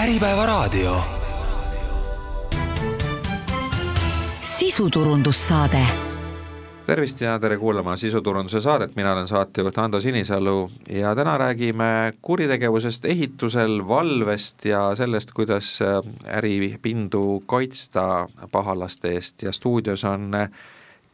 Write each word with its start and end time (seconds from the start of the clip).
Äripäevaraadio. 0.00 0.96
sisuturundussaade 4.40 5.86
tervist 6.86 7.20
ja 7.20 7.38
tere 7.38 7.58
kuulama 7.58 7.96
sisuturunduse 7.96 8.60
saadet, 8.60 8.96
mina 8.96 9.12
olen 9.12 9.26
saatejuht 9.26 9.78
Ando 9.78 10.00
Sinisalu 10.00 10.70
ja 10.88 11.14
täna 11.14 11.38
räägime 11.38 12.12
kuritegevusest 12.22 13.04
ehitusel, 13.04 13.88
valvest 13.88 14.64
ja 14.64 14.94
sellest, 14.94 15.32
kuidas 15.32 15.78
äripindu 16.26 17.42
kaitsta 17.46 18.28
pahalaste 18.52 19.12
eest 19.12 19.42
ja 19.42 19.52
stuudios 19.52 20.04
on 20.04 20.32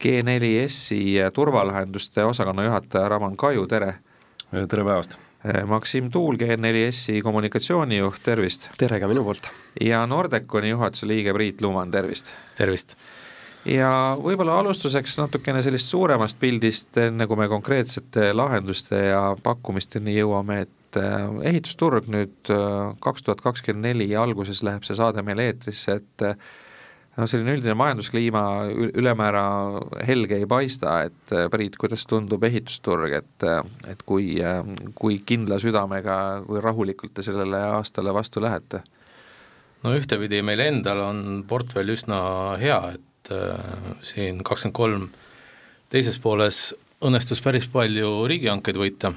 G4S-i 0.03 1.15
turvalahenduste 1.33 2.25
osakonna 2.25 2.63
juhataja 2.63 3.09
Raman 3.09 3.37
Kaju, 3.37 3.67
tere! 3.67 3.95
tere 4.51 4.83
päevast! 4.83 5.26
Maksim 5.67 6.11
Tuul, 6.11 6.35
G4S-i 6.35 7.21
kommunikatsioonijuht, 7.23 8.19
tervist! 8.23 8.69
tere 8.77 8.99
ka 8.99 9.07
minu 9.07 9.23
poolt! 9.23 9.49
ja 9.81 10.01
Nordeconi 10.09 10.73
juhatuse 10.73 11.07
liige 11.07 11.33
Priit 11.35 11.61
Luman, 11.61 11.91
tervist! 11.91 12.31
tervist! 12.57 12.97
ja 13.67 13.89
võib-olla 14.19 14.59
alustuseks 14.61 15.17
natukene 15.21 15.61
sellist 15.63 15.91
suuremast 15.91 16.39
pildist, 16.39 16.91
enne 17.01 17.27
kui 17.27 17.39
me 17.39 17.47
konkreetsete 17.51 18.31
lahenduste 18.35 19.01
ja 19.09 19.21
pakkumisteni 19.43 20.17
jõuame, 20.17 20.61
et 20.67 20.99
äh, 20.99 21.27
ehitusturg 21.51 22.07
nüüd 22.11 22.51
äh, 22.53 22.93
kaks 23.03 23.27
tuhat 23.27 23.43
kakskümmend 23.45 23.89
neli 23.89 24.09
alguses 24.15 24.63
läheb 24.67 24.87
see 24.87 24.99
saade 24.99 25.23
meil 25.25 25.43
eetrisse, 25.43 25.99
et 26.01 26.27
no 27.17 27.25
selline 27.29 27.55
üldine 27.57 27.73
majanduskliima 27.77 28.43
ülemäära 28.97 29.43
helge 30.07 30.37
ei 30.41 30.47
paista, 30.49 30.99
et 31.07 31.33
Priit, 31.51 31.77
kuidas 31.81 32.05
tundub 32.09 32.43
ehitusturg, 32.47 33.13
et, 33.17 33.47
et 33.89 34.03
kui, 34.05 34.35
kui 34.97 35.19
kindla 35.25 35.57
südamega, 35.61 36.17
kui 36.45 36.61
rahulikult 36.63 37.15
te 37.17 37.25
sellele 37.25 37.63
aastale 37.79 38.13
vastu 38.15 38.43
lähete? 38.43 38.83
no 39.83 39.93
ühtepidi 39.93 40.41
meil 40.45 40.61
endal 40.65 41.01
on 41.05 41.23
portfell 41.47 41.93
üsna 41.93 42.19
hea, 42.61 42.79
et 42.97 43.31
äh, 43.33 43.91
siin 44.05 44.41
kakskümmend 44.45 44.77
kolm 44.77 45.07
teises 45.93 46.17
pooles 46.19 46.71
õnnestus 47.05 47.41
päris 47.45 47.67
palju 47.71 48.25
riigihankeid 48.29 48.79
võita, 48.81 49.13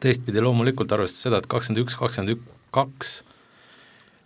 teistpidi 0.00 0.40
loomulikult 0.42 0.92
arvestades 0.96 1.28
seda, 1.28 1.40
et 1.40 1.50
kakskümmend 1.50 1.84
üks, 1.84 1.98
kakskümmend 2.00 2.48
kaks 2.74 3.20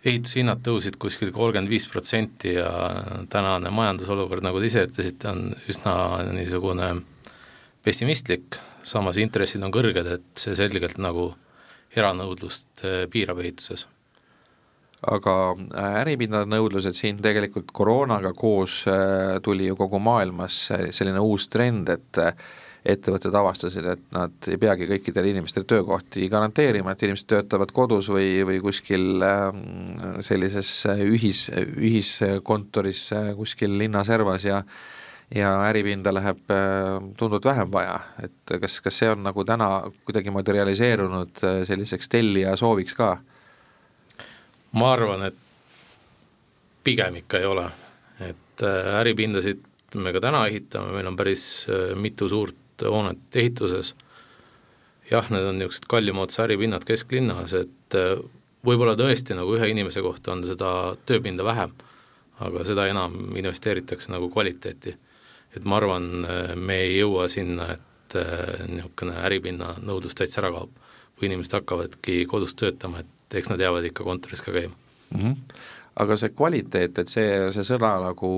ehitushinnad 0.05 0.61
tõusid 0.65 0.99
kuskil 1.01 1.31
kolmkümmend 1.33 1.71
viis 1.71 1.87
protsenti 1.89 2.55
ja 2.55 2.69
tänane 3.31 3.71
majandusolukord, 3.73 4.45
nagu 4.45 4.61
te 4.61 4.69
ise 4.69 4.85
ütlesite, 4.89 5.31
on 5.31 5.55
üsna 5.71 5.95
niisugune 6.35 6.91
pessimistlik, 7.85 8.59
samas 8.85 9.17
intressid 9.21 9.65
on 9.65 9.73
kõrged, 9.73 10.07
et 10.17 10.29
see 10.41 10.55
selgelt 10.57 11.01
nagu 11.01 11.31
eranõudlust 11.95 12.85
äh, 12.85 13.03
piirab 13.11 13.41
ehituses. 13.43 13.87
Aga 15.05 15.33
äh, 15.53 15.99
äripindade 16.01 16.49
nõudlused 16.49 16.95
siin 16.97 17.19
tegelikult 17.21 17.69
koroonaga 17.75 18.31
koos 18.37 18.81
äh, 18.89 19.37
tuli 19.45 19.67
ju 19.69 19.77
kogu 19.77 19.99
maailmas 20.01 20.59
äh, 20.73 20.87
selline 20.95 21.21
uus 21.21 21.49
trend, 21.51 21.91
et 21.93 22.21
ettevõtted 22.85 23.33
avastasid, 23.35 23.85
et 23.95 24.03
nad 24.13 24.49
ei 24.51 24.59
peagi 24.61 24.87
kõikidele 24.89 25.31
inimestele 25.33 25.65
töökohti 25.69 26.27
garanteerima, 26.29 26.93
et 26.93 27.05
inimesed 27.07 27.29
töötavad 27.31 27.71
kodus 27.73 28.09
või, 28.13 28.43
või 28.45 28.59
kuskil 28.63 29.23
sellises 30.25 30.73
ühis, 31.05 31.47
ühiskontoris 31.55 33.07
kuskil 33.39 33.77
linna 33.81 34.05
servas 34.07 34.45
ja 34.45 34.61
ja 35.33 35.49
äripinda 35.65 36.11
läheb 36.13 36.43
tunduvalt 37.17 37.47
vähem 37.49 37.71
vaja, 37.73 37.95
et 38.21 38.51
kas, 38.61 38.75
kas 38.85 38.99
see 39.01 39.09
on 39.09 39.23
nagu 39.25 39.41
täna 39.41 39.69
kuidagimoodi 40.05 40.53
realiseerunud 40.53 41.41
selliseks 41.65 42.11
tellija 42.13 42.53
sooviks 42.61 42.93
ka? 42.93 43.15
ma 44.75 44.91
arvan, 44.93 45.25
et 45.31 45.41
pigem 46.85 47.21
ikka 47.21 47.41
ei 47.41 47.47
ole, 47.49 47.65
et 48.21 48.63
äh, 48.63 48.91
äripindasid 49.01 49.63
me 50.01 50.13
ka 50.13 50.21
täna 50.23 50.45
ehitame, 50.49 50.93
meil 50.93 51.09
on 51.09 51.17
päris 51.17 51.65
äh, 51.69 51.95
mitu 51.97 52.29
suurt 52.29 52.64
hoonet 52.83 53.37
ehituses, 53.41 53.93
jah, 55.11 55.27
need 55.31 55.45
on 55.45 55.59
niisugused 55.59 55.87
kallimoodsad 55.91 56.47
äripinnad 56.47 56.85
kesklinnas, 56.87 57.53
et 57.57 57.97
äh, 57.97 58.15
võib-olla 58.65 58.95
tõesti 58.99 59.37
nagu 59.37 59.55
ühe 59.57 59.69
inimese 59.71 60.03
kohta 60.05 60.33
on 60.33 60.45
seda 60.47 60.69
tööpinda 61.05 61.45
vähem, 61.45 61.75
aga 62.45 62.63
seda 62.67 62.87
enam 62.91 63.35
investeeritakse 63.37 64.11
nagu 64.11 64.29
kvaliteeti. 64.33 64.95
et 65.55 65.63
ma 65.63 65.77
arvan, 65.77 66.25
me 66.55 66.75
ei 66.83 66.97
jõua 66.97 67.29
sinna, 67.31 67.69
et 67.71 68.15
niisugune 68.67 69.13
äripinna 69.23 69.75
nõudlus 69.81 70.15
täitsa 70.15 70.41
ära 70.41 70.51
kaob. 70.51 70.69
kui 71.15 71.29
inimesed 71.29 71.53
hakkavadki 71.53 72.25
kodus 72.27 72.55
töötama, 72.55 72.99
et 72.99 73.35
eks 73.39 73.49
nad 73.49 73.59
jäävad 73.59 73.85
ikka 73.87 74.03
kontoris 74.03 74.41
ka 74.41 74.51
käima 74.51 74.75
mm. 75.11 75.19
-hmm 75.19 75.35
aga 75.95 76.17
see 76.19 76.33
kvaliteet, 76.35 76.99
et 76.99 77.11
see, 77.11 77.27
see 77.55 77.65
sõna 77.67 77.93
nagu 78.03 78.29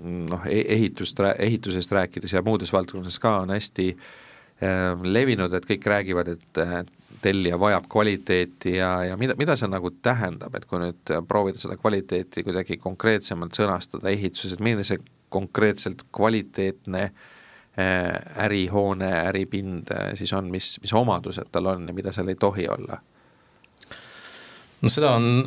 noh, 0.00 0.48
e-, 0.48 0.64
ehitust, 0.76 1.20
ehitusest 1.36 1.92
rääkides 1.92 2.32
ja 2.32 2.44
muudes 2.44 2.72
valdkondades 2.72 3.18
ka 3.20 3.38
on 3.42 3.52
hästi 3.52 3.88
äh, 3.92 5.04
levinud, 5.04 5.52
et 5.56 5.68
kõik 5.68 5.88
räägivad, 5.92 6.32
et 6.32 6.62
äh, 6.62 6.78
tellija 7.22 7.58
vajab 7.60 7.86
kvaliteeti 7.92 8.76
ja, 8.78 8.94
ja 9.10 9.18
mida, 9.20 9.36
mida 9.38 9.56
see 9.58 9.70
nagu 9.70 9.92
tähendab, 10.02 10.56
et 10.56 10.64
kui 10.68 10.80
nüüd 10.82 11.12
proovida 11.28 11.60
seda 11.60 11.76
kvaliteeti 11.78 12.44
kuidagi 12.46 12.80
konkreetsemalt 12.82 13.58
sõnastada 13.58 14.10
ehituses, 14.10 14.56
et 14.56 14.64
milline 14.64 14.86
see 14.86 14.98
konkreetselt 15.32 16.06
kvaliteetne 16.12 17.04
äh, 17.04 18.44
ärihoone, 18.46 19.12
äripind 19.28 19.92
äh, 19.94 20.12
siis 20.18 20.32
on, 20.32 20.50
mis, 20.52 20.74
mis 20.82 20.92
omadused 20.96 21.52
tal 21.52 21.70
on 21.72 21.88
ja 21.88 21.96
mida 21.96 22.12
seal 22.12 22.32
ei 22.32 22.40
tohi 22.40 22.68
olla? 22.72 22.98
No 24.82 24.90
seda 24.90 25.14
on 25.14 25.44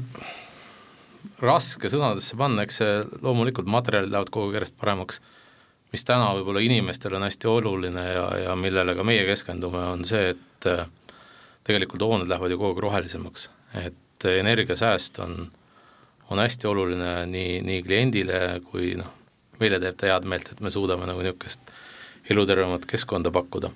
raske 1.42 1.90
sõnadesse 1.92 2.38
panna, 2.40 2.66
eks 2.66 2.82
see 2.82 2.94
loomulikult 3.24 3.70
materjalid 3.72 4.14
lähevad 4.14 4.32
kogu 4.34 4.50
aeg 4.50 4.60
järjest 4.60 4.78
paremaks, 4.82 5.22
mis 5.94 6.06
täna 6.08 6.32
võib-olla 6.38 6.64
inimestele 6.66 7.20
on 7.20 7.28
hästi 7.28 7.50
oluline 7.50 8.06
ja, 8.06 8.26
ja 8.46 8.56
millele 8.60 8.96
ka 8.98 9.06
meie 9.08 9.26
keskendume, 9.28 9.84
on 9.94 10.06
see, 10.08 10.34
et 10.36 10.70
äh, 10.72 10.88
tegelikult 11.68 12.04
hooned 12.06 12.30
lähevad 12.32 12.54
ju 12.54 12.60
kogu 12.62 12.74
aeg 12.74 12.84
rohelisemaks, 12.88 13.50
et 13.84 14.30
energiasääst 14.32 15.20
on, 15.26 15.38
on 16.30 16.42
hästi 16.42 16.68
oluline 16.68 17.14
nii, 17.32 17.60
nii 17.66 17.82
kliendile 17.86 18.42
kui 18.70 18.94
noh, 19.00 19.12
meile 19.60 19.80
teeb 19.82 19.98
ta 20.00 20.12
head 20.12 20.28
meelt, 20.30 20.52
et 20.52 20.62
me 20.64 20.72
suudame 20.74 21.08
nagu 21.08 21.24
niisugust 21.24 21.74
elutervemat 22.30 22.88
keskkonda 22.90 23.32
pakkuda. 23.32 23.70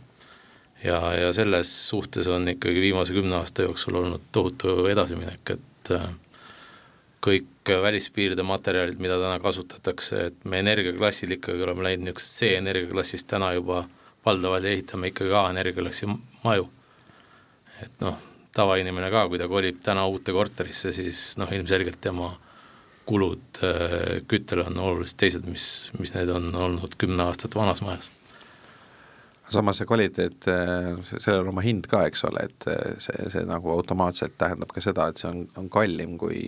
Ja, 0.83 0.99
ja 1.13 1.33
selles 1.35 1.69
suhtes 1.89 2.27
on 2.31 2.47
ikkagi 2.47 2.81
viimase 2.81 3.13
kümne 3.13 3.35
aasta 3.41 3.65
jooksul 3.67 3.99
olnud 3.99 4.29
tohutu 4.31 4.85
edasiminek, 4.87 5.51
et 5.55 5.91
äh, 5.91 6.07
kõik 7.23 7.71
välispiiride 7.83 8.43
materjalid, 8.47 8.99
mida 9.01 9.19
täna 9.19 9.39
kasutatakse, 9.43 10.25
et 10.29 10.45
me 10.49 10.61
energiaklassil 10.63 11.35
ikkagi 11.35 11.63
oleme 11.65 11.85
läinud 11.85 12.07
niisugusest 12.07 12.41
C-energiaklassist 12.41 13.27
täna 13.29 13.51
juba 13.57 13.83
valdavalt 14.25 14.65
ehitame 14.65 15.11
ikkagi 15.11 15.35
A-energiaklassi 15.35 16.09
maju. 16.43 16.69
et 17.83 18.01
noh, 18.03 18.17
tavainimene 18.55 19.07
ka, 19.11 19.27
kui 19.31 19.39
ta 19.39 19.47
kolib 19.47 19.79
täna 19.83 20.05
uute 20.07 20.35
korterisse, 20.35 20.91
siis 20.95 21.37
noh, 21.39 21.51
ilmselgelt 21.55 22.01
tema 22.01 22.33
kulud 23.09 23.63
äh, 23.63 24.19
küttele 24.27 24.67
on 24.67 24.77
oluliselt 24.77 25.17
teised, 25.23 25.47
mis, 25.49 25.89
mis 25.99 26.13
need 26.13 26.29
on 26.29 26.51
olnud 26.55 26.95
kümme 26.99 27.23
aastat 27.25 27.55
vanas 27.55 27.81
majas 27.81 28.11
samas 29.49 29.79
see 29.79 29.87
kvaliteet, 29.89 30.47
sellel 31.09 31.43
on 31.43 31.51
oma 31.53 31.63
hind 31.65 31.87
ka, 31.89 32.03
eks 32.09 32.23
ole, 32.29 32.45
et 32.49 32.67
see, 33.01 33.29
see 33.33 33.43
nagu 33.49 33.71
automaatselt 33.73 34.37
tähendab 34.39 34.71
ka 34.73 34.83
seda, 34.83 35.09
et 35.09 35.21
see 35.21 35.29
on, 35.29 35.43
on 35.59 35.69
kallim 35.73 36.17
kui, 36.21 36.41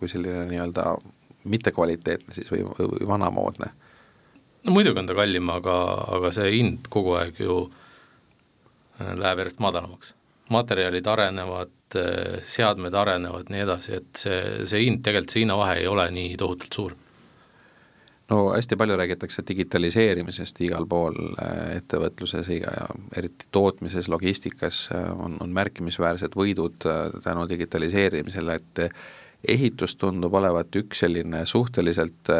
kui 0.00 0.10
selline 0.10 0.46
nii-öelda 0.50 0.92
mittekvaliteetne 1.48 2.34
siis 2.34 2.50
või, 2.52 2.64
või 2.78 3.08
vanamoodne. 3.08 3.70
no 4.66 4.74
muidugi 4.74 5.02
on 5.02 5.10
ta 5.10 5.16
kallim, 5.18 5.50
aga, 5.54 5.78
aga 6.18 6.32
see 6.34 6.52
hind 6.58 6.88
kogu 6.92 7.16
aeg 7.20 7.40
ju 7.42 7.58
äh, 7.68 9.14
läheb 9.14 9.44
järjest 9.44 9.62
madalamaks. 9.64 10.14
materjalid 10.50 11.06
arenevad, 11.06 11.74
äh, 11.96 12.38
seadmed 12.42 12.94
arenevad, 12.94 13.52
nii 13.52 13.66
edasi, 13.66 14.00
et 14.00 14.24
see, 14.24 14.40
see 14.68 14.86
hind, 14.86 15.04
tegelikult 15.04 15.36
see 15.36 15.44
hinnavahe 15.44 15.78
ei 15.82 15.90
ole 15.90 16.10
nii 16.10 16.36
tohutult 16.40 16.80
suur 16.80 16.96
no 18.30 18.52
hästi 18.52 18.76
palju 18.76 18.96
räägitakse 18.96 19.42
digitaliseerimisest 19.48 20.60
igal 20.66 20.86
pool 20.88 21.16
äh, 21.42 21.76
ettevõtluses 21.78 22.50
ja 22.52 22.88
eriti 23.16 23.48
tootmises, 23.52 24.08
logistikas 24.08 24.88
äh, 24.94 25.10
on, 25.20 25.38
on 25.40 25.52
märkimisväärsed 25.56 26.36
võidud 26.36 26.88
äh, 26.88 27.20
tänu 27.24 27.48
digitaliseerimisele, 27.48 28.58
et 28.60 28.82
ehitus 29.48 29.96
tundub 29.96 30.34
olevat 30.34 30.76
üks 30.76 31.04
selline 31.04 31.44
suhteliselt 31.46 32.32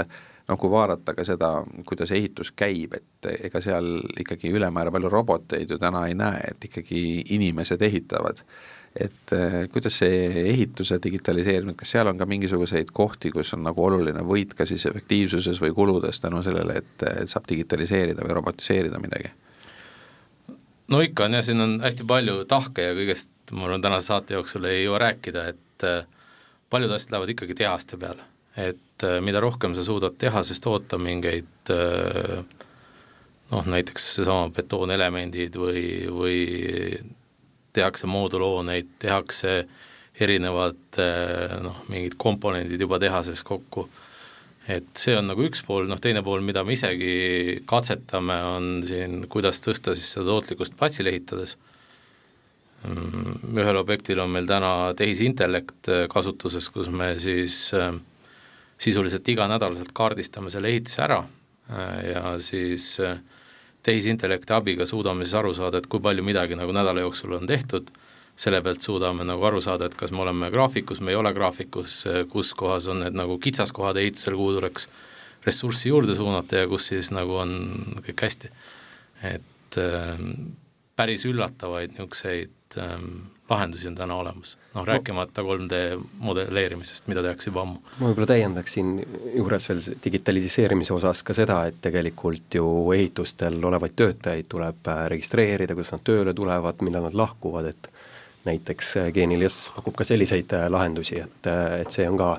noh, 0.49 0.59
kui 0.59 0.71
vaadata 0.71 1.15
ka 1.15 1.25
seda, 1.25 1.53
kuidas 1.87 2.11
ehitus 2.17 2.51
käib, 2.57 2.97
et 2.99 3.29
ega 3.47 3.61
seal 3.63 4.01
ikkagi 4.19 4.51
ülemäära 4.51 4.91
palju 4.91 5.13
roboteid 5.13 5.71
ju 5.71 5.79
täna 5.79 6.09
ei 6.09 6.17
näe, 6.19 6.41
et 6.51 6.65
ikkagi 6.71 7.03
inimesed 7.37 7.83
ehitavad 7.87 8.43
et 8.99 9.33
äh, 9.33 9.57
kuidas 9.73 9.99
see 10.03 10.27
ehituse 10.51 10.99
digitaliseerimine, 11.03 11.77
kas 11.79 11.95
seal 11.95 12.11
on 12.11 12.19
ka 12.19 12.27
mingisuguseid 12.27 12.91
kohti, 12.93 13.31
kus 13.35 13.53
on 13.55 13.63
nagu 13.67 13.85
oluline 13.85 14.25
võit 14.27 14.55
ka 14.59 14.67
siis 14.67 14.87
efektiivsuses 14.91 15.61
või 15.63 15.75
kuludes 15.77 16.21
tänu 16.21 16.43
sellele, 16.43 16.81
et, 16.83 17.07
et 17.23 17.31
saab 17.31 17.47
digitaliseerida 17.49 18.27
või 18.27 18.39
robotiseerida 18.41 19.01
midagi? 19.03 19.33
no 20.89 21.03
ikka 21.05 21.29
on 21.29 21.37
jah, 21.39 21.45
siin 21.45 21.61
on 21.61 21.79
hästi 21.85 22.07
palju 22.09 22.43
tahke 22.49 22.91
ja 22.91 22.97
kõigest 22.97 23.53
ma 23.53 23.69
arvan, 23.69 23.85
tänase 23.85 24.11
saate 24.11 24.37
jooksul 24.37 24.69
ei 24.69 24.85
jõua 24.85 25.03
rääkida, 25.07 25.45
et 25.53 25.87
äh, 25.87 26.07
paljud 26.71 26.93
asjad 26.93 27.15
lähevad 27.15 27.35
ikkagi 27.35 27.59
tehaste 27.59 27.99
peale, 28.01 28.25
et 28.57 29.07
äh, 29.07 29.19
mida 29.25 29.41
rohkem 29.45 29.77
sa 29.77 29.85
suudad 29.87 30.17
tehases 30.19 30.61
toota 30.65 30.99
mingeid 31.01 31.73
äh, 31.75 32.43
noh, 33.53 33.71
näiteks 33.77 34.11
seesama 34.19 34.51
betoonelemendid 34.57 35.57
või, 35.61 35.85
või 36.13 36.41
tehakse 37.79 38.11
moodulhooneid, 38.11 38.99
tehakse 39.01 39.63
erinevad 40.19 40.99
noh, 41.63 41.83
mingid 41.89 42.17
komponendid 42.19 42.81
juba 42.83 42.99
tehases 42.99 43.45
kokku, 43.47 43.87
et 44.69 45.01
see 45.01 45.17
on 45.17 45.31
nagu 45.31 45.45
üks 45.47 45.63
pool, 45.65 45.87
noh 45.89 46.01
teine 46.03 46.21
pool, 46.25 46.43
mida 46.45 46.65
me 46.67 46.75
isegi 46.77 47.63
katsetame, 47.69 48.37
on 48.53 48.69
siin, 48.87 49.23
kuidas 49.33 49.63
tõsta 49.65 49.95
siis 49.97 50.11
seda 50.13 50.29
tootlikkust 50.29 50.77
platsil 50.79 51.09
ehitades. 51.09 51.57
Mm, 52.87 53.57
ühel 53.59 53.81
objektil 53.81 54.21
on 54.23 54.31
meil 54.31 54.47
täna 54.47 54.93
tehisintellekt 54.99 55.89
äh, 55.91 56.05
kasutuses, 56.11 56.69
kus 56.71 56.87
me 56.95 57.15
siis 57.19 57.73
äh, 57.75 57.91
sisuliselt 58.79 59.27
iganädalaselt 59.33 59.91
kaardistame 59.97 60.53
selle 60.55 60.71
ehitise 60.71 61.03
ära 61.09 61.19
äh, 61.25 61.97
ja 62.13 62.37
siis 62.39 62.93
tehisintellekti 63.89 64.55
abiga 64.57 64.87
suudame 64.87 65.27
siis 65.27 65.39
aru 65.41 65.55
saada, 65.57 65.81
et 65.81 65.89
kui 65.91 66.03
palju 66.05 66.25
midagi 66.27 66.59
nagu 66.59 66.75
nädala 66.77 67.05
jooksul 67.07 67.39
on 67.39 67.49
tehtud, 67.49 67.91
selle 68.39 68.61
pealt 68.63 68.85
suudame 68.85 69.27
nagu 69.27 69.45
aru 69.49 69.63
saada, 69.65 69.89
et 69.89 69.97
kas 69.99 70.13
me 70.15 70.23
oleme 70.23 70.51
graafikus, 70.55 71.01
me 71.03 71.15
ei 71.15 71.19
ole 71.19 71.33
graafikus, 71.35 72.03
kus 72.31 72.53
kohas 72.59 72.87
on 72.93 73.03
need 73.05 73.17
nagu 73.19 73.39
kitsaskohad 73.43 73.99
ehitusel, 73.99 74.37
kuhu 74.39 74.59
tuleks 74.59 74.87
ressurssi 75.47 75.91
juurde 75.91 76.15
suunata 76.15 76.63
ja 76.63 76.69
kus 76.71 76.91
siis 76.93 77.11
nagu 77.15 77.41
on 77.41 77.57
kõik 78.07 78.27
hästi. 78.29 78.53
et 79.27 79.79
päris 80.99 81.25
üllatavaid 81.27 81.97
niisuguseid 81.97 82.53
ähm, 82.79 83.29
lahendusi 83.51 83.89
on 83.89 83.95
täna 83.95 84.15
olemas, 84.15 84.57
noh 84.75 84.85
rääkimata 84.87 85.43
3D 85.43 86.01
modelleerimisest, 86.19 87.07
mida 87.09 87.23
tehakse 87.23 87.49
juba 87.51 87.63
ammu. 87.65 87.81
ma 87.99 88.11
võib-olla 88.11 88.29
täiendaksin 88.29 88.91
juures 89.35 89.69
veel 89.71 89.81
digitaliseerimise 90.05 90.95
osas 90.95 91.23
ka 91.23 91.37
seda, 91.37 91.63
et 91.71 91.81
tegelikult 91.83 92.59
ju 92.61 92.67
ehitustel 92.97 93.57
olevaid 93.65 93.97
töötajaid 93.97 94.51
tuleb 94.53 94.93
äh, 94.93 95.07
registreerida, 95.15 95.75
kuidas 95.79 95.95
nad 95.97 96.05
tööle 96.05 96.35
tulevad, 96.37 96.85
millal 96.85 97.09
nad 97.09 97.17
lahkuvad, 97.17 97.73
et 97.73 97.91
näiteks 98.49 98.97
äh, 99.01 99.11
Genius 99.15 99.69
pakub 99.77 99.97
ka 99.97 100.05
selliseid 100.05 100.53
äh, 100.59 100.69
lahendusi, 100.71 101.23
et, 101.25 101.53
et 101.81 101.95
see 101.95 102.09
on 102.09 102.21
ka 102.21 102.35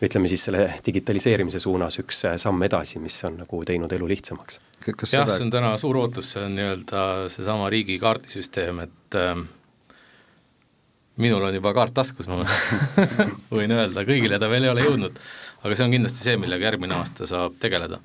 ütleme 0.00 0.28
siis 0.32 0.48
selle 0.48 0.64
digitaliseerimise 0.86 1.60
suunas 1.60 2.00
üks 2.00 2.24
samm 2.40 2.62
edasi, 2.64 2.98
mis 2.98 3.18
on 3.28 3.42
nagu 3.44 3.64
teinud 3.68 3.92
elu 3.92 4.08
lihtsamaks 4.16 4.60
kas 4.80 5.14
jah 5.14 5.26
seda..., 5.26 5.36
see 5.36 5.46
on 5.46 5.52
täna 5.52 5.72
suur 5.80 5.98
ootus, 6.00 6.32
see 6.34 6.44
on 6.44 6.54
nii-öelda 6.56 7.04
seesama 7.32 7.68
riigi 7.72 7.98
kaardisüsteem, 8.02 8.82
et 8.86 9.18
äh, 9.18 9.42
minul 11.20 11.44
on 11.48 11.54
juba 11.54 11.72
kaart 11.76 11.94
taskus, 12.00 12.28
ma 12.30 12.40
võin 13.58 13.76
öelda, 13.76 14.04
kõigile 14.08 14.40
ta 14.40 14.48
veel 14.50 14.66
ei 14.66 14.72
ole 14.72 14.86
jõudnud, 14.86 15.20
aga 15.62 15.76
see 15.76 15.86
on 15.86 15.94
kindlasti 15.94 16.26
see, 16.26 16.40
millega 16.40 16.70
järgmine 16.70 16.96
aasta 16.98 17.28
saab 17.30 17.56
tegeleda. 17.62 18.00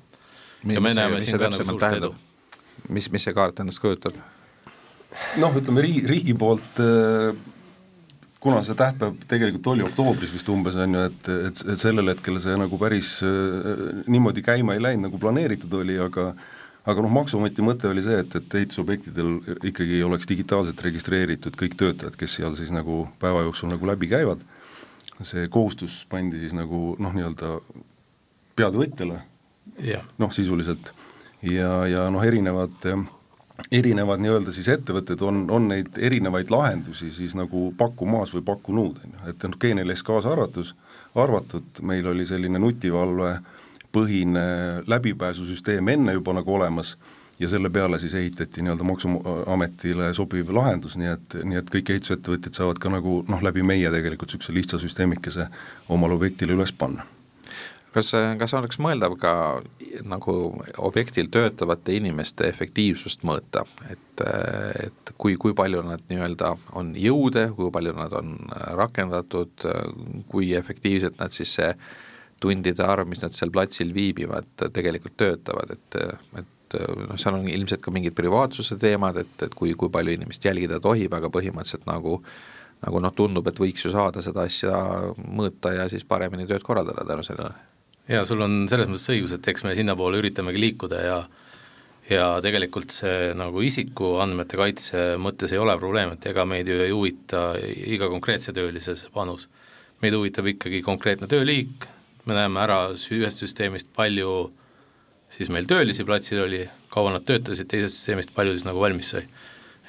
ja 0.66 0.80
me 0.82 0.94
näeme 0.94 1.20
siin 1.24 1.38
ka 1.40 1.50
nagu 1.52 1.68
suurt 1.72 1.98
edu. 1.98 2.14
mis, 2.88 3.10
mis 3.12 3.28
see 3.28 3.36
kaart 3.36 3.60
endast 3.64 3.82
kujutab? 3.82 4.16
noh, 5.40 5.54
ütleme 5.56 5.84
riigi, 5.84 6.04
riigi 6.08 6.34
poolt 6.38 6.82
äh, 6.82 7.36
kuna 8.40 8.62
see 8.66 8.76
tähtpäev 8.78 9.16
tegelikult 9.28 9.72
oli 9.72 9.86
oktoobris 9.86 10.34
vist 10.34 10.48
umbes, 10.52 10.76
on 10.78 10.98
ju, 10.98 11.06
et, 11.10 11.30
et, 11.48 11.62
et 11.72 11.80
sellel 11.80 12.12
hetkel 12.12 12.38
see 12.42 12.58
nagu 12.60 12.78
päris 12.80 13.16
äh, 13.26 14.04
niimoodi 14.06 14.44
käima 14.46 14.76
ei 14.76 14.84
läinud, 14.84 15.08
nagu 15.08 15.22
planeeritud 15.22 15.80
oli, 15.80 15.98
aga 16.02 16.32
aga 16.86 17.02
noh, 17.02 17.12
Maksuameti 17.12 17.64
mõte 17.66 17.88
oli 17.90 18.04
see, 18.04 18.20
et, 18.22 18.36
et 18.38 18.58
ehitusobjektidel 18.60 19.32
ikkagi 19.70 20.02
oleks 20.06 20.28
digitaalselt 20.30 20.82
registreeritud 20.86 21.58
kõik 21.58 21.74
töötajad, 21.80 22.18
kes 22.18 22.38
seal 22.38 22.54
siis 22.58 22.70
nagu 22.74 23.04
päeva 23.22 23.42
jooksul 23.46 23.72
nagu 23.72 23.90
läbi 23.90 24.10
käivad, 24.10 24.44
see 25.26 25.48
kohustus 25.52 26.04
pandi 26.10 26.40
siis 26.42 26.54
nagu 26.56 26.94
noh, 27.02 27.14
nii-öelda 27.16 27.56
peatöövõtjale 28.56 29.20
noh 30.22 30.32
sisuliselt, 30.32 30.92
ja, 31.42 31.70
ja 31.90 32.06
noh, 32.12 32.24
erinevad 32.24 32.86
erinevad 33.72 34.20
nii-öelda 34.20 34.52
siis 34.52 34.68
ettevõtted 34.68 35.22
on, 35.24 35.46
on 35.50 35.70
neid 35.72 35.96
erinevaid 35.96 36.50
lahendusi 36.52 37.08
siis 37.12 37.34
nagu 37.34 37.70
pakkumas 37.78 38.34
või 38.36 38.44
pakkunud, 38.46 38.98
on 39.02 39.14
ju, 39.16 39.28
et 39.32 39.46
noh, 39.48 39.58
Geniales 39.60 40.04
kaasa 40.06 40.32
arvatus, 40.36 40.74
arvatud, 41.16 41.80
meil 41.82 42.06
oli 42.12 42.28
selline 42.28 42.60
nutivalve 42.60 43.30
äh, 43.32 43.54
põhine 43.96 44.46
läbipääsusüsteem 44.86 45.94
enne 45.96 46.18
juba 46.18 46.36
nagu 46.36 46.54
olemas 46.54 46.96
ja 47.38 47.48
selle 47.48 47.70
peale 47.70 47.98
siis 47.98 48.14
ehitati 48.14 48.62
nii-öelda 48.62 48.84
Maksuametile 48.84 50.14
sobiv 50.14 50.52
lahendus, 50.54 50.96
nii 50.96 51.10
et, 51.12 51.36
nii 51.44 51.60
et 51.60 51.72
kõik 51.72 51.92
ehitusettevõtjad 51.92 52.56
saavad 52.56 52.80
ka 52.80 52.92
nagu 52.92 53.18
noh, 53.28 53.42
läbi 53.44 53.64
meie 53.66 53.92
tegelikult 53.92 54.32
niisuguse 54.32 54.56
lihtsa 54.56 54.80
süsteemikese 54.80 55.48
omale 55.92 56.16
objektile 56.16 56.56
üles 56.56 56.72
panna. 56.72 57.04
Kas, 57.96 58.10
kas 58.36 58.52
oleks 58.52 58.76
mõeldav 58.82 59.14
ka 59.16 59.32
nagu 60.04 60.32
objektil 60.84 61.30
töötavate 61.32 61.94
inimeste 61.96 62.44
efektiivsust 62.44 63.22
mõõta, 63.24 63.62
et, 63.88 64.24
et 64.84 65.12
kui, 65.16 65.38
kui 65.40 65.54
palju 65.56 65.80
nad 65.84 66.04
nii-öelda 66.10 66.50
on 66.76 66.92
jõude, 67.00 67.46
kui 67.56 67.72
palju 67.72 67.94
nad 67.96 68.12
on 68.16 68.34
rakendatud, 68.80 69.64
kui 70.28 70.52
efektiivselt 70.58 71.16
nad 71.20 71.32
siis 71.32 71.56
see 71.56 71.70
tundide 72.40 72.84
arv, 72.84 73.08
mis 73.08 73.22
nad 73.22 73.34
seal 73.36 73.52
platsil 73.54 73.94
viibivad, 73.96 74.48
tegelikult 74.74 75.16
töötavad, 75.20 75.72
et, 75.76 76.00
et 76.42 76.76
noh, 76.76 77.16
seal 77.20 77.38
on 77.38 77.48
ilmselt 77.48 77.84
ka 77.84 77.94
mingid 77.94 78.16
privaatsuse 78.18 78.76
teemad, 78.80 79.22
et, 79.22 79.46
et 79.46 79.54
kui, 79.56 79.72
kui 79.78 79.92
palju 79.92 80.16
inimest 80.16 80.44
jälgida 80.44 80.80
tohib, 80.82 81.14
aga 81.16 81.32
põhimõtteliselt 81.32 81.88
nagu 81.88 82.20
nagu 82.84 83.00
noh, 83.00 83.14
tundub, 83.16 83.46
et 83.48 83.56
võiks 83.60 83.86
ju 83.86 83.90
saada 83.90 84.20
seda 84.24 84.44
asja 84.46 84.76
mõõta 85.16 85.72
ja 85.74 85.86
siis 85.90 86.04
paremini 86.04 86.44
tööd 86.48 86.64
korraldada 86.66 87.06
tänu 87.08 87.24
sellele. 87.24 87.54
jaa, 88.08 88.24
sul 88.28 88.44
on 88.44 88.66
selles 88.70 88.90
mõttes 88.90 89.08
õigus, 89.14 89.32
et 89.32 89.48
eks 89.48 89.64
me 89.64 89.74
sinnapoole 89.78 90.20
üritamegi 90.20 90.60
liikuda 90.60 91.02
ja 91.02 91.18
ja 92.10 92.26
tegelikult 92.38 92.92
see 92.94 93.32
nagu 93.34 93.62
isikuandmete 93.66 94.58
kaitse 94.60 95.00
mõttes 95.18 95.50
ei 95.50 95.58
ole 95.58 95.74
probleem, 95.80 96.12
et 96.14 96.26
ega 96.30 96.44
meid 96.46 96.68
ju 96.70 96.78
ei 96.84 96.92
huvita 96.94 97.48
iga 97.58 98.06
konkreetse 98.12 98.54
töölise 98.54 98.94
see 98.94 99.10
panus. 99.14 99.48
meid 100.02 100.14
huvitab 100.14 100.46
ikkagi 100.46 100.82
konkreetne 100.84 101.26
tööliik, 101.26 101.86
me 102.26 102.34
näeme 102.34 102.60
ära 102.62 102.78
ühest 102.94 103.42
süsteemist, 103.42 103.92
palju 103.96 104.50
siis 105.30 105.50
meil 105.52 105.66
töölisi 105.68 106.04
platsil 106.06 106.42
oli, 106.44 106.64
kaua 106.92 107.12
nad 107.14 107.26
töötasid, 107.26 107.68
teisest 107.70 108.00
süsteemist 108.00 108.34
palju 108.34 108.54
siis 108.54 108.66
nagu 108.68 108.80
valmis 108.82 109.14
sai. 109.14 109.26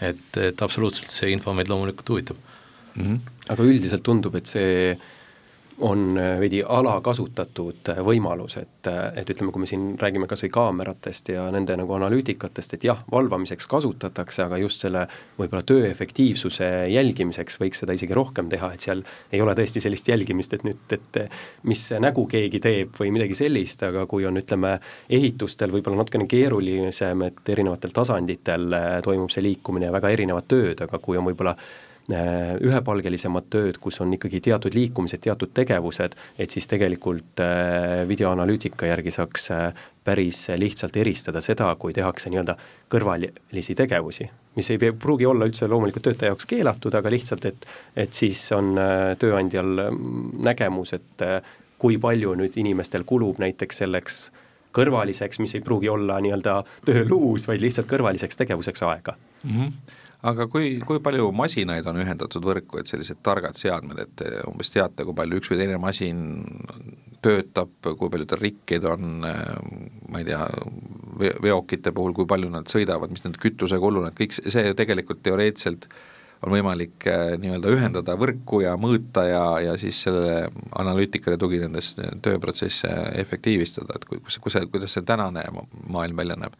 et, 0.01 0.37
et 0.37 0.61
absoluutselt 0.61 1.09
see 1.09 1.31
info 1.33 1.53
meid 1.57 1.69
loomulikult 1.71 2.09
huvitab 2.09 2.37
mm. 2.37 3.03
-hmm. 3.03 3.19
aga 3.49 3.63
üldiselt 3.63 4.03
tundub, 4.03 4.35
et 4.35 4.45
see 4.45 4.97
on 5.79 6.17
äh, 6.17 6.39
veidi 6.39 6.63
alakasutatud 6.65 7.91
äh, 7.91 7.99
võimalus, 8.05 8.57
et, 8.57 8.87
äh, 8.89 9.11
et 9.21 9.29
ütleme, 9.29 9.51
kui 9.53 9.61
me 9.61 9.69
siin 9.69 9.91
räägime 10.01 10.27
kas 10.29 10.41
või 10.45 10.49
kaameratest 10.55 11.29
ja 11.35 11.43
nende 11.53 11.75
nagu 11.77 11.93
analüütikatest, 11.93 12.73
et 12.73 12.87
jah, 12.87 13.03
valvamiseks 13.11 13.69
kasutatakse, 13.69 14.47
aga 14.47 14.57
just 14.61 14.81
selle 14.81 15.05
võib-olla 15.37 15.61
töö 15.67 15.85
efektiivsuse 15.91 16.69
jälgimiseks 16.89 17.59
võiks 17.61 17.83
seda 17.83 17.93
isegi 17.97 18.17
rohkem 18.17 18.49
teha, 18.49 18.71
et 18.73 18.87
seal 18.87 19.03
ei 19.31 19.41
ole 19.43 19.53
tõesti 19.57 19.83
sellist 19.83 20.09
jälgimist, 20.09 20.57
et 20.57 20.65
nüüd, 20.65 20.97
et 20.97 21.21
mis 21.69 21.83
nägu 22.01 22.25
keegi 22.29 22.61
teeb 22.63 22.97
või 22.97 23.13
midagi 23.13 23.37
sellist, 23.37 23.85
aga 23.85 24.07
kui 24.09 24.25
on, 24.25 24.41
ütleme, 24.41 24.79
ehitustel 25.13 25.73
võib-olla 25.73 26.01
natukene 26.01 26.25
keerulisem, 26.29 27.27
et 27.29 27.53
erinevatel 27.53 27.93
tasanditel 27.93 28.73
toimub 29.05 29.29
see 29.33 29.45
liikumine 29.45 29.91
ja 29.91 29.93
väga 29.93 30.09
erinevad 30.15 30.49
tööd, 30.49 30.81
aga 30.81 30.99
kui 31.03 31.21
on 31.21 31.29
võib-olla 31.29 31.53
Äh, 32.07 32.53
ühepalgelisemad 32.63 33.49
tööd, 33.51 33.81
kus 33.83 33.97
on 33.99 34.13
ikkagi 34.15 34.39
teatud 34.45 34.71
liikumised, 34.77 35.19
teatud 35.25 35.51
tegevused, 35.51 36.13
et 36.39 36.53
siis 36.55 36.63
tegelikult 36.71 37.41
äh, 37.43 38.05
videoanalüütika 38.07 38.87
järgi 38.87 39.11
saaks 39.11 39.49
äh, 39.51 39.81
päris 40.07 40.45
lihtsalt 40.55 40.95
eristada 41.03 41.41
seda, 41.43 41.67
kui 41.75 41.91
tehakse 41.91 42.31
nii-öelda 42.31 42.55
kõrvalisi 42.95 43.75
tegevusi, 43.75 44.29
mis 44.55 44.71
ei 44.71 44.79
pruugi 44.95 45.27
olla 45.27 45.51
üldse 45.51 45.67
loomulikult 45.67 46.07
töötaja 46.07 46.31
jaoks 46.31 46.47
keelatud, 46.47 46.95
aga 46.95 47.11
lihtsalt, 47.11 47.49
et 47.51 47.67
et 47.99 48.15
siis 48.15 48.39
on 48.55 48.71
tööandjal 49.19 49.75
mm, 49.89 50.39
nägemus, 50.47 50.95
et 50.95 51.27
kui 51.75 51.99
palju 51.99 52.37
nüüd 52.39 52.55
inimestel 52.55 53.03
kulub 53.03 53.43
näiteks 53.43 53.83
selleks 53.83 54.23
kõrvaliseks, 54.71 55.43
mis 55.43 55.59
ei 55.59 55.67
pruugi 55.67 55.91
olla 55.91 56.21
nii-öelda 56.23 56.61
tööluus, 56.87 57.51
vaid 57.51 57.67
lihtsalt 57.67 57.91
kõrvaliseks 57.91 58.45
tegevuseks 58.45 58.87
aega 58.95 59.19
mm. 59.43 59.51
-hmm 59.51 60.05
aga 60.25 60.47
kui, 60.49 60.77
kui 60.87 60.99
palju 61.03 61.29
masinaid 61.35 61.85
on 61.89 62.01
ühendatud 62.01 62.45
võrku, 62.45 62.79
et 62.81 62.89
sellised 62.89 63.21
targad 63.25 63.57
seadmed, 63.59 63.99
et 64.01 64.13
te 64.17 64.31
umbes 64.49 64.73
teate, 64.73 65.05
kui 65.05 65.17
palju 65.17 65.41
üks 65.41 65.51
või 65.51 65.61
teine 65.61 65.77
masin 65.81 66.19
töötab, 67.21 67.73
kui 67.85 68.11
palju 68.13 68.27
tal 68.29 68.41
rikkeid 68.41 68.85
on, 68.89 69.21
ma 69.21 70.21
ei 70.21 70.27
tea, 70.27 70.43
veokite 71.43 71.93
puhul, 71.93 72.15
kui 72.17 72.29
palju 72.29 72.49
nad 72.53 72.69
sõidavad, 72.71 73.13
mis 73.13 73.25
nende 73.25 73.41
kütusekulu, 73.41 74.05
need 74.05 74.17
kõik 74.17 74.37
see 74.37 74.67
ju 74.69 74.77
tegelikult 74.77 75.21
teoreetiliselt 75.25 75.89
on 76.45 76.53
võimalik 76.53 77.07
eh, 77.09 77.33
nii-öelda 77.41 77.71
ühendada 77.73 78.15
võrku 78.19 78.61
ja 78.61 78.75
mõõta 78.79 79.23
ja, 79.25 79.43
ja 79.63 79.75
siis 79.81 80.03
sellele 80.05 80.51
analüütikale 80.77 81.37
tuginedes 81.41 81.95
tööprotsesse 82.25 82.91
efektiivistada, 83.21 83.97
et 83.97 84.05
kus, 84.09 84.37
kus 84.43 84.57
see, 84.57 84.67
kuidas 84.71 84.93
see 84.93 85.05
tänane 85.07 85.47
maailm 85.89 86.21
välja 86.21 86.37
näeb? 86.39 86.57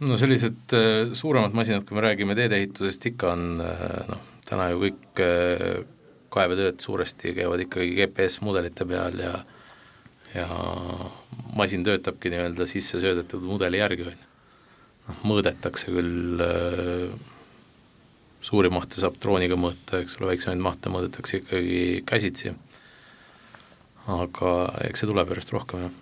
No 0.00 0.16
sellised 0.18 0.74
äh, 0.76 1.12
suuremad 1.16 1.54
masinad, 1.56 1.84
kui 1.86 1.96
me 1.98 2.04
räägime 2.04 2.36
teedeehitusest, 2.38 3.08
ikka 3.10 3.32
on 3.34 3.62
äh, 3.64 3.86
noh, 4.10 4.26
täna 4.46 4.68
ju 4.72 4.82
kõik 4.84 5.22
äh, 5.24 5.80
kaevetööd 6.32 6.82
suuresti 6.84 7.32
käivad 7.36 7.64
ikkagi 7.64 7.96
GPS-mudelite 7.96 8.86
peal 8.88 9.22
ja 9.24 9.38
ja 10.36 10.44
masin 11.56 11.86
töötabki 11.86 12.28
nii-öelda 12.28 12.66
sisse 12.68 13.00
söödetud 13.00 13.42
mudeli 13.48 13.80
järgi, 13.80 14.04
on 14.10 14.12
ju. 14.12 14.26
noh, 15.08 15.22
mõõdetakse 15.30 15.88
küll 15.88 16.42
suuri 18.44 18.68
mahte 18.70 19.00
saab 19.00 19.16
drooniga 19.22 19.56
mõõta, 19.56 20.02
eks 20.02 20.18
ole, 20.20 20.34
väiksemaid 20.34 20.60
mahte 20.62 20.92
mõõdetakse 20.92 21.40
ikkagi 21.40 21.80
käsitsi. 22.06 22.52
aga 24.06 24.52
eks 24.84 25.00
see 25.00 25.08
tuleb 25.08 25.32
järjest 25.32 25.56
rohkem, 25.56 25.88
jah 25.88 25.96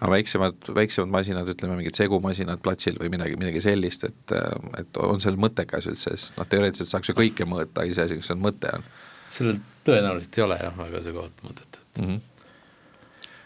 aga 0.00 0.10
väiksemad, 0.10 0.68
väiksemad 0.76 1.12
masinad, 1.12 1.48
ütleme 1.54 1.78
mingid 1.78 1.98
segumasinad 1.98 2.62
platsil 2.64 2.98
või 3.00 3.12
midagi, 3.14 3.38
midagi 3.40 3.62
sellist, 3.64 4.04
et, 4.08 4.36
et 4.80 5.00
on 5.00 5.22
seal 5.22 5.38
mõttekas 5.40 5.88
üldse, 5.90 6.12
sest 6.14 6.38
noh, 6.38 6.48
teoreetiliselt 6.50 6.92
saaks 6.92 7.12
ju 7.12 7.16
kõike 7.18 7.46
mõõta, 7.48 7.86
iseasi, 7.88 8.18
kas 8.20 8.32
seal 8.32 8.40
mõte 8.42 8.70
on. 8.74 8.86
sellel 9.32 9.58
tõenäoliselt 9.86 10.38
ei 10.38 10.46
ole 10.46 10.60
jah, 10.60 10.78
väga 10.78 11.02
sügavat 11.08 11.44
mõtet, 11.46 11.80
et 11.80 12.00
mm 12.02 12.08
-hmm 12.12 12.22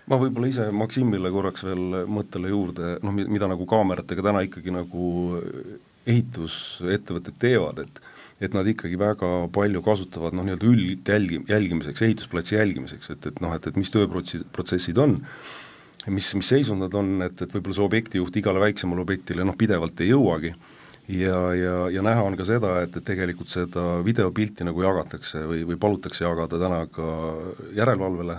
ma 0.08 0.16
võib-olla 0.16 0.48
ise 0.48 0.70
Maksimile 0.72 1.30
korraks 1.30 1.64
veel 1.66 2.06
mõttele 2.08 2.48
juurde, 2.48 2.94
noh, 3.04 3.12
mida 3.12 3.48
nagu 3.50 3.66
kaameratega 3.68 4.22
täna 4.24 4.40
ikkagi 4.46 4.72
nagu 4.72 5.42
ehitusettevõtted 6.08 7.36
teevad, 7.38 7.84
et 7.84 8.00
et 8.38 8.54
nad 8.54 8.66
ikkagi 8.70 8.94
väga 8.98 9.28
palju 9.54 9.80
kasutavad 9.82 10.36
noh, 10.36 10.44
nii-öelda 10.46 10.68
üldjälgi, 10.68 11.40
jälgimiseks, 11.50 12.02
ehitusplatsi 12.06 12.54
jälgimiseks, 12.54 13.10
et, 13.10 13.26
et 13.26 13.40
noh, 13.42 13.54
et, 13.56 13.66
et 13.66 13.78
mis 13.80 13.90
tööprotsessid, 13.90 14.46
protsessid 14.54 15.00
on, 15.02 15.16
mis, 16.06 16.34
mis 16.38 16.50
seisund 16.54 16.84
nad 16.84 16.94
on, 16.94 17.16
et, 17.26 17.40
et 17.42 17.54
võib-olla 17.54 17.78
see 17.78 17.86
objektijuht 17.86 18.36
igale 18.40 18.62
väiksemale 18.62 19.02
objektile 19.02 19.46
noh, 19.46 19.56
pidevalt 19.58 20.00
ei 20.04 20.12
jõuagi, 20.12 20.52
ja, 21.08 21.38
ja, 21.54 21.74
ja 21.92 22.04
näha 22.04 22.22
on 22.22 22.36
ka 22.38 22.46
seda, 22.48 22.78
et, 22.84 22.94
et 22.96 23.06
tegelikult 23.06 23.50
seda 23.52 23.98
videopilti 24.06 24.66
nagu 24.68 24.84
jagatakse 24.84 25.44
või, 25.48 25.64
või 25.68 25.80
palutakse 25.80 26.24
jagada 26.24 26.60
täna 26.60 26.84
ka 26.92 27.08
järelevalvele, 27.76 28.38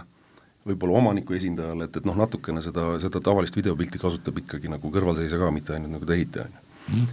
võib-olla 0.69 1.01
omaniku 1.01 1.35
esindajale, 1.37 1.89
et, 1.89 1.99
et 1.99 2.07
noh, 2.07 2.17
natukene 2.19 2.61
seda, 2.63 2.91
seda 3.01 3.21
tavalist 3.23 3.57
videopilti 3.57 4.01
kasutab 4.01 4.39
ikkagi 4.43 4.71
nagu 4.71 4.93
kõrvalseisja 4.93 5.39
ka, 5.41 5.51
mitte 5.55 5.75
ainult 5.75 5.97
nagu 5.97 6.15
ehitaja, 6.15 6.47
on 6.47 7.03
ju. 7.03 7.09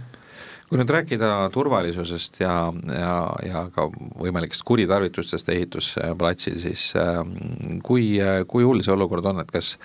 Kui 0.67 0.75
nüüd 0.75 0.89
rääkida 0.91 1.27
turvalisusest 1.53 2.41
ja, 2.41 2.53
ja, 2.91 3.11
ja 3.47 3.61
ka 3.71 3.85
võimalikest 4.19 4.65
kuritarvitustest 4.67 5.47
ehitusplatsil, 5.53 6.57
siis 6.59 6.89
ähm, 6.99 7.79
kui, 7.87 8.17
kui 8.51 8.67
hull 8.67 8.83
see 8.83 8.91
olukord 8.91 9.29
on, 9.31 9.39
et 9.39 9.53
kas 9.53 9.77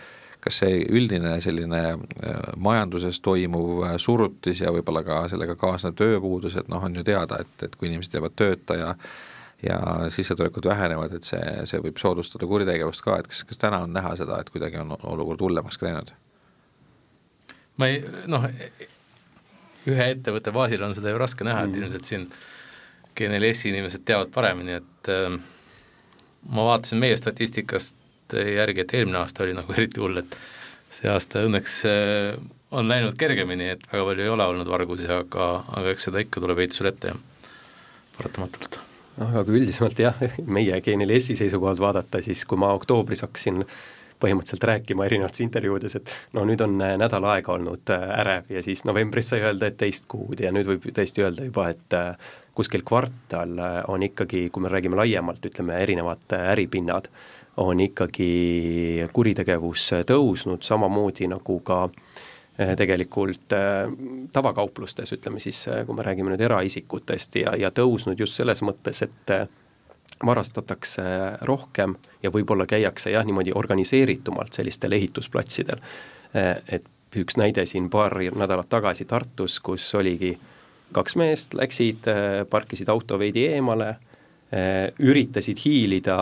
kas 0.43 0.59
see 0.63 0.81
üldine 0.91 1.37
selline 1.45 1.83
äh, 1.93 2.39
majanduses 2.59 3.21
toimuv 3.23 3.85
surutis 4.03 4.63
ja 4.65 4.73
võib-olla 4.75 5.05
ka 5.07 5.21
sellega 5.31 5.57
kaasnev 5.59 5.95
tööpuudus, 5.99 6.57
et 6.59 6.71
noh, 6.73 6.83
on 6.83 6.99
ju 6.99 7.05
teada, 7.07 7.43
et, 7.45 7.69
et 7.69 7.77
kui 7.79 7.91
inimesed 7.91 8.19
jäävad 8.19 8.39
tööta 8.39 8.79
ja 8.81 8.97
ja 9.63 9.79
sissetulekud 10.11 10.67
vähenevad, 10.67 11.13
et 11.15 11.23
see, 11.23 11.43
see 11.71 11.79
võib 11.79 12.01
soodustada 12.03 12.49
kuritegevust 12.51 13.05
ka, 13.05 13.21
et 13.23 13.29
kas, 13.31 13.45
kas 13.47 13.61
täna 13.63 13.79
on 13.85 13.93
näha 13.95 14.17
seda, 14.19 14.41
et 14.43 14.51
kuidagi 14.51 14.81
on 14.83 14.97
olukord 14.99 15.45
hullemaks 15.45 15.79
läinud? 15.85 16.11
ma 17.79 17.89
ei, 17.89 18.03
noh, 18.29 18.43
ühe 19.89 20.09
ettevõtte 20.17 20.53
baasil 20.55 20.83
on 20.83 20.95
seda 20.97 21.15
ju 21.15 21.21
raske 21.23 21.47
näha, 21.47 21.63
et 21.65 21.73
mm. 21.73 21.85
ilmselt 21.85 22.11
siin 22.11 22.27
GNLS-i 23.19 23.71
inimesed 23.71 24.05
teavad 24.09 24.35
paremini, 24.35 24.81
et 24.83 25.11
äh, 25.15 25.39
ma 26.51 26.67
vaatasin 26.73 27.01
meie 27.03 27.17
statistikast 27.19 28.02
järgi, 28.41 28.85
et 28.85 28.95
eelmine 28.99 29.23
aasta 29.23 29.47
oli 29.47 29.57
nagu 29.57 29.75
eriti 29.79 30.03
hull, 30.03 30.23
et 30.23 30.37
see 30.93 31.11
aasta 31.11 31.45
õnneks 31.47 31.79
äh, 31.89 32.37
on 32.73 32.89
läinud 32.89 33.17
kergemini, 33.21 33.73
et 33.75 33.87
väga 33.91 34.05
palju 34.09 34.25
ei 34.25 34.33
ole 34.33 34.47
olnud 34.55 34.69
vargusi, 34.69 35.09
aga, 35.13 35.53
aga 35.77 35.93
eks 35.93 36.09
seda 36.09 36.23
ikka 36.25 36.43
tuleb 36.43 36.63
ehitusel 36.65 36.93
ette, 36.93 37.13
jah, 37.13 37.49
paratamatult. 38.19 38.79
noh, 39.19 39.33
aga 39.43 39.57
üldisemalt 39.57 39.99
jah, 40.01 40.21
meie 40.47 40.79
G4S-i 40.85 41.39
seisukohalt 41.43 41.83
vaadata, 41.83 42.23
siis 42.25 42.45
kui 42.49 42.61
ma 42.61 42.73
oktoobris 42.77 43.25
hakkasin 43.27 43.65
põhimõtteliselt 44.23 44.65
rääkima 44.69 45.09
erinevates 45.09 45.43
intervjuudes, 45.43 45.97
et 45.99 46.13
no 46.37 46.45
nüüd 46.47 46.63
on 46.63 46.77
äh, 46.85 46.95
nädal 47.01 47.27
aega 47.33 47.57
olnud 47.57 47.91
äh, 47.91 48.07
ärev 48.23 48.53
ja 48.55 48.63
siis 48.63 48.85
novembris 48.89 49.33
sai 49.33 49.43
öelda, 49.43 49.69
et 49.73 49.81
teist 49.81 50.07
kuud 50.13 50.41
ja 50.45 50.53
nüüd 50.55 50.69
võib 50.71 50.87
tõesti 50.93 51.25
öelda 51.25 51.49
juba, 51.49 51.71
et 51.75 51.99
kuskil 52.55 52.85
kvartal 52.87 53.57
on 53.89 54.03
ikkagi, 54.05 54.47
kui 54.53 54.63
me 54.63 54.69
räägime 54.69 54.99
laiemalt, 55.01 55.41
ütleme 55.49 55.79
erinevad 55.81 56.35
äripinnad, 56.37 57.09
on 57.57 57.81
ikkagi 57.81 59.09
kuritegevus 59.13 59.91
tõusnud, 60.09 60.63
samamoodi 60.65 61.29
nagu 61.29 61.59
ka 61.61 61.87
tegelikult 62.77 63.53
tavakauplustes, 64.33 65.13
ütleme 65.17 65.41
siis, 65.41 65.65
kui 65.87 65.97
me 65.97 66.05
räägime 66.05 66.33
nüüd 66.33 66.45
eraisikutest 66.45 67.41
ja, 67.43 67.57
ja 67.59 67.73
tõusnud 67.75 68.21
just 68.21 68.37
selles 68.39 68.63
mõttes, 68.65 69.03
et 69.05 69.33
varastatakse 70.27 71.03
rohkem 71.49 71.97
ja 72.23 72.31
võib-olla 72.31 72.67
käiakse 72.69 73.11
jah, 73.11 73.25
niimoodi 73.27 73.55
organiseeritumalt 73.57 74.53
sellistel 74.53 74.93
ehitusplatsidel. 74.93 75.81
Et 76.69 77.19
üks 77.19 77.37
näide 77.37 77.65
siin 77.67 77.91
paar 77.91 78.15
nädalat 78.21 78.69
tagasi 78.69 79.05
Tartus, 79.09 79.59
kus 79.61 79.89
oligi 79.99 80.37
kaks 80.93 81.17
meest, 81.17 81.55
läksid, 81.57 82.09
parkisid 82.51 82.89
auto 82.93 83.19
veidi 83.19 83.47
eemale, 83.49 83.97
üritasid 84.53 85.57
hiilida 85.65 86.17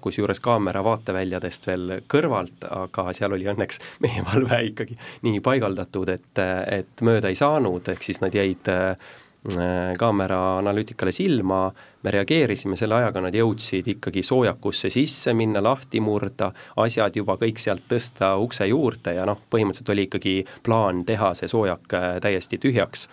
kusjuures 0.00 0.40
kaamera 0.40 0.80
vaateväljadest 0.86 1.66
veel 1.68 1.90
kõrvalt, 2.08 2.64
aga 2.64 3.10
seal 3.12 3.36
oli 3.36 3.50
õnneks 3.52 3.82
meie 4.04 4.24
valve 4.24 4.62
ikkagi 4.70 4.96
nii 5.26 5.42
paigaldatud, 5.44 6.08
et, 6.14 6.40
et 6.78 7.04
mööda 7.04 7.28
ei 7.28 7.36
saanud, 7.36 7.92
ehk 7.92 8.06
siis 8.06 8.22
nad 8.24 8.32
jäid 8.34 8.72
äh, 8.72 8.96
Äh, 9.44 9.92
kaamera 10.00 10.56
analüütikale 10.58 11.12
silma, 11.12 11.66
me 12.02 12.12
reageerisime, 12.14 12.78
selle 12.80 12.96
ajaga 12.96 13.20
nad 13.26 13.34
jõudsid 13.36 13.90
ikkagi 13.92 14.22
soojakusse 14.24 14.88
sisse 14.88 15.34
minna, 15.36 15.60
lahti 15.60 16.00
murda, 16.00 16.48
asjad 16.80 17.18
juba 17.20 17.36
kõik 17.36 17.60
sealt 17.60 17.84
tõsta 17.90 18.30
ukse 18.40 18.64
juurde 18.70 19.12
ja 19.18 19.26
noh, 19.28 19.42
põhimõtteliselt 19.52 19.92
oli 19.92 20.06
ikkagi 20.08 20.34
plaan 20.64 21.04
teha 21.04 21.34
see 21.36 21.52
soojak 21.52 21.92
äh, 21.92 22.06
täiesti 22.24 22.56
tühjaks. 22.62 23.04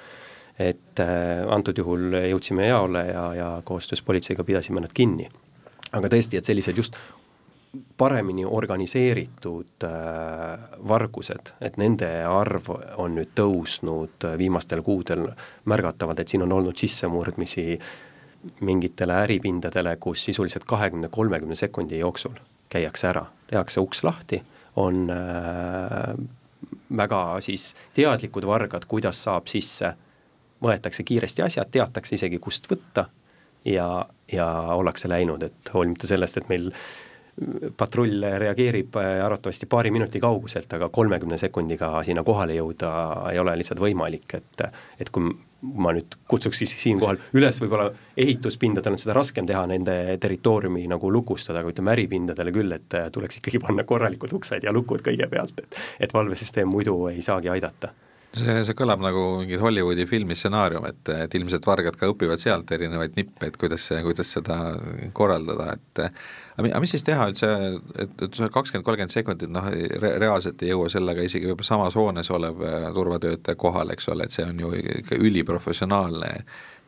Et 0.62 1.02
äh, 1.02 1.42
antud 1.50 1.78
juhul 1.78 2.20
jõudsime 2.32 2.68
jaole 2.70 3.06
ja, 3.08 3.26
ja 3.38 3.50
koostöös 3.66 4.02
politseiga 4.06 4.44
pidasime 4.48 4.84
nad 4.84 4.94
kinni. 4.94 5.30
aga 5.92 6.08
tõesti, 6.08 6.38
et 6.38 6.48
sellised 6.48 6.78
just 6.78 6.96
paremini 7.98 8.46
organiseeritud 8.46 9.84
äh, 9.84 10.60
vargused, 10.88 11.54
et 11.62 11.78
nende 11.80 12.10
arv 12.28 12.68
on 13.00 13.16
nüüd 13.16 13.32
tõusnud 13.38 14.28
äh, 14.28 14.38
viimastel 14.38 14.82
kuudel 14.84 15.30
märgatavalt, 15.72 16.20
et 16.20 16.32
siin 16.32 16.44
on 16.44 16.52
olnud 16.60 16.78
sissemurdmisi 16.78 17.66
mingitele 18.68 19.22
äripindadele, 19.24 19.96
kus 20.02 20.26
sisuliselt 20.26 20.66
kahekümne, 20.68 21.10
kolmekümne 21.14 21.56
sekundi 21.56 22.02
jooksul 22.02 22.36
käiakse 22.72 23.08
ära, 23.12 23.26
tehakse 23.48 23.84
uks 23.84 24.04
lahti, 24.04 24.42
on 24.82 25.08
äh, 25.14 26.14
väga 26.98 27.22
siis 27.44 27.72
teadlikud 27.96 28.48
vargad, 28.48 28.88
kuidas 28.88 29.24
saab 29.24 29.48
sisse, 29.52 29.94
võetakse 30.64 31.04
kiiresti 31.04 31.46
asjad, 31.46 31.72
teatakse 31.72 32.16
isegi, 32.16 32.40
kust 32.40 32.70
võtta 32.72 33.08
ja, 33.66 33.88
ja 34.32 34.50
ollakse 34.76 35.10
läinud, 35.10 35.44
et 35.44 35.74
hoolimata 35.74 36.10
sellest, 36.10 36.38
et 36.38 36.50
meil 36.50 36.70
äh, 36.72 36.84
patrull 37.78 38.24
reageerib 38.38 38.96
äh, 38.96 39.26
arvatavasti 39.26 39.66
paari 39.66 39.92
minuti 39.92 40.20
kauguselt, 40.20 40.74
aga 40.74 40.90
kolmekümne 40.90 41.38
sekundiga 41.38 42.04
sinna 42.04 42.24
kohale 42.28 42.58
jõuda 42.58 42.92
ei 43.32 43.40
ole 43.40 43.56
lihtsalt 43.62 43.80
võimalik, 43.82 44.36
et 44.38 44.66
et 45.00 45.10
kui 45.10 45.32
ma 45.62 45.94
nüüd 45.94 46.18
kutsuks 46.28 46.58
siis 46.58 46.74
siinkohal 46.82 47.20
üles 47.38 47.62
võib-olla 47.62 47.92
ehituspindadel 48.18 48.98
on 48.98 49.02
seda 49.02 49.16
raskem 49.16 49.48
teha, 49.48 49.64
nende 49.70 49.96
territooriumi 50.22 50.88
nagu 50.90 51.12
lukustada, 51.14 51.62
aga 51.62 51.72
ütleme 51.72 51.94
äripindadele 51.96 52.54
küll, 52.56 52.78
et 52.78 52.98
tuleks 53.14 53.40
ikkagi 53.40 53.62
panna 53.62 53.86
korralikud 53.88 54.34
uksed 54.40 54.66
ja 54.66 54.74
lukud 54.74 55.06
kõigepealt, 55.06 55.64
et 55.64 55.82
et 56.08 56.14
valvesüsteem 56.14 56.70
muidu 56.70 56.98
ei 57.14 57.22
saagi 57.26 57.54
aidata 57.54 57.94
see, 58.38 58.56
see 58.68 58.76
kõlab 58.78 59.02
nagu 59.04 59.24
mingi 59.42 59.60
Hollywoodi 59.60 60.06
filmi 60.10 60.36
stsenaarium, 60.38 60.86
et, 60.90 61.12
et 61.26 61.36
ilmselt 61.38 61.66
vargad 61.68 61.98
ka 62.00 62.10
õpivad 62.12 62.42
sealt 62.42 62.72
erinevaid 62.76 63.18
nippe, 63.20 63.50
et 63.50 63.60
kuidas, 63.60 63.88
kuidas 64.06 64.32
seda 64.38 64.58
korraldada, 65.18 65.76
et 65.76 66.04
aga 66.62 66.82
mis 66.84 66.94
siis 66.96 67.06
teha 67.08 67.28
üldse, 67.32 67.50
et, 68.00 68.12
et 68.28 68.38
see 68.38 68.52
kakskümmend, 68.54 68.86
kolmkümmend 68.88 69.16
sekundit 69.16 69.52
noh 69.52 69.68
re, 69.72 70.14
reaalselt 70.22 70.62
ei 70.64 70.74
jõua 70.74 70.92
sellega 70.94 71.26
isegi 71.26 71.50
võib-olla 71.50 71.68
samas 71.68 71.98
hoones 72.00 72.32
olev 72.34 72.62
äh, 72.68 72.92
turvatöötaja 72.96 73.60
kohale, 73.60 73.98
eks 73.98 74.12
ole, 74.14 74.28
et 74.28 74.36
see 74.36 74.46
on 74.48 74.62
ju 74.64 74.76
ikka 75.00 75.20
üliprofessionaalne 75.20 76.36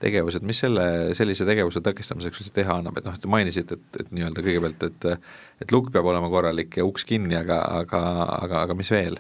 tegevus, 0.04 0.36
et 0.36 0.46
mis 0.48 0.60
selle, 0.60 0.86
sellise 1.16 1.48
tegevuse 1.48 1.80
tõkestamiseks 1.84 2.44
üldse 2.44 2.56
teha 2.56 2.80
annab, 2.80 2.98
et 3.00 3.08
noh, 3.08 3.20
te 3.20 3.30
mainisite, 3.32 3.80
et, 3.80 4.02
et 4.04 4.16
nii-öelda 4.16 4.44
kõigepealt, 4.46 4.88
et 4.90 5.12
et 5.64 5.72
lukk 5.72 5.94
peab 5.94 6.08
olema 6.12 6.28
korralik 6.32 6.76
ja 6.76 6.84
uks 6.84 7.06
kinni, 7.08 7.38
aga, 7.40 7.62
aga, 7.84 8.02
aga, 8.36 8.66
aga 8.66 8.76
mis 8.76 8.92
veel? 8.92 9.16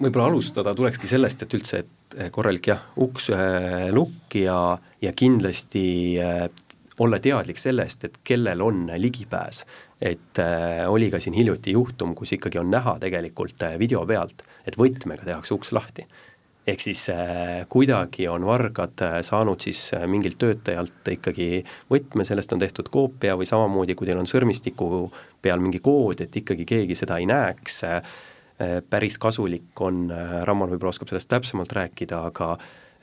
Võib-olla 0.00 0.30
alustada 0.30 0.74
tulekski 0.74 1.08
sellest, 1.10 1.42
et 1.44 1.54
üldse, 1.54 1.84
et 1.84 2.18
eh, 2.18 2.30
korralik 2.32 2.72
jah, 2.72 2.82
uks, 2.96 3.30
lukk 3.92 4.40
ja, 4.40 4.78
ja 5.02 5.12
kindlasti 5.16 5.84
äh, 6.20 6.48
olla 7.00 7.18
teadlik 7.18 7.58
sellest, 7.58 8.04
et 8.04 8.18
kellel 8.24 8.60
on 8.60 8.90
ligipääs. 8.96 9.64
et 10.00 10.38
äh, 10.38 10.88
oli 10.88 11.10
ka 11.10 11.18
siin 11.20 11.34
hiljuti 11.36 11.72
juhtum, 11.72 12.14
kus 12.16 12.32
ikkagi 12.32 12.58
on 12.58 12.70
näha 12.72 12.94
tegelikult 13.00 13.62
äh, 13.62 13.78
video 13.78 14.06
pealt, 14.06 14.42
et 14.64 14.76
võtmega 14.80 15.24
tehakse 15.24 15.54
uks 15.54 15.72
lahti. 15.72 16.06
ehk 16.66 16.80
siis 16.80 17.08
äh, 17.08 17.66
kuidagi 17.68 18.28
on 18.28 18.44
vargad 18.46 19.00
äh, 19.02 19.20
saanud 19.22 19.60
siis 19.60 19.94
äh, 19.94 20.06
mingilt 20.06 20.38
töötajalt 20.38 21.08
ikkagi 21.08 21.64
võtme, 21.90 22.24
sellest 22.24 22.52
on 22.52 22.58
tehtud 22.58 22.88
koopia 22.88 23.36
või 23.36 23.48
samamoodi, 23.48 23.94
kui 23.94 24.06
teil 24.06 24.20
on 24.20 24.28
sõrmistiku 24.28 25.10
peal 25.42 25.60
mingi 25.60 25.80
kood, 25.80 26.20
et 26.20 26.36
ikkagi 26.36 26.64
keegi 26.64 26.94
seda 26.94 27.16
ei 27.16 27.26
näeks 27.26 27.84
äh,, 27.84 28.02
päris 28.90 29.18
kasulik 29.18 29.80
on 29.80 30.10
äh,, 30.12 30.42
Rammon 30.44 30.70
võib-olla 30.74 30.94
oskab 30.94 31.10
sellest 31.10 31.30
täpsemalt 31.30 31.72
rääkida, 31.72 32.20
aga 32.30 32.50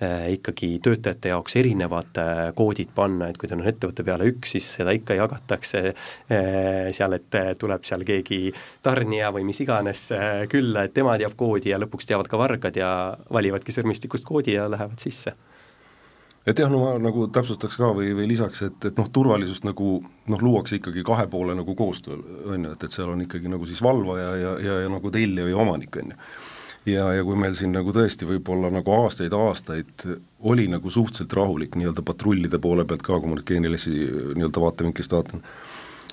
äh, 0.02 0.28
ikkagi 0.36 0.78
töötajate 0.84 1.32
jaoks 1.34 1.58
erinevad 1.58 2.20
äh, 2.22 2.42
koodid 2.58 2.94
panna, 2.96 3.30
et 3.32 3.40
kui 3.40 3.50
teil 3.50 3.62
on 3.62 3.70
ettevõtte 3.72 4.06
peale 4.06 4.30
üks, 4.30 4.54
siis 4.56 4.70
seda 4.78 4.94
ikka 4.96 5.18
jagatakse 5.18 5.84
äh, 5.90 6.88
seal, 6.96 7.18
et 7.18 7.40
äh, 7.40 7.52
tuleb 7.60 7.86
seal 7.88 8.06
keegi 8.08 8.42
tarnija 8.86 9.32
või 9.36 9.48
mis 9.50 9.62
iganes 9.66 10.08
äh, 10.16 10.46
külla, 10.52 10.86
et 10.86 10.94
tema 10.98 11.18
teab 11.18 11.38
koodi 11.40 11.74
ja 11.74 11.82
lõpuks 11.82 12.10
teavad 12.10 12.30
ka 12.30 12.40
vargad 12.42 12.78
ja 12.78 12.92
valivadki 13.34 13.76
sõrmistikust 13.76 14.28
koodi 14.28 14.58
ja 14.60 14.70
lähevad 14.72 15.02
sisse 15.02 15.36
et 16.48 16.60
jah, 16.60 16.70
no 16.72 16.80
ma 16.80 16.94
nagu 17.02 17.28
täpsustaks 17.34 17.78
ka 17.80 17.92
või, 17.96 18.14
või 18.16 18.30
lisaks, 18.32 18.64
et, 18.70 18.90
et 18.90 19.00
noh, 19.00 19.10
turvalisust 19.14 19.68
nagu 19.68 19.98
noh, 20.02 20.44
luuakse 20.44 20.80
ikkagi 20.80 21.04
kahe 21.08 21.28
poole 21.32 21.56
nagu 21.58 21.76
koostööl, 21.78 22.22
on 22.54 22.70
ju, 22.70 22.76
et, 22.76 22.86
et 22.88 22.96
seal 22.96 23.12
on 23.12 23.24
ikkagi 23.26 23.52
nagu 23.52 23.68
siis 23.68 23.84
valvaja 23.84 24.30
ja, 24.40 24.54
ja, 24.64 24.78
ja 24.86 24.92
nagu 24.94 25.12
tellija 25.14 25.48
või 25.50 25.58
omanik, 25.66 25.98
on 26.00 26.14
ju. 26.14 26.20
ja, 26.94 27.10
ja 27.18 27.26
kui 27.28 27.40
meil 27.40 27.58
siin 27.58 27.76
nagu 27.76 27.92
tõesti 27.96 28.30
võib-olla 28.30 28.72
nagu 28.74 28.96
aastaid-aastaid 29.02 30.08
oli 30.48 30.70
nagu 30.72 30.94
suhteliselt 30.94 31.36
rahulik 31.36 31.76
nii-öelda 31.76 32.06
patrullide 32.08 32.62
poole 32.64 32.88
pealt 32.88 33.04
ka, 33.04 33.20
kui 33.20 33.32
ma 33.32 33.40
nüüd 33.40 33.50
geenilisi 33.50 33.98
nii-öelda 34.38 34.64
vaatevinklist 34.64 35.18
vaatan, 35.18 35.44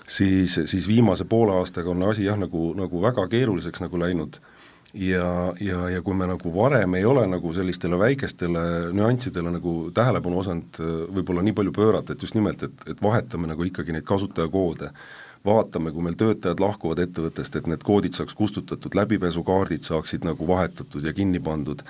siis, 0.02 0.58
siis 0.66 0.90
viimase 0.90 1.28
poole 1.30 1.54
aastaga 1.60 1.94
on 1.94 2.02
asi 2.10 2.26
jah, 2.26 2.40
nagu, 2.40 2.72
nagu 2.78 3.06
väga 3.06 3.28
keeruliseks 3.30 3.86
nagu 3.86 4.02
läinud 4.02 4.42
ja, 4.94 5.54
ja, 5.60 5.88
ja 5.90 6.02
kui 6.02 6.14
me 6.14 6.28
nagu 6.30 6.54
varem 6.54 6.94
ei 6.94 7.04
ole 7.04 7.26
nagu 7.26 7.52
sellistele 7.54 7.98
väikestele 7.98 8.62
nüanssidele 8.94 9.52
nagu 9.56 9.74
tähelepanu 9.94 10.38
osanud 10.38 10.80
võib-olla 11.16 11.42
nii 11.42 11.56
palju 11.58 11.74
pöörata, 11.74 12.14
et 12.14 12.22
just 12.22 12.38
nimelt, 12.38 12.62
et, 12.62 12.88
et 12.90 13.02
vahetame 13.02 13.50
nagu 13.50 13.66
ikkagi 13.66 13.94
neid 13.94 14.06
kasutajakoode, 14.08 14.92
vaatame, 15.44 15.92
kui 15.92 16.04
meil 16.06 16.16
töötajad 16.16 16.62
lahkuvad 16.62 17.02
ettevõttest, 17.04 17.58
et 17.58 17.68
need 17.68 17.84
koodid 17.84 18.16
saaks 18.16 18.36
kustutatud, 18.38 18.94
läbipesukaardid 18.96 19.84
saaksid 19.84 20.24
nagu 20.24 20.46
vahetatud 20.48 21.04
ja 21.04 21.12
kinni 21.12 21.42
pandud, 21.42 21.82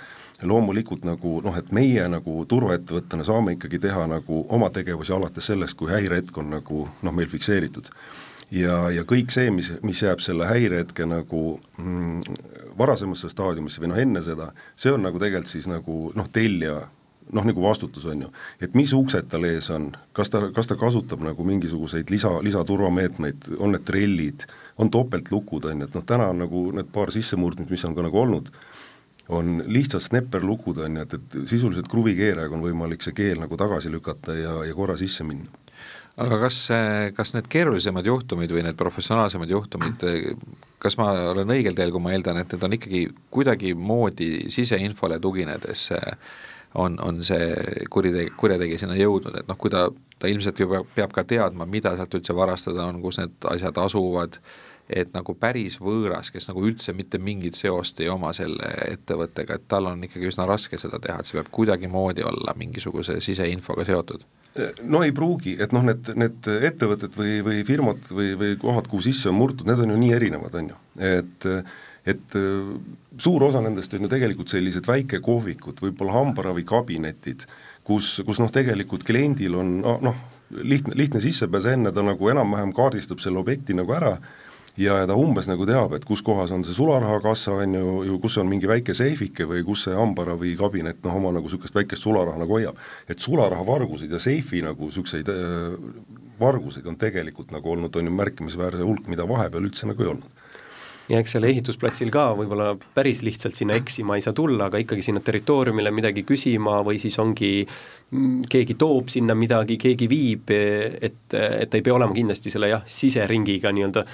loomulikult 0.42 1.04
nagu 1.06 1.38
noh, 1.44 1.56
et 1.60 1.70
meie 1.72 2.08
nagu 2.10 2.40
turvaettevõttena 2.50 3.24
saame 3.24 3.54
ikkagi 3.54 3.78
teha 3.84 4.08
nagu 4.10 4.42
oma 4.48 4.72
tegevusi 4.74 5.14
alates 5.14 5.52
sellest, 5.52 5.78
kui 5.78 5.92
häirehetk 5.92 6.40
on 6.42 6.50
nagu 6.56 6.88
noh, 6.88 7.14
meil 7.14 7.30
fikseeritud 7.30 7.92
ja, 8.50 8.78
ja 8.92 9.04
kõik 9.08 9.32
see, 9.34 9.50
mis, 9.54 9.70
mis 9.86 10.02
jääb 10.02 10.22
selle 10.24 10.48
häirehetke 10.48 11.06
nagu 11.08 11.44
mm, 11.78 12.20
varasemasse 12.78 13.30
staadiumisse 13.32 13.82
või 13.82 13.92
noh, 13.92 14.02
enne 14.02 14.22
seda, 14.24 14.50
see 14.76 14.92
on 14.92 15.04
nagu 15.06 15.20
tegelikult 15.22 15.52
siis 15.52 15.68
nagu 15.70 16.10
noh, 16.16 16.28
tellija 16.32 16.82
noh, 17.32 17.46
nagu 17.46 17.62
vastutus 17.64 18.04
on 18.10 18.26
ju, 18.26 18.30
et 18.62 18.74
mis 18.76 18.92
uksed 18.96 19.30
tal 19.32 19.46
ees 19.48 19.70
on, 19.72 19.88
kas 20.16 20.30
ta, 20.32 20.42
kas 20.54 20.68
ta 20.68 20.76
kasutab 20.80 21.24
nagu 21.24 21.46
mingisuguseid 21.48 22.12
lisa, 22.12 22.34
lisaturvameetmeid, 22.44 23.48
on 23.58 23.74
need 23.74 23.86
trellid, 23.88 24.46
on 24.78 24.90
topeltlukud, 24.92 25.70
on 25.70 25.84
ju, 25.84 25.88
et 25.88 25.98
noh, 25.98 26.04
täna 26.06 26.28
on 26.34 26.44
nagu 26.44 26.66
need 26.76 26.90
paar 26.94 27.12
sissemurdmist, 27.14 27.72
mis 27.72 27.86
on 27.88 27.96
ka 27.96 28.04
nagu 28.04 28.20
olnud, 28.20 28.52
on 29.32 29.62
lihtsalt 29.72 30.04
snepperlukud, 30.04 30.82
on 30.84 31.00
ju, 31.00 31.06
et, 31.06 31.16
et 31.16 31.38
sisuliselt 31.48 31.88
kruvikeerajaga 31.88 32.58
on 32.58 32.66
võimalik 32.66 33.04
see 33.04 33.16
keel 33.16 33.40
nagu 33.40 33.56
tagasi 33.56 33.92
lükata 33.92 34.36
ja, 34.36 34.58
ja 34.68 34.76
korra 34.76 34.98
sisse 35.00 35.24
minna 35.24 35.63
aga 36.16 36.38
kas, 36.44 36.58
kas 37.16 37.34
need 37.34 37.48
keerulisemad 37.50 38.06
juhtumid 38.06 38.52
või 38.54 38.62
need 38.66 38.78
professionaalsemad 38.78 39.50
juhtumid, 39.50 40.04
kas 40.82 40.98
ma 41.00 41.10
olen 41.32 41.50
õigel 41.56 41.74
teel, 41.74 41.90
kui 41.94 42.02
ma 42.02 42.12
eeldan, 42.14 42.38
et 42.38 42.52
need 42.54 42.66
on 42.66 42.76
ikkagi 42.76 43.04
kuidagimoodi 43.34 44.32
siseinfole 44.54 45.18
tuginedes 45.22 45.88
on, 46.74 46.98
on 47.02 47.22
see 47.26 47.54
kuritegi, 47.90 48.32
kurjategija 48.38 48.82
sinna 48.82 48.98
jõudnud, 48.98 49.34
et 49.38 49.50
noh, 49.50 49.58
kui 49.58 49.72
ta, 49.74 49.88
ta 50.18 50.30
ilmselt 50.30 50.60
ju 50.60 50.70
peab 50.94 51.14
ka 51.14 51.26
teadma, 51.26 51.66
mida 51.70 51.94
sealt 51.98 52.14
üldse 52.18 52.36
varastada 52.36 52.86
on, 52.86 53.00
kus 53.02 53.18
need 53.22 53.50
asjad 53.50 53.78
asuvad, 53.82 54.38
et 54.90 55.14
nagu 55.14 55.34
päris 55.40 55.78
võõras, 55.80 56.30
kes 56.30 56.50
nagu 56.50 56.62
üldse 56.68 56.92
mitte 56.92 57.18
mingit 57.18 57.56
seost 57.56 58.02
ei 58.04 58.10
oma 58.12 58.34
selle 58.36 58.70
ettevõttega, 58.90 59.56
et 59.58 59.68
tal 59.70 59.88
on 59.90 60.02
ikkagi 60.06 60.28
üsna 60.30 60.46
raske 60.50 60.78
seda 60.78 61.00
teha, 61.02 61.20
et 61.20 61.30
see 61.30 61.38
peab 61.38 61.50
kuidagimoodi 61.54 62.26
olla 62.26 62.54
mingisuguse 62.58 63.20
siseinfoga 63.24 63.86
seotud 63.88 64.26
no 64.82 65.02
ei 65.02 65.14
pruugi, 65.14 65.56
et 65.60 65.72
noh, 65.74 65.82
need, 65.86 66.12
need 66.20 66.50
ettevõtted 66.70 67.16
või, 67.18 67.38
või 67.46 67.64
firmad 67.66 68.06
või, 68.10 68.34
või 68.38 68.58
kohad, 68.60 68.86
kuhu 68.90 69.02
sisse 69.06 69.30
on 69.30 69.38
murtud, 69.38 69.66
need 69.68 69.82
on 69.82 69.94
ju 69.94 69.98
nii 70.02 70.12
erinevad, 70.18 70.60
on 70.60 70.70
ju, 70.74 70.78
et 71.14 71.48
et 72.04 72.34
suur 73.16 73.42
osa 73.46 73.62
nendest 73.64 73.94
on 73.96 74.04
ju 74.04 74.10
tegelikult 74.12 74.52
sellised 74.52 74.84
väikekohvikud, 74.84 75.78
võib-olla 75.80 76.18
hambaраvikabinetid, 76.18 77.46
kus, 77.88 78.18
kus 78.26 78.42
noh, 78.42 78.50
tegelikult 78.52 79.06
kliendil 79.08 79.56
on 79.56 79.78
noh, 79.80 80.18
lihtne, 80.62 80.92
lihtne 81.00 81.22
sissepääs 81.24 81.70
enne, 81.72 81.92
ta 81.96 82.04
nagu 82.04 82.28
enam-vähem 82.28 82.74
kaardistab 82.76 83.22
selle 83.24 83.40
objekti 83.40 83.76
nagu 83.76 83.96
ära 83.96 84.18
ja, 84.76 84.98
ja 85.00 85.06
ta 85.06 85.16
umbes 85.18 85.48
nagu 85.50 85.66
teab, 85.68 85.94
et 85.96 86.04
kus 86.08 86.22
kohas 86.24 86.52
on 86.54 86.64
see 86.66 86.76
sularahakassa, 86.76 87.54
on 87.64 87.78
ju, 87.78 87.94
ju 88.10 88.18
kus 88.22 88.38
on 88.42 88.50
mingi 88.50 88.68
väike 88.70 88.94
seifike 88.96 89.46
või 89.50 89.62
kus 89.66 89.86
see 89.88 89.96
hambaravikabinet 89.98 91.04
noh, 91.06 91.18
oma 91.20 91.34
nagu 91.36 91.48
niisugust 91.48 91.76
väikest 91.76 92.06
sularaha 92.06 92.40
nagu 92.40 92.58
hoiab. 92.58 92.78
et 93.08 93.20
sularahavarguseid 93.20 94.12
ja 94.12 94.22
seifi 94.22 94.62
nagu 94.66 94.90
niisuguseid 94.90 95.30
äh, 95.30 95.76
varguseid 96.40 96.86
on 96.90 96.98
tegelikult 96.98 97.54
nagu 97.54 97.70
olnud, 97.76 97.96
on 97.96 98.10
ju 98.10 98.14
märkimisväärse 98.14 98.82
hulk, 98.82 99.06
mida 99.08 99.28
vahepeal 99.28 99.70
üldse 99.70 99.90
nagu 99.90 100.02
ei 100.02 100.14
olnud 100.16 100.42
ja 101.08 101.18
eks 101.20 101.34
seal 101.34 101.44
ehitusplatsil 101.44 102.10
ka 102.12 102.30
võib-olla 102.38 102.70
päris 102.96 103.20
lihtsalt 103.26 103.56
sinna 103.58 103.76
eksima 103.76 104.16
ei 104.16 104.24
saa 104.24 104.36
tulla, 104.36 104.70
aga 104.70 104.80
ikkagi 104.80 105.04
sinna 105.04 105.20
territooriumile 105.24 105.92
midagi 105.94 106.24
küsima 106.26 106.78
või 106.86 106.96
siis 107.02 107.18
ongi 107.20 107.50
mm, 107.64 108.46
keegi 108.50 108.78
toob 108.80 109.12
sinna 109.12 109.36
midagi, 109.36 109.76
keegi 109.80 110.08
viib, 110.10 110.50
et, 110.50 111.36
et 111.36 111.76
ei 111.76 111.84
pea 111.84 111.96
olema 111.98 112.16
kindlasti 112.16 112.52
selle 112.52 112.72
jah, 112.72 112.86
siseringiga 112.88 113.72
nii-öelda 113.76 114.06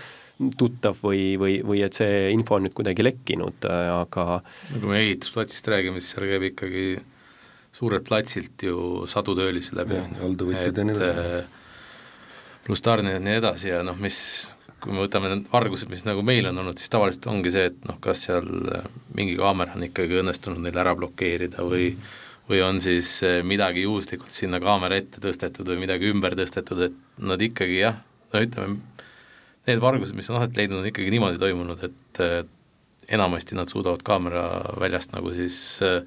tuttav 0.59 0.99
või, 1.05 1.35
või, 1.41 1.59
või 1.67 1.83
et 1.85 1.97
see 1.97 2.31
info 2.35 2.57
on 2.57 2.67
nüüd 2.67 2.75
kuidagi 2.77 3.05
lekkinud, 3.05 3.67
aga 3.69 4.27
no 4.41 4.81
kui 4.81 4.93
me 4.93 5.01
ehitusplatsist 5.05 5.69
räägime, 5.69 6.01
siis 6.01 6.15
seal 6.17 6.29
käib 6.31 6.47
ikkagi 6.51 6.85
suurelt 7.73 8.07
platsilt 8.09 8.63
ju 8.63 9.05
sadu 9.11 9.35
töölisi 9.39 9.77
läbi, 9.79 9.99
ja 9.99 10.07
nii 10.89 10.97
edasi. 10.97 11.27
Äh, 11.45 12.65
pluss 12.67 12.85
tarnijad 12.85 13.21
ja 13.21 13.27
nii 13.27 13.37
edasi 13.41 13.71
ja 13.71 13.83
noh, 13.87 13.99
mis, 14.01 14.19
kui 14.83 14.95
me 14.95 15.05
võtame 15.05 15.31
need 15.33 15.47
vargused, 15.53 15.91
mis 15.93 16.05
nagu 16.09 16.25
meil 16.27 16.51
on 16.51 16.61
olnud, 16.63 16.81
siis 16.81 16.93
tavaliselt 16.93 17.29
ongi 17.31 17.53
see, 17.55 17.69
et 17.71 17.87
noh, 17.89 18.01
kas 18.03 18.27
seal 18.29 18.49
äh, 18.75 18.91
mingi 19.17 19.37
kaamera 19.39 19.77
on 19.79 19.87
ikkagi 19.87 20.21
õnnestunud 20.23 20.65
neil 20.65 20.83
ära 20.83 20.97
blokeerida 20.99 21.67
või 21.67 21.95
või 22.51 22.65
on 22.67 22.81
siis 22.83 23.21
äh, 23.23 23.41
midagi 23.47 23.85
juhuslikult 23.85 24.35
sinna 24.35 24.59
kaamera 24.63 24.99
ette 24.99 25.23
tõstetud 25.23 25.69
või 25.71 25.85
midagi 25.85 26.11
ümber 26.11 26.35
tõstetud, 26.39 26.89
et 26.89 26.97
nad 27.23 27.43
ikkagi 27.43 27.79
jah, 27.85 28.01
no 28.33 28.43
ütleme, 28.43 28.81
need 29.69 29.83
vargused, 29.83 30.17
mis 30.17 30.31
on 30.31 30.39
aset 30.41 30.57
leidnud, 30.57 30.81
on 30.81 30.89
ikkagi 30.89 31.11
niimoodi 31.13 31.39
toimunud, 31.39 31.83
et 31.85 32.23
enamasti 33.11 33.59
nad 33.59 33.69
suudavad 33.69 34.03
kaamera 34.07 34.45
väljast 34.81 35.13
nagu 35.13 35.33
siis 35.35 35.57
äh, 35.85 36.01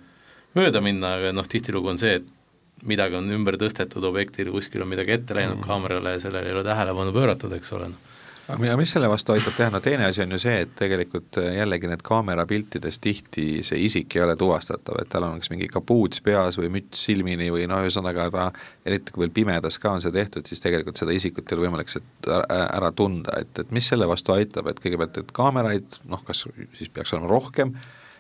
mööda 0.58 0.82
minna, 0.82 1.18
aga 1.20 1.34
noh, 1.36 1.48
tihtilugu 1.50 1.92
on 1.92 2.00
see, 2.02 2.22
et 2.22 2.88
midagi 2.88 3.18
on 3.20 3.30
ümber 3.32 3.58
tõstetud 3.60 4.04
objektil, 4.08 4.52
kuskil 4.56 4.84
on 4.84 4.92
midagi 4.92 5.16
ette 5.18 5.36
läinud 5.36 5.58
mm 5.58 5.62
-hmm. 5.62 5.68
kaamerale 5.68 6.16
ja 6.16 6.24
sellele 6.24 6.50
ei 6.50 6.56
ole 6.56 6.63
tähelepanu 6.63 7.13
pööratud, 7.16 7.54
eks 7.54 7.74
ole, 7.78 7.92
noh 7.94 8.12
aga 8.51 8.75
mis 8.77 8.91
selle 8.91 9.08
vastu 9.12 9.34
aitab 9.34 9.56
teha, 9.56 9.69
no 9.71 9.79
teine 9.84 10.08
asi 10.10 10.23
on 10.23 10.36
ju 10.36 10.39
see, 10.41 10.63
et 10.65 10.73
tegelikult 10.77 11.39
äh, 11.39 11.53
jällegi 11.58 11.88
need 11.89 12.03
kaamerapiltides 12.06 12.99
tihti 13.03 13.45
see 13.65 13.79
isik 13.88 14.17
ei 14.17 14.23
ole 14.25 14.36
tuvastatav, 14.39 14.99
et 15.01 15.10
tal 15.12 15.27
on 15.27 15.39
kas 15.39 15.51
mingi 15.53 15.69
kapuuts 15.71 16.23
peas 16.25 16.60
või 16.60 16.71
müts 16.77 17.06
silmini 17.08 17.49
või 17.53 17.67
noh, 17.71 17.84
ühesõnaga 17.86 18.27
ta, 18.34 18.49
eriti 18.86 19.15
kui 19.15 19.25
veel 19.25 19.36
pimedas 19.36 19.79
ka 19.79 19.95
on 19.95 20.03
see 20.03 20.13
tehtud, 20.15 20.47
siis 20.49 20.63
tegelikult 20.63 20.99
seda 20.99 21.15
isikut 21.15 21.47
ei 21.47 21.58
ole 21.58 21.67
võimalik 21.69 21.93
sealt 21.93 22.29
ära 22.53 22.91
tunda, 22.95 23.39
et, 23.39 23.63
et 23.63 23.71
mis 23.75 23.88
selle 23.88 24.10
vastu 24.10 24.36
aitab, 24.36 24.67
et 24.71 24.82
kõigepealt, 24.84 25.23
et 25.23 25.36
kaameraid 25.36 25.99
noh, 26.12 26.23
kas 26.27 26.45
siis 26.77 26.91
peaks 26.91 27.15
olema 27.15 27.32
rohkem, 27.32 27.71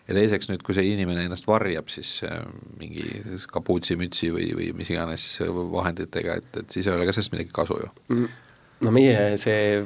ja 0.07 0.15
teiseks 0.15 0.49
nüüd, 0.51 0.63
kui 0.63 0.75
see 0.75 0.87
inimene 0.93 1.27
ennast 1.27 1.47
varjab, 1.47 1.91
siis 1.91 2.15
äh, 2.27 2.39
mingi 2.79 3.09
kapuutsi, 3.51 3.99
mütsi 3.99 4.31
või, 4.31 4.49
või 4.55 4.71
mis 4.77 4.91
iganes 4.95 5.27
vahenditega, 5.43 6.39
et, 6.39 6.63
et 6.63 6.79
siis 6.79 6.87
ei 6.87 6.95
ole 6.95 7.07
ka 7.07 7.15
sellest 7.15 7.35
midagi 7.35 7.55
kasu 7.55 7.83
ju. 7.83 7.93
Mm 8.15 8.42
no 8.83 8.91
meie 8.93 9.37
see 9.41 9.79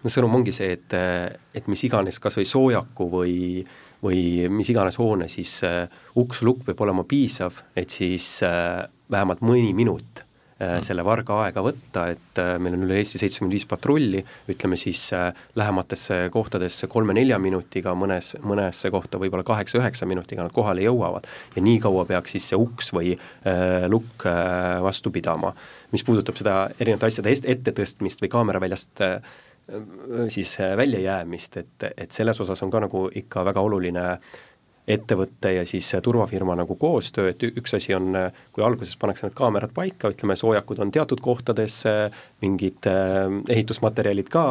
no 0.00 0.12
sõnum 0.12 0.38
ongi 0.40 0.54
see, 0.56 0.72
et, 0.78 0.96
et 1.54 1.66
mis 1.68 1.82
iganes 1.84 2.20
kas 2.22 2.38
või 2.38 2.48
soojaku 2.48 3.08
või, 3.12 3.34
või 4.00 4.22
mis 4.48 4.70
iganes 4.72 4.96
hoone, 5.00 5.28
siis 5.28 5.58
uh, 5.68 5.84
uks-lukk 6.20 6.64
peab 6.70 6.80
olema 6.86 7.04
piisav, 7.08 7.60
et 7.76 7.92
siis 7.92 8.38
uh, 8.46 8.80
vähemalt 9.12 9.44
mõni 9.44 9.74
minut 9.76 10.24
selle 10.84 11.04
varga 11.06 11.38
aega 11.46 11.62
võtta, 11.64 12.06
et 12.12 12.40
uh, 12.42 12.54
meil 12.60 12.76
on 12.76 12.86
üle 12.86 12.98
Eesti 13.00 13.20
seitsekümmend 13.22 13.56
viis 13.56 13.66
patrulli, 13.68 14.20
ütleme 14.52 14.76
siis 14.80 15.06
uh, 15.16 15.30
lähematesse 15.56 16.22
kohtadesse 16.34 16.90
kolme-nelja 16.92 17.38
minutiga, 17.40 17.94
mõnes, 17.96 18.34
mõnesse 18.44 18.92
kohta 18.92 19.20
võib-olla 19.22 19.46
kaheksa-üheksa 19.48 20.08
minutiga 20.10 20.44
nad 20.44 20.54
kohale 20.54 20.84
jõuavad. 20.84 21.28
ja 21.56 21.62
nii 21.64 21.80
kaua 21.80 22.04
peaks 22.08 22.36
siis 22.36 22.50
see 22.50 22.58
uks 22.60 22.92
või 22.94 23.14
lukk 23.90 24.24
vastu 24.84 25.10
pidama 25.14 25.54
mis 25.92 26.04
puudutab 26.06 26.38
seda 26.38 26.56
erinevate 26.80 27.10
asjade 27.10 27.36
ette 27.52 27.74
tõstmist 27.76 28.22
või 28.22 28.30
kaamera 28.32 28.62
väljast 28.62 29.02
äh, 29.04 29.18
siis 30.32 30.56
äh, 30.60 30.76
väljajäämist, 30.78 31.56
et, 31.62 31.88
et 31.96 32.14
selles 32.14 32.40
osas 32.42 32.62
on 32.66 32.72
ka 32.72 32.82
nagu 32.86 33.06
ikka 33.22 33.44
väga 33.46 33.64
oluline 33.66 34.06
ettevõtte 34.94 35.54
ja 35.54 35.64
siis 35.68 35.88
turvafirma 36.02 36.56
nagu 36.58 36.76
koostöö, 36.80 37.30
et 37.32 37.44
üks 37.48 37.76
asi 37.78 37.94
on, 37.96 38.14
kui 38.52 38.64
alguses 38.64 38.96
pannakse 39.00 39.26
need 39.26 39.36
kaamerad 39.38 39.74
paika, 39.76 40.10
ütleme, 40.12 40.36
soojakud 40.38 40.82
on 40.82 40.92
teatud 40.94 41.22
kohtades, 41.24 41.82
mingid 42.42 42.88
ehitusmaterjalid 43.48 44.30
ka 44.32 44.44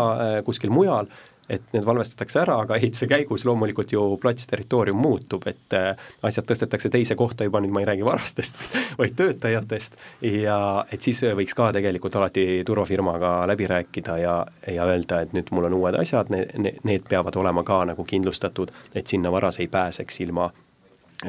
kuskil 0.48 0.74
mujal 0.74 1.10
et 1.50 1.74
need 1.74 1.86
valvestatakse 1.86 2.42
ära, 2.44 2.60
aga 2.64 2.78
ehituse 2.78 3.08
käigus 3.10 3.46
loomulikult 3.48 3.92
ju 3.94 4.04
plats, 4.22 4.48
territoorium 4.50 5.00
muutub, 5.02 5.48
et 5.50 5.76
äh, 5.78 6.08
asjad 6.26 6.48
tõstetakse 6.50 6.92
teise 6.94 7.18
kohta 7.20 7.48
juba, 7.48 7.62
nüüd 7.64 7.74
ma 7.74 7.84
ei 7.84 7.90
räägi 7.90 8.06
varastest, 8.06 8.62
vaid 9.02 9.18
töötajatest, 9.20 9.98
ja 10.30 10.60
et 10.92 11.06
siis 11.06 11.24
võiks 11.38 11.58
ka 11.58 11.72
tegelikult 11.76 12.16
alati 12.20 12.48
turvafirmaga 12.68 13.34
läbi 13.50 13.68
rääkida 13.70 14.18
ja, 14.22 14.40
ja 14.68 14.88
öelda, 14.90 15.24
et 15.26 15.36
nüüd 15.38 15.52
mul 15.56 15.70
on 15.70 15.78
uued 15.82 16.00
asjad, 16.00 16.32
need, 16.34 16.82
need 16.88 17.08
peavad 17.10 17.38
olema 17.42 17.66
ka 17.68 17.84
nagu 17.94 18.06
kindlustatud, 18.06 18.74
et 18.94 19.08
sinna 19.08 19.32
varas 19.34 19.60
ei 19.60 19.68
pääseks 19.72 20.22
ilma 20.28 20.52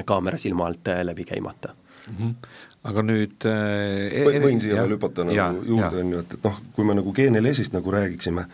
kaamera 0.06 0.38
silma 0.38 0.68
alt 0.70 0.88
äh, 0.88 1.04
läbi 1.06 1.24
käimata. 1.24 1.74
Mm. 2.09 2.16
-hmm 2.18 2.35
aga 2.80 3.02
nüüd 3.04 3.44
äh, 3.44 4.40
võin 4.40 4.61
siia 4.62 4.80
veel 4.80 4.96
hüpata 4.96 5.26
nagu 5.28 5.64
juurde, 5.68 6.00
on 6.00 6.12
ju, 6.14 6.22
et, 6.24 6.35
et 6.38 6.46
noh, 6.48 6.61
kui 6.72 6.87
me 6.88 6.96
nagu 6.96 7.12
G4S-ist 7.16 7.74
nagu 7.76 7.92
räägiksime, 7.92 8.46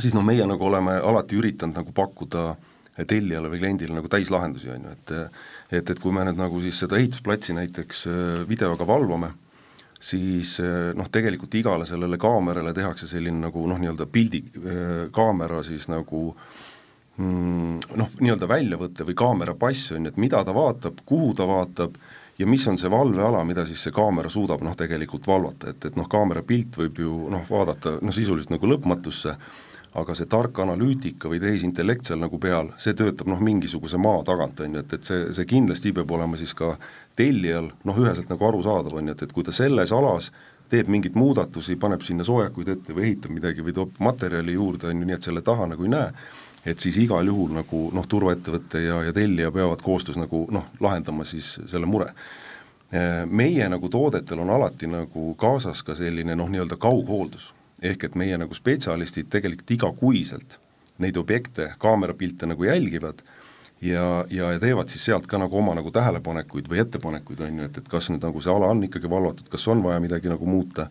siis 0.00 0.14
noh, 0.16 0.24
meie 0.24 0.46
nagu 0.48 0.64
oleme 0.66 0.96
alati 1.02 1.36
üritanud 1.36 1.76
nagu 1.76 1.92
pakkuda 1.96 2.52
tellijale 3.08 3.48
või 3.48 3.60
kliendile 3.62 3.96
nagu 3.96 4.08
täislahendusi, 4.12 4.70
on 4.72 4.88
ju, 4.88 4.96
et 4.96 5.14
et, 5.72 5.90
et 5.90 6.00
kui 6.00 6.12
me 6.12 6.24
nüüd 6.28 6.36
nagu 6.36 6.60
siis 6.60 6.82
seda 6.82 6.98
ehitusplatsi 7.00 7.54
näiteks 7.56 8.02
äh, 8.10 8.42
videoga 8.48 8.84
valvame, 8.86 9.30
siis 10.02 10.58
äh, 10.60 10.90
noh, 10.98 11.08
tegelikult 11.12 11.54
igale 11.56 11.86
sellele 11.88 12.18
kaamerale 12.20 12.74
tehakse 12.76 13.08
selline 13.08 13.46
nagu 13.46 13.64
noh, 13.70 13.80
nii-öelda 13.80 14.06
pildi 14.12 14.42
äh, 14.44 14.90
kaamera 15.14 15.62
siis 15.64 15.88
nagu 15.88 16.26
mm, 17.16 17.96
noh, 17.96 18.12
nii-öelda 18.20 18.50
väljavõte 18.50 19.08
või 19.08 19.16
kaamera 19.16 19.56
pass 19.56 19.94
on 19.96 20.04
ju, 20.04 20.12
et 20.12 20.20
mida 20.20 20.44
ta 20.44 20.52
vaatab, 20.56 21.00
kuhu 21.08 21.32
ta 21.38 21.48
vaatab 21.48 21.96
ja 22.38 22.48
mis 22.48 22.68
on 22.68 22.76
see 22.80 22.92
valveala, 22.92 23.40
mida 23.48 23.64
siis 23.68 23.80
see 23.86 23.94
kaamera 23.94 24.28
suudab 24.32 24.60
noh, 24.64 24.76
tegelikult 24.76 25.26
valvata, 25.28 25.72
et, 25.72 25.88
et 25.88 25.96
noh, 25.96 26.08
kaamera 26.12 26.44
pilt 26.44 26.76
võib 26.80 27.00
ju 27.00 27.16
noh, 27.32 27.48
vaadata 27.48 27.96
noh, 28.02 28.12
sisuliselt 28.14 28.52
nagu 28.52 28.68
lõpmatusse, 28.74 29.36
aga 29.92 30.14
see 30.16 30.28
tark 30.30 30.56
analüütika 30.62 31.28
või 31.28 31.40
tehisintellekt 31.42 32.08
seal 32.08 32.22
nagu 32.22 32.38
peal, 32.40 32.70
see 32.80 32.96
töötab 32.96 33.28
noh, 33.28 33.40
mingisuguse 33.44 34.00
maa 34.00 34.22
tagant, 34.24 34.62
on 34.64 34.78
ju, 34.78 34.84
et, 34.84 34.94
et 34.96 35.10
see, 35.10 35.26
see 35.36 35.48
kindlasti 35.48 35.92
peab 35.96 36.14
olema 36.16 36.38
siis 36.40 36.54
ka 36.56 36.74
tellijal 37.18 37.68
noh, 37.84 38.00
üheselt 38.00 38.32
nagu 38.32 38.48
arusaadav, 38.48 38.96
on 38.96 39.10
ju, 39.10 39.16
et, 39.16 39.26
et 39.26 39.36
kui 39.36 39.44
ta 39.44 39.52
selles 39.52 39.92
alas 39.92 40.30
teeb 40.72 40.88
mingeid 40.88 41.18
muudatusi, 41.20 41.76
paneb 41.76 42.00
sinna 42.06 42.24
soojakuid 42.24 42.72
ette 42.72 42.96
või 42.96 43.10
ehitab 43.10 43.36
midagi 43.36 43.64
või 43.64 43.76
toob 43.76 44.00
materjali 44.00 44.56
juurde, 44.56 44.88
on 44.88 45.02
ju, 45.02 45.10
nii 45.10 45.18
et 45.18 45.28
selle 45.28 45.44
taha 45.44 45.68
nagu 45.74 45.84
ei 45.84 45.92
näe, 45.92 46.08
et 46.72 46.80
siis 46.80 46.96
igal 47.02 47.28
juhul 47.28 47.52
nagu 47.58 47.84
noh, 47.92 48.08
turvaettevõte 48.08 48.80
ja, 48.80 49.02
ja 49.04 49.12
tellija 49.12 49.52
peavad 49.52 49.84
koostöös 49.84 50.16
nagu 50.16 50.46
noh, 50.54 50.70
lahendama 50.80 51.28
siis 51.28 51.58
selle 51.66 51.90
mure. 51.90 52.14
Meie 53.28 53.66
nagu 53.72 53.88
toodetel 53.88 54.40
on 54.44 54.50
alati 54.52 54.86
nagu 54.88 55.32
kaasas 55.40 55.80
ka 55.84 55.96
selline 55.96 56.36
noh, 56.36 56.48
nii-öelda 56.52 56.76
kaughooldus 56.80 57.50
ehk 57.82 58.04
et 58.08 58.18
meie 58.18 58.38
nagu 58.38 58.54
spetsialistid 58.54 59.30
tegelikult 59.32 59.70
igakuiselt 59.76 60.58
neid 61.02 61.16
objekte, 61.18 61.72
kaamerapilte 61.82 62.46
nagu 62.46 62.64
jälgivad 62.64 63.22
ja, 63.82 64.24
ja, 64.30 64.52
ja 64.52 64.60
teevad 64.62 64.92
siis 64.92 65.04
sealt 65.08 65.26
ka 65.26 65.40
nagu 65.40 65.58
oma 65.58 65.74
nagu 65.78 65.90
tähelepanekuid 65.90 66.68
või 66.70 66.82
ettepanekuid, 66.84 67.42
on 67.42 67.58
ju, 67.58 67.68
et, 67.68 67.82
et 67.82 67.90
kas 67.90 68.10
nüüd 68.12 68.22
nagu 68.22 68.42
see 68.42 68.52
ala 68.54 68.70
on 68.70 68.84
ikkagi 68.86 69.10
valvatud, 69.10 69.50
kas 69.50 69.66
on 69.72 69.82
vaja 69.82 70.02
midagi 70.04 70.30
nagu 70.30 70.46
muuta 70.46 70.88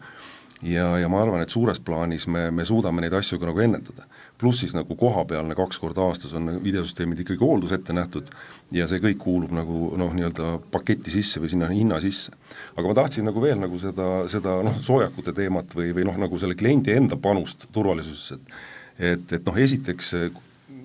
ja, 0.61 0.97
ja 0.99 1.09
ma 1.09 1.21
arvan, 1.23 1.43
et 1.43 1.53
suures 1.53 1.79
plaanis 1.79 2.27
me, 2.27 2.49
me 2.51 2.65
suudame 2.67 3.03
neid 3.03 3.15
asju 3.17 3.39
ka 3.39 3.49
nagu 3.49 3.63
ennetada. 3.63 4.07
Pluss 4.41 4.63
siis 4.63 4.73
nagu 4.75 4.95
kohapealne 4.97 5.55
kaks 5.57 5.79
korda 5.81 6.03
aastas 6.09 6.33
on 6.37 6.49
videosüsteemid 6.63 7.21
ikkagi 7.23 7.43
hooldus 7.45 7.75
ette 7.77 7.93
nähtud 7.95 8.31
ja 8.75 8.87
see 8.89 9.01
kõik 9.03 9.19
kuulub 9.21 9.53
nagu 9.55 9.91
noh, 10.01 10.13
nii-öelda 10.17 10.55
paketi 10.73 11.13
sisse 11.13 11.41
või 11.43 11.51
sinna 11.53 11.69
hinna 11.71 12.01
sisse. 12.03 12.33
aga 12.75 12.87
ma 12.87 12.97
tahtsin 12.97 13.27
nagu 13.29 13.43
veel 13.43 13.61
nagu 13.61 13.79
seda, 13.81 14.09
seda 14.31 14.57
noh, 14.65 14.79
soojakute 14.81 15.35
teemat 15.37 15.75
või, 15.77 15.91
või 15.95 16.07
noh, 16.09 16.17
nagu 16.25 16.39
selle 16.41 16.57
kliendi 16.59 16.95
enda 16.97 17.19
panust 17.21 17.69
turvalisusesse, 17.71 18.39
et 18.39 18.59
et, 19.01 19.31
et 19.33 19.45
noh, 19.47 19.57
esiteks 19.57 20.11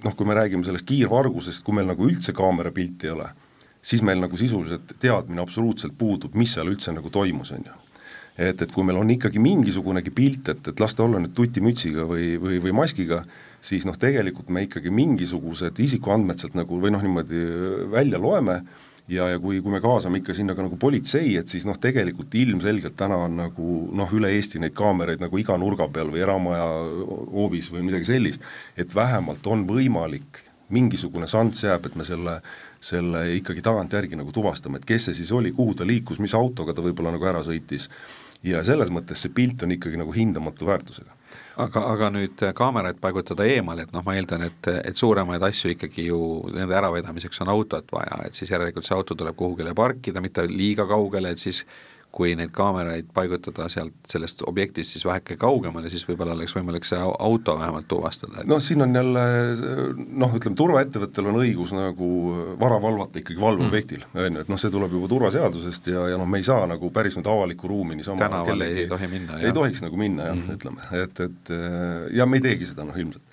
noh, 0.04 0.14
kui 0.16 0.28
me 0.28 0.36
räägime 0.36 0.64
sellest 0.64 0.86
kiirvargusest, 0.88 1.64
kui 1.64 1.76
meil 1.76 1.88
nagu 1.90 2.06
üldse 2.06 2.32
kaamerapilti 2.36 3.08
ei 3.08 3.16
ole, 3.16 3.26
siis 3.84 4.04
meil 4.06 4.20
nagu 4.22 4.38
sisuliselt 4.38 4.96
teadmine 5.02 5.42
absoluutselt 5.42 5.96
puudub, 5.98 6.36
mis 6.38 6.54
seal 6.56 6.70
üldse 6.70 6.94
nagu 6.94 7.12
toimus, 7.12 7.52
on 7.56 7.66
ju 7.66 7.82
et, 8.36 8.62
et 8.62 8.72
kui 8.72 8.84
meil 8.84 9.00
on 9.00 9.10
ikkagi 9.12 9.40
mingisugunegi 9.42 10.12
pilt, 10.14 10.50
et, 10.52 10.68
et 10.68 10.80
las 10.82 10.94
ta 10.94 11.04
olla 11.06 11.20
nüüd 11.22 11.34
tutimütsiga 11.36 12.04
või, 12.08 12.34
või, 12.40 12.60
või 12.64 12.74
maskiga, 12.76 13.22
siis 13.66 13.86
noh, 13.88 13.96
tegelikult 13.98 14.50
me 14.54 14.66
ikkagi 14.66 14.92
mingisugused 14.94 15.78
isikuandmed 15.82 16.42
sealt 16.42 16.56
nagu 16.58 16.78
või 16.82 16.92
noh, 16.94 17.02
niimoodi 17.02 17.42
välja 17.92 18.20
loeme 18.22 18.60
ja, 19.08 19.28
ja 19.32 19.40
kui, 19.42 19.60
kui 19.62 19.72
me 19.72 19.80
kaasame 19.82 20.20
ikka 20.20 20.34
sinna 20.36 20.54
ka 20.56 20.64
nagu 20.66 20.78
politsei, 20.80 21.34
et 21.40 21.50
siis 21.50 21.66
noh, 21.68 21.78
tegelikult 21.82 22.34
ilmselgelt 22.38 22.96
täna 22.98 23.18
on 23.26 23.38
nagu 23.40 23.78
noh, 23.96 24.12
üle 24.18 24.32
Eesti 24.36 24.62
neid 24.62 24.76
kaameraid 24.78 25.22
nagu 25.22 25.40
iga 25.40 25.58
nurga 25.60 25.88
peal 25.92 26.10
või 26.14 26.22
eramaja 26.24 26.66
hoovis 27.34 27.70
või 27.74 27.86
midagi 27.88 28.10
sellist, 28.10 28.44
et 28.78 28.94
vähemalt 28.94 29.46
on 29.50 29.66
võimalik 29.68 30.44
mingisugune 30.74 31.28
šanss 31.30 31.66
jääb, 31.66 31.86
et 31.86 31.98
me 31.98 32.06
selle, 32.06 32.40
selle 32.82 33.22
ikkagi 33.38 33.62
tagantjärgi 33.62 34.18
nagu 34.18 34.34
tuvastame, 34.34 34.80
et 34.80 34.88
kes 34.88 35.08
see 35.08 35.20
siis 35.20 35.30
oli, 35.34 35.54
kuhu 35.54 35.76
ta 35.78 35.86
liikus, 35.86 36.18
mis 36.22 36.34
autoga 36.34 36.74
ta 36.74 36.82
võib-olla 36.82 37.14
nagu 37.14 37.28
ära 37.30 37.44
sõitis 37.46 37.86
ja 38.46 38.62
selles 38.66 38.90
mõttes 38.94 39.22
see 39.22 39.34
pilt 39.34 39.62
on 39.62 39.74
ikkagi 39.76 40.00
nagu 40.00 40.14
hindamatu 40.14 40.66
väärtusega. 40.66 41.15
Aga, 41.62 41.82
aga 41.92 42.10
nüüd 42.14 42.44
äh, 42.44 42.52
kaameraid 42.56 43.00
paigutada 43.02 43.46
eemale, 43.48 43.86
et 43.86 43.92
noh, 43.94 44.04
ma 44.06 44.16
eeldan, 44.16 44.46
et, 44.48 44.70
et 44.84 44.96
suuremaid 44.96 45.42
asju 45.48 45.72
ikkagi 45.74 46.08
ju 46.10 46.20
nende 46.54 46.76
äravedamiseks 46.78 47.42
on 47.44 47.52
autot 47.54 47.92
vaja, 47.94 48.22
et 48.26 48.38
siis 48.38 48.52
järelikult 48.52 48.86
see 48.86 48.96
auto 48.96 49.16
tuleb 49.18 49.36
kuhugile 49.38 49.74
parkida, 49.76 50.22
mitte 50.24 50.46
liiga 50.50 50.86
kaugele, 50.90 51.32
et 51.32 51.42
siis 51.42 51.64
kui 52.16 52.32
neid 52.38 52.52
kaameraid 52.56 53.10
paigutada 53.14 53.66
sealt 53.72 54.08
sellest 54.08 54.40
objektist 54.48 54.94
siis 54.94 55.04
väheke 55.04 55.36
kaugemale, 55.40 55.90
siis 55.92 56.06
võib-olla 56.08 56.32
oleks 56.36 56.54
võimalik 56.56 56.86
see 56.88 56.98
auto 57.00 57.56
vähemalt 57.58 57.88
tuvastada 57.90 58.40
et.... 58.40 58.48
noh, 58.48 58.62
siin 58.62 58.84
on 58.86 58.96
jälle 58.96 59.24
noh, 60.22 60.36
ütleme 60.38 60.56
turvaettevõttel 60.56 61.30
on 61.32 61.40
õigus 61.42 61.74
nagu 61.76 62.08
vara 62.60 62.80
valvata 62.82 63.20
ikkagi 63.20 63.40
valveobjektil 63.42 64.06
mm., 64.06 64.24
on 64.24 64.40
ju, 64.40 64.46
et 64.46 64.52
noh, 64.52 64.62
see 64.62 64.72
tuleb 64.72 64.96
juba 64.96 65.12
turvaseadusest 65.12 65.92
ja, 65.92 66.08
ja 66.14 66.20
noh, 66.20 66.28
me 66.30 66.40
ei 66.40 66.48
saa 66.48 66.64
nagu 66.70 66.90
päris 66.94 67.18
nüüd 67.20 67.30
avalikku 67.32 67.68
ruumi 67.70 68.00
niisama 68.00 68.24
tänavale 68.24 68.72
ei 68.72 68.88
tohi 68.90 69.12
minna, 69.12 69.36
jah? 69.36 69.48
ei 69.50 69.56
tohiks 69.60 69.84
nagu 69.84 70.00
minna 70.00 70.30
jah 70.30 70.36
mm, 70.36 70.44
-hmm. 70.48 70.60
ütleme, 70.60 70.90
et, 71.04 71.24
et 71.28 71.56
ja 72.16 72.26
me 72.26 72.40
ei 72.40 72.48
teegi 72.50 72.72
seda 72.72 72.88
noh 72.88 72.96
ilmselt 72.96 73.24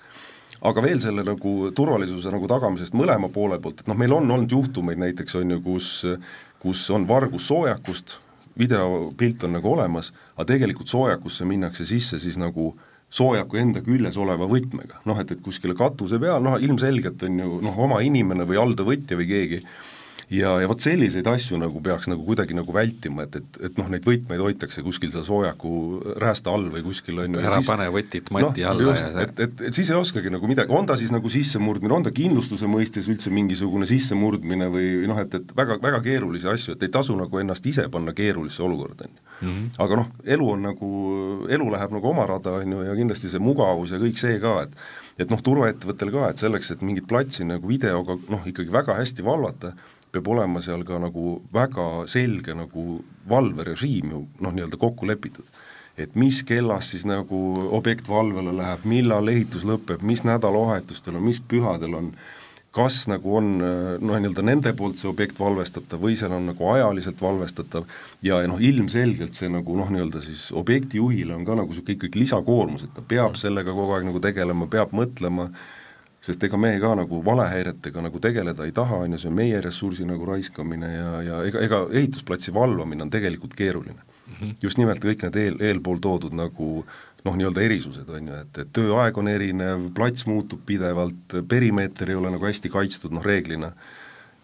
aga 0.64 0.80
veel 0.84 1.00
selle 1.00 1.24
nagu 1.24 1.58
turvalisuse 1.76 2.30
nagu 2.32 2.48
tagamisest 2.48 2.96
mõlema 2.96 3.28
poole 3.32 3.60
poolt, 3.60 3.80
et 3.80 3.88
noh, 3.88 3.96
meil 3.96 4.12
on 4.16 4.30
olnud 4.30 4.52
juhtumeid 4.52 5.00
näiteks 5.00 5.40
on 5.40 5.56
ju, 5.56 5.64
kus 5.64 5.94
kus 6.64 6.86
on 6.94 7.04
vargus 7.08 7.48
soojakust, 7.50 8.18
videopilt 8.58 9.44
on 9.46 9.56
nagu 9.58 9.72
olemas, 9.72 10.12
aga 10.36 10.48
tegelikult 10.52 10.90
soojakusse 10.90 11.46
minnakse 11.48 11.86
sisse 11.88 12.20
siis 12.22 12.38
nagu 12.40 12.72
soojaku 13.14 13.58
enda 13.60 13.82
küljes 13.84 14.16
oleva 14.18 14.46
võtmega, 14.50 15.00
noh 15.06 15.18
et, 15.22 15.30
et 15.34 15.42
kuskile 15.42 15.76
katuse 15.78 16.18
peal, 16.22 16.42
noh 16.42 16.56
ilmselgelt 16.62 17.22
on 17.26 17.42
ju 17.42 17.58
noh, 17.62 17.76
oma 17.86 18.00
inimene 18.02 18.46
või 18.48 18.58
alltöövõtja 18.62 19.18
või 19.18 19.28
keegi 19.30 19.60
ja, 20.34 20.52
ja 20.62 20.68
vot 20.70 20.82
selliseid 20.82 21.26
asju 21.30 21.58
nagu 21.60 21.80
peaks 21.84 22.08
nagu 22.10 22.24
kuidagi 22.26 22.56
nagu 22.56 22.74
vältima, 22.74 23.26
et, 23.26 23.38
et, 23.40 23.58
et 23.68 23.78
noh, 23.80 23.88
neid 23.92 24.06
võtmeid 24.06 24.42
hoitakse 24.42 24.82
kuskil 24.84 25.12
seal 25.14 25.24
soojaku 25.26 25.74
räästa 26.20 26.52
all 26.54 26.68
või 26.72 26.84
kuskil 26.86 27.20
on 27.24 27.36
ju 27.36 27.42
ära 27.42 27.60
siis, 27.60 27.70
pane 27.70 27.88
võtit 27.94 28.30
mati 28.34 28.64
no, 28.64 28.70
alla 28.72 28.88
just, 28.88 29.06
ja 29.06 29.26
et, 29.26 29.44
et, 29.46 29.64
et 29.68 29.78
siis 29.78 29.92
ei 29.92 29.98
oskagi 29.98 30.32
nagu 30.34 30.50
midagi, 30.50 30.74
on 30.74 30.88
ta 30.88 30.98
siis 31.00 31.12
nagu 31.14 31.30
sissemurdmine, 31.32 31.94
on 31.96 32.06
ta 32.08 32.14
kindlustuse 32.14 32.68
mõistes 32.70 33.08
üldse 33.12 33.32
mingisugune 33.34 33.88
sissemurdmine 33.88 34.70
või 34.72 34.90
noh, 35.10 35.22
et, 35.22 35.38
et 35.40 35.54
väga, 35.56 35.78
väga 35.84 36.02
keerulisi 36.04 36.50
asju, 36.50 36.76
et 36.76 36.86
ei 36.88 36.92
tasu 36.94 37.16
nagu 37.18 37.42
ennast 37.42 37.66
ise 37.70 37.86
panna 37.92 38.16
keerulisse 38.16 38.64
olukorda, 38.64 39.08
on 39.08 39.14
ju. 39.14 39.30
Mhm. 39.44 39.64
aga 39.82 39.96
noh, 39.98 40.12
elu 40.36 40.50
on 40.52 40.68
nagu, 40.70 40.90
elu 41.52 41.72
läheb 41.74 41.96
nagu 41.96 42.08
oma 42.10 42.26
rada, 42.30 42.58
on 42.62 42.76
ju, 42.76 42.84
ja 42.86 42.94
kindlasti 42.96 43.32
see 43.32 43.42
mugavus 43.42 43.92
ja 43.92 43.98
kõik 44.02 44.20
see 44.20 44.38
ka, 44.42 44.60
et 44.68 44.78
et 45.14 45.30
noh, 45.30 45.38
turvaettevõttel 45.46 46.10
ka, 46.10 46.30
et 46.32 46.40
selleks, 46.42 46.72
et 46.74 46.80
mingit 46.82 47.06
platsi 47.06 47.46
nagu 47.46 47.68
videoga 47.70 48.16
noh, 48.32 48.46
ikkagi 48.50 48.72
väga 48.74 48.96
hästi 48.98 49.22
valvata, 49.26 49.70
peab 50.14 50.30
olema 50.34 50.62
seal 50.64 50.84
ka 50.86 51.00
nagu 51.02 51.38
väga 51.54 51.88
selge 52.10 52.54
nagu 52.56 53.00
valverežiim 53.30 54.14
ju 54.14 54.24
noh, 54.40 54.54
nii-öelda 54.54 54.80
kokku 54.80 55.08
lepitud. 55.10 55.46
et 55.96 56.16
mis 56.18 56.40
kellast 56.42 56.90
siis 56.90 57.04
nagu 57.06 57.40
objekt 57.70 58.08
valvele 58.10 58.50
läheb, 58.56 58.82
millal 58.90 59.28
ehitus 59.30 59.62
lõpeb, 59.62 60.02
mis 60.02 60.24
nädalavahetustel 60.26 61.14
on, 61.14 61.22
mis 61.22 61.38
pühadel 61.38 61.94
on, 61.94 62.08
kas 62.74 63.04
nagu 63.06 63.36
on 63.38 63.52
noh, 63.60 64.16
nii-öelda 64.18 64.42
nende 64.42 64.72
poolt 64.74 64.98
see 64.98 65.06
objekt 65.06 65.38
valvestatav 65.38 66.02
või 66.02 66.16
seal 66.18 66.34
on 66.34 66.48
nagu 66.50 66.66
ajaliselt 66.72 67.22
valvestatav 67.22 67.86
ja, 68.26 68.40
ja 68.42 68.50
noh, 68.50 68.58
ilmselgelt 68.58 69.38
see 69.38 69.52
nagu 69.52 69.78
noh, 69.78 69.92
nii-öelda 69.94 70.24
siis 70.24 70.48
objektijuhile 70.50 71.36
on 71.36 71.46
ka 71.46 71.54
nagu 71.60 71.70
niisugune 71.70 71.94
ikkagi 72.00 72.24
lisakoormus, 72.24 72.88
et 72.88 72.96
ta 72.96 73.06
peab 73.14 73.38
sellega 73.38 73.70
kogu 73.70 73.94
aeg 73.94 74.10
nagu 74.10 74.22
tegelema, 74.24 74.66
peab 74.70 74.94
mõtlema, 74.98 75.52
sest 76.24 76.44
ega 76.46 76.56
me 76.60 76.72
ka 76.80 76.94
nagu 76.96 77.20
valehäiretega 77.24 78.02
nagu 78.04 78.20
tegeleda 78.22 78.64
ei 78.64 78.72
taha, 78.72 79.02
on 79.04 79.16
ju, 79.16 79.20
see 79.20 79.30
on 79.32 79.38
meie 79.38 79.60
ressursi 79.64 80.06
nagu 80.08 80.26
raiskamine 80.28 80.92
ja, 80.94 81.10
ja 81.26 81.40
ega, 81.48 81.64
ega 81.66 81.80
ehitusplatsi 81.92 82.54
valvamine 82.54 83.04
on 83.04 83.12
tegelikult 83.12 83.54
keeruline 83.58 84.00
mm. 84.00 84.36
-hmm. 84.38 84.54
just 84.62 84.80
nimelt 84.80 85.04
kõik 85.04 85.26
need 85.26 85.36
eel, 85.42 85.58
eelpool 85.60 86.00
toodud 86.00 86.32
nagu 86.36 86.86
noh, 87.24 87.36
nii-öelda 87.40 87.60
erisused, 87.64 88.08
on 88.08 88.28
ju, 88.28 88.38
et, 88.40 88.58
et 88.58 88.72
tööaeg 88.76 89.18
on 89.18 89.28
erinev, 89.28 89.90
plats 89.96 90.26
muutub 90.28 90.60
pidevalt, 90.66 91.36
perimeeter 91.48 92.10
ei 92.10 92.18
ole 92.20 92.32
nagu 92.34 92.44
hästi 92.44 92.68
kaitstud, 92.72 93.14
noh 93.16 93.24
reeglina, 93.24 93.70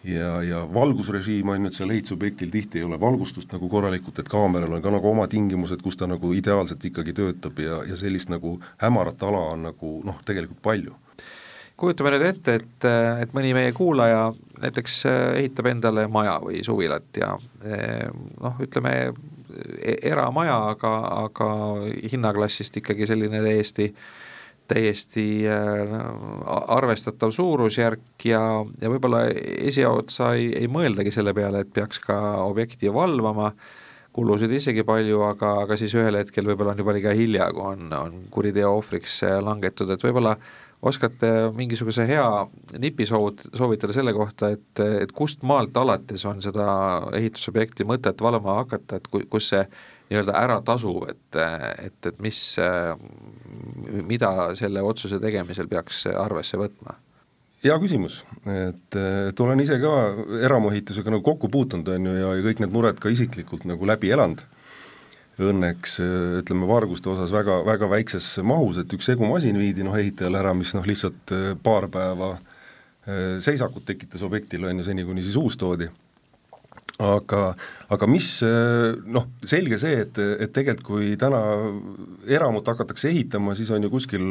ja, 0.03 0.31
ja 0.41 0.63
valgusrežiim 0.73 1.49
on 1.53 1.67
ju, 1.67 1.69
et 1.69 1.77
seal 1.77 1.93
ehitusobjektil 1.93 2.49
tihti 2.49 2.81
ei 2.81 2.87
ole 2.87 2.97
valgustust 2.99 3.53
nagu 3.53 3.69
korralikult, 3.69 4.19
et 4.19 4.31
kaameral 4.31 4.73
on 4.73 4.81
ka 4.81 4.93
nagu 4.93 5.11
oma 5.11 5.27
tingimused, 5.29 5.81
kus 5.85 5.97
ta 5.97 6.09
nagu 6.09 6.33
ideaalselt 6.33 6.89
ikkagi 6.89 7.13
töötab 7.21 7.61
ja, 7.61 7.83
ja 7.85 7.99
sellist 7.99 8.33
nagu 8.33 8.57
hämarat 8.81 9.29
ala 9.29 9.45
on 9.53 9.69
nagu 9.69 9.99
noh, 10.07 10.17
tegelikult 10.25 10.61
palju 10.65 10.97
kujutame 11.81 12.13
nüüd 12.13 12.27
ette, 12.29 12.57
et, 12.61 12.87
et 13.25 13.35
mõni 13.35 13.55
meie 13.57 13.73
kuulaja 13.75 14.29
näiteks 14.61 15.01
ehitab 15.09 15.71
endale 15.71 16.05
maja 16.11 16.37
või 16.43 16.61
suvilat 16.65 17.17
ja 17.17 17.33
noh, 17.33 18.59
ütleme 18.61 18.93
e-, 19.09 19.97
eramaja, 20.11 20.59
aga, 20.75 20.91
aga 21.25 21.47
hinnaklassist 22.13 22.77
ikkagi 22.83 23.09
selline 23.09 23.41
täiesti 23.41 23.89
äh, 23.89 24.03
täiesti 24.71 25.43
äh, 25.49 25.93
arvestatav 26.67 27.33
suurusjärk 27.35 28.25
ja, 28.25 28.41
ja 28.81 28.91
võib-olla 28.91 29.25
esiotsa 29.67 30.33
ei, 30.37 30.51
ei 30.57 30.69
mõeldagi 30.71 31.13
selle 31.13 31.33
peale, 31.37 31.63
et 31.63 31.71
peaks 31.73 32.01
ka 32.03 32.17
objekti 32.45 32.91
valvama, 32.93 33.51
kulusid 34.15 34.51
isegi 34.55 34.83
palju, 34.87 35.21
aga, 35.27 35.53
aga 35.65 35.77
siis 35.79 35.95
ühel 35.95 36.19
hetkel 36.19 36.47
võib-olla 36.47 36.75
on 36.75 36.83
juba 36.83 36.95
liiga 36.95 37.15
hilja, 37.15 37.47
kui 37.55 37.67
on, 37.73 37.85
on 37.95 38.17
kuriteo 38.31 38.73
ohvriks 38.79 39.21
langetud, 39.43 39.91
et 39.93 40.03
võib-olla 40.07 40.35
oskate 40.81 41.29
mingisuguse 41.55 42.05
hea 42.09 42.27
nipi 42.81 43.05
soovut-, 43.09 43.43
soovitada 43.57 43.93
selle 43.93 44.13
kohta, 44.17 44.51
et, 44.55 44.81
et 45.03 45.11
kust 45.15 45.43
maalt 45.45 45.77
alates 45.77 46.25
on 46.29 46.41
seda 46.43 46.67
ehitusobjekti 47.17 47.85
mõtet 47.89 48.21
valvama 48.21 48.61
hakata, 48.63 48.97
et 48.97 49.09
ku-, 49.11 49.23
kus 49.29 49.51
see 49.53 49.61
nii-öelda 50.11 50.35
ära 50.35 50.57
tasub, 50.65 51.05
et, 51.07 51.39
et, 51.85 52.09
et 52.09 52.17
mis, 52.23 52.39
mida 54.09 54.31
selle 54.59 54.83
otsuse 54.83 55.21
tegemisel 55.23 55.69
peaks 55.71 56.05
arvesse 56.11 56.59
võtma? 56.59 56.97
hea 57.61 57.75
küsimus, 57.77 58.23
et, 58.49 58.95
et 58.97 59.41
olen 59.43 59.59
ise 59.61 59.75
ka 59.77 59.91
eramuehitusega 60.47 61.11
nagu 61.13 61.21
kokku 61.21 61.45
puutunud, 61.53 61.91
on 61.93 62.07
ju, 62.09 62.15
ja, 62.17 62.31
ja 62.39 62.45
kõik 62.47 62.63
need 62.63 62.73
mured 62.73 62.97
ka 62.97 63.11
isiklikult 63.13 63.67
nagu 63.69 63.85
läbi 63.85 64.09
elanud 64.09 64.41
õnneks 65.39 65.97
ütleme, 66.41 66.67
varguste 66.69 67.09
osas 67.13 67.31
väga, 67.33 67.61
väga 67.65 67.87
väikses 67.89 68.33
mahus, 68.43 68.81
et 68.81 68.93
üks 68.93 69.07
segumasin 69.09 69.57
viidi 69.57 69.85
noh, 69.87 69.95
ehitajale 69.97 70.41
ära, 70.41 70.53
mis 70.57 70.73
noh, 70.77 70.85
lihtsalt 70.85 71.33
paar 71.63 71.87
päeva 71.91 72.35
seisakut 73.41 73.85
tekitas 73.87 74.21
objektil, 74.27 74.67
on 74.67 74.77
ju, 74.77 74.85
seni 74.85 75.05
kuni 75.07 75.23
siis 75.25 75.39
uus 75.39 75.57
toodi. 75.57 75.87
Aga, 77.01 77.55
aga 77.89 78.07
mis 78.11 78.27
noh, 78.43 79.25
selge 79.47 79.79
see, 79.81 80.03
et, 80.03 80.19
et 80.19 80.51
tegelikult 80.53 80.85
kui 80.85 81.07
täna 81.17 81.39
eramut 82.29 82.67
hakatakse 82.69 83.09
ehitama, 83.09 83.55
siis 83.57 83.71
on 83.73 83.87
ju 83.87 83.89
kuskil 83.89 84.27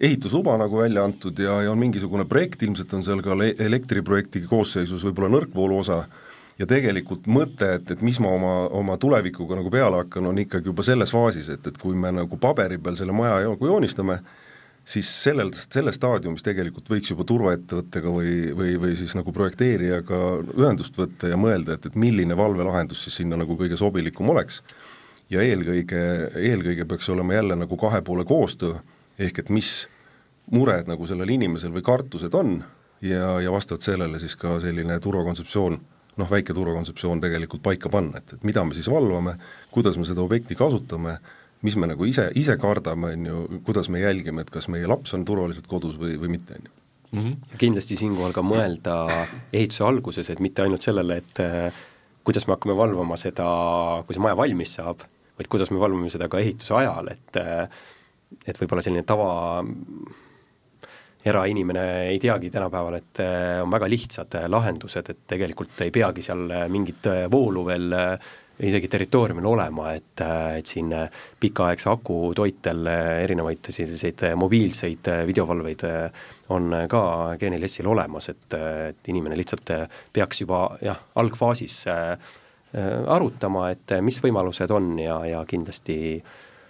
ehitusluba 0.00 0.56
nagu 0.56 0.80
välja 0.80 1.04
antud 1.04 1.38
ja, 1.38 1.58
ja 1.66 1.74
on 1.74 1.80
mingisugune 1.82 2.24
projekt, 2.28 2.62
ilmselt 2.64 2.94
on 2.96 3.04
seal 3.04 3.20
ka 3.24 3.36
elektriprojekti 3.50 4.46
koosseisus 4.48 5.04
võib-olla 5.04 5.34
nõrkvoolu 5.34 5.82
osa, 5.82 6.00
ja 6.60 6.68
tegelikult 6.68 7.24
mõte, 7.30 7.74
et, 7.78 7.90
et 7.94 8.04
mis 8.04 8.18
ma 8.20 8.34
oma, 8.36 8.52
oma 8.76 8.98
tulevikuga 9.00 9.56
nagu 9.58 9.72
peale 9.72 10.02
hakkan, 10.02 10.28
on 10.28 10.38
ikkagi 10.42 10.68
juba 10.68 10.84
selles 10.84 11.12
faasis, 11.14 11.48
et, 11.54 11.66
et 11.66 11.80
kui 11.80 11.96
me 11.96 12.12
nagu 12.12 12.38
paberi 12.40 12.78
peal 12.78 12.98
selle 12.98 13.14
maja 13.16 13.40
nagu 13.46 13.70
joonistame, 13.70 14.18
siis 14.90 15.08
sellel, 15.22 15.52
selles 15.56 15.96
staadiumis 15.96 16.44
tegelikult 16.44 16.88
võiks 16.90 17.12
juba 17.12 17.24
turvaettevõttega 17.28 18.12
või, 18.12 18.34
või, 18.56 18.74
või 18.80 18.96
siis 18.98 19.14
nagu 19.16 19.32
projekteerijaga 19.32 20.18
ühendust 20.56 20.96
võtta 20.98 21.30
ja 21.30 21.38
mõelda, 21.40 21.76
et, 21.76 21.86
et 21.88 21.98
milline 22.00 22.36
valvelahendus 22.36 23.04
siis 23.06 23.20
sinna 23.22 23.38
nagu 23.40 23.56
kõige 23.56 23.78
sobilikum 23.80 24.32
oleks. 24.34 24.62
ja 25.30 25.44
eelkõige, 25.46 26.02
eelkõige 26.34 26.84
peaks 26.90 27.08
olema 27.08 27.34
jälle 27.34 27.56
nagu 27.56 27.76
kahe 27.76 28.02
poole 28.02 28.24
koostöö, 28.24 28.80
ehk 29.18 29.38
et 29.38 29.48
mis 29.48 29.88
mured 30.50 30.88
nagu 30.90 31.06
sellel 31.06 31.30
inimesel 31.30 31.72
või 31.72 31.84
kartused 31.86 32.34
on 32.34 32.58
ja, 33.00 33.40
ja 33.40 33.52
vastavalt 33.52 33.86
sellele 33.86 34.18
siis 34.18 34.34
ka 34.36 34.58
selline 34.60 34.98
turvakontseptsioon 35.00 35.78
noh, 36.20 36.30
väike 36.30 36.54
turvakontseptsioon 36.56 37.22
tegelikult 37.22 37.62
paika 37.64 37.92
panna, 37.92 38.20
et, 38.20 38.34
et 38.36 38.46
mida 38.46 38.64
me 38.66 38.76
siis 38.76 38.88
valvame, 38.92 39.36
kuidas 39.74 39.98
me 40.00 40.06
seda 40.08 40.22
objekti 40.24 40.58
kasutame, 40.58 41.18
mis 41.66 41.76
me 41.76 41.90
nagu 41.90 42.06
ise, 42.08 42.28
ise 42.40 42.56
kardame, 42.60 43.14
on 43.16 43.30
ju, 43.30 43.46
kuidas 43.66 43.90
me 43.92 44.02
jälgime, 44.02 44.44
et 44.44 44.52
kas 44.52 44.68
meie 44.72 44.88
laps 44.88 45.14
on 45.16 45.24
turvaliselt 45.28 45.68
kodus 45.70 45.98
või, 46.00 46.16
või 46.20 46.36
mitte, 46.36 46.58
on 46.58 46.68
ju. 46.68 46.76
Mm 47.10 47.22
-hmm. 47.22 47.56
kindlasti 47.58 47.96
siinkohal 47.98 48.32
ka 48.32 48.42
mõelda 48.46 48.96
ehituse 49.52 49.82
alguses, 49.84 50.30
et 50.30 50.40
mitte 50.40 50.62
ainult 50.62 50.86
sellele, 50.86 51.16
et 51.18 51.40
äh, 51.42 51.80
kuidas 52.24 52.46
me 52.46 52.54
hakkame 52.54 52.76
valvama 52.76 53.16
seda, 53.18 53.46
kui 54.06 54.14
see 54.14 54.22
maja 54.22 54.36
valmis 54.38 54.76
saab, 54.78 55.02
vaid 55.38 55.48
kuidas 55.50 55.72
me 55.74 55.80
valvame 55.80 56.10
seda 56.10 56.28
ka 56.28 56.38
ehituse 56.38 56.74
ajal, 56.74 57.08
et 57.10 57.40
äh, 57.40 57.66
et 58.46 58.60
võib-olla 58.60 58.82
selline 58.84 59.02
tava 59.06 59.64
erainimene 61.24 61.86
ei 62.08 62.18
teagi 62.18 62.50
tänapäeval, 62.50 62.94
et 62.94 63.20
äh, 63.20 63.62
on 63.62 63.70
väga 63.72 63.88
lihtsad 63.90 64.36
äh, 64.38 64.46
lahendused, 64.48 65.10
et 65.12 65.24
tegelikult 65.28 65.80
ei 65.84 65.92
peagi 65.92 66.24
seal 66.24 66.46
äh, 66.50 66.68
mingit 66.72 67.08
voolu 67.30 67.64
veel 67.68 67.96
isegi 68.60 68.90
territooriumil 68.92 69.46
olema, 69.48 69.94
et, 69.96 70.20
et 70.58 70.68
siin 70.68 70.92
pikaaegse 71.40 71.88
aku 71.88 72.18
toitel 72.36 72.90
erinevaid 72.92 73.70
selliseid 73.72 74.26
mobiilseid 74.36 75.08
videovalveid 75.30 75.86
on 76.52 76.68
ka 76.92 77.02
GNLS-il 77.40 77.88
olemas, 77.88 78.28
et, 78.28 78.58
et 78.90 79.10
inimene 79.14 79.40
lihtsalt 79.40 79.72
peaks 80.12 80.44
juba 80.44 80.66
jah, 80.84 81.00
algfaasis 81.24 81.80
arutama, 83.16 83.70
et 83.72 83.96
mis 84.04 84.20
võimalused 84.20 84.76
on 84.76 84.92
ja, 85.00 85.22
ja 85.24 85.44
kindlasti 85.48 85.96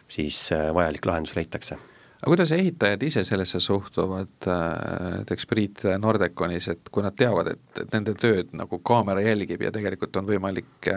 siis 0.06 0.44
vajalik 0.54 1.10
lahendus 1.10 1.34
leitakse 1.34 1.82
aga 2.20 2.30
kuidas 2.34 2.52
ehitajad 2.52 3.02
ise 3.02 3.24
sellesse 3.24 3.60
suhtuvad, 3.64 4.46
näiteks 4.46 5.46
Priit 5.48 5.84
Nordeconis, 5.98 6.68
et 6.74 6.90
kui 6.92 7.04
nad 7.04 7.16
teavad, 7.16 7.54
et, 7.54 7.62
et 7.80 7.94
nende 7.96 8.14
tööd 8.20 8.52
nagu 8.56 8.80
kaamera 8.84 9.24
jälgib 9.24 9.64
ja 9.64 9.72
tegelikult 9.72 10.20
on 10.20 10.28
võimalik 10.28 10.90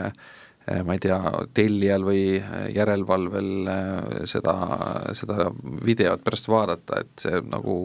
ma 0.64 0.96
ei 0.96 1.02
tea, 1.04 1.18
tellijal 1.56 2.06
või 2.08 2.22
järelevalvel 2.72 3.50
seda, 4.30 4.54
seda 5.18 5.50
videot 5.84 6.24
pärast 6.24 6.48
vaadata, 6.48 7.02
et 7.04 7.26
see 7.26 7.42
nagu 7.52 7.76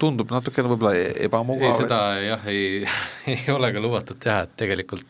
tundub 0.00 0.32
natukene 0.32 0.72
võib-olla 0.72 0.94
ebamugav. 1.26 1.68
ei, 1.68 1.76
seda 1.76 2.00
et... 2.16 2.24
jah, 2.30 2.48
ei, 2.48 2.64
ei 3.34 3.52
ole 3.52 3.72
ka 3.76 3.84
lubatud 3.84 4.20
teha, 4.22 4.46
et 4.48 4.56
tegelikult 4.64 5.04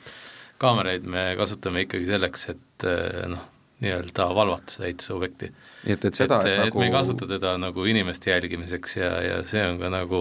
kaameraid 0.61 1.07
me 1.09 1.31
kasutame 1.39 1.87
ikkagi 1.87 2.11
selleks, 2.11 2.49
et 2.53 2.89
noh, 3.31 3.47
nii-öelda 3.81 4.29
valvata 4.35 4.75
seda 4.75 4.89
ehitusobjekti. 4.89 5.51
nii 5.85 5.97
et, 5.97 6.05
et 6.05 6.19
seda, 6.19 6.41
et, 6.41 6.49
et, 6.49 6.59
et 6.59 6.65
nagu... 6.69 6.83
me 6.83 6.89
ei 6.89 6.95
kasuta 6.95 7.29
teda 7.29 7.55
nagu 7.61 7.85
inimeste 7.89 8.31
jälgimiseks 8.31 8.97
ja, 8.97 9.13
ja 9.25 9.39
see 9.49 9.63
on 9.67 9.79
ka 9.81 9.91
nagu 9.93 10.21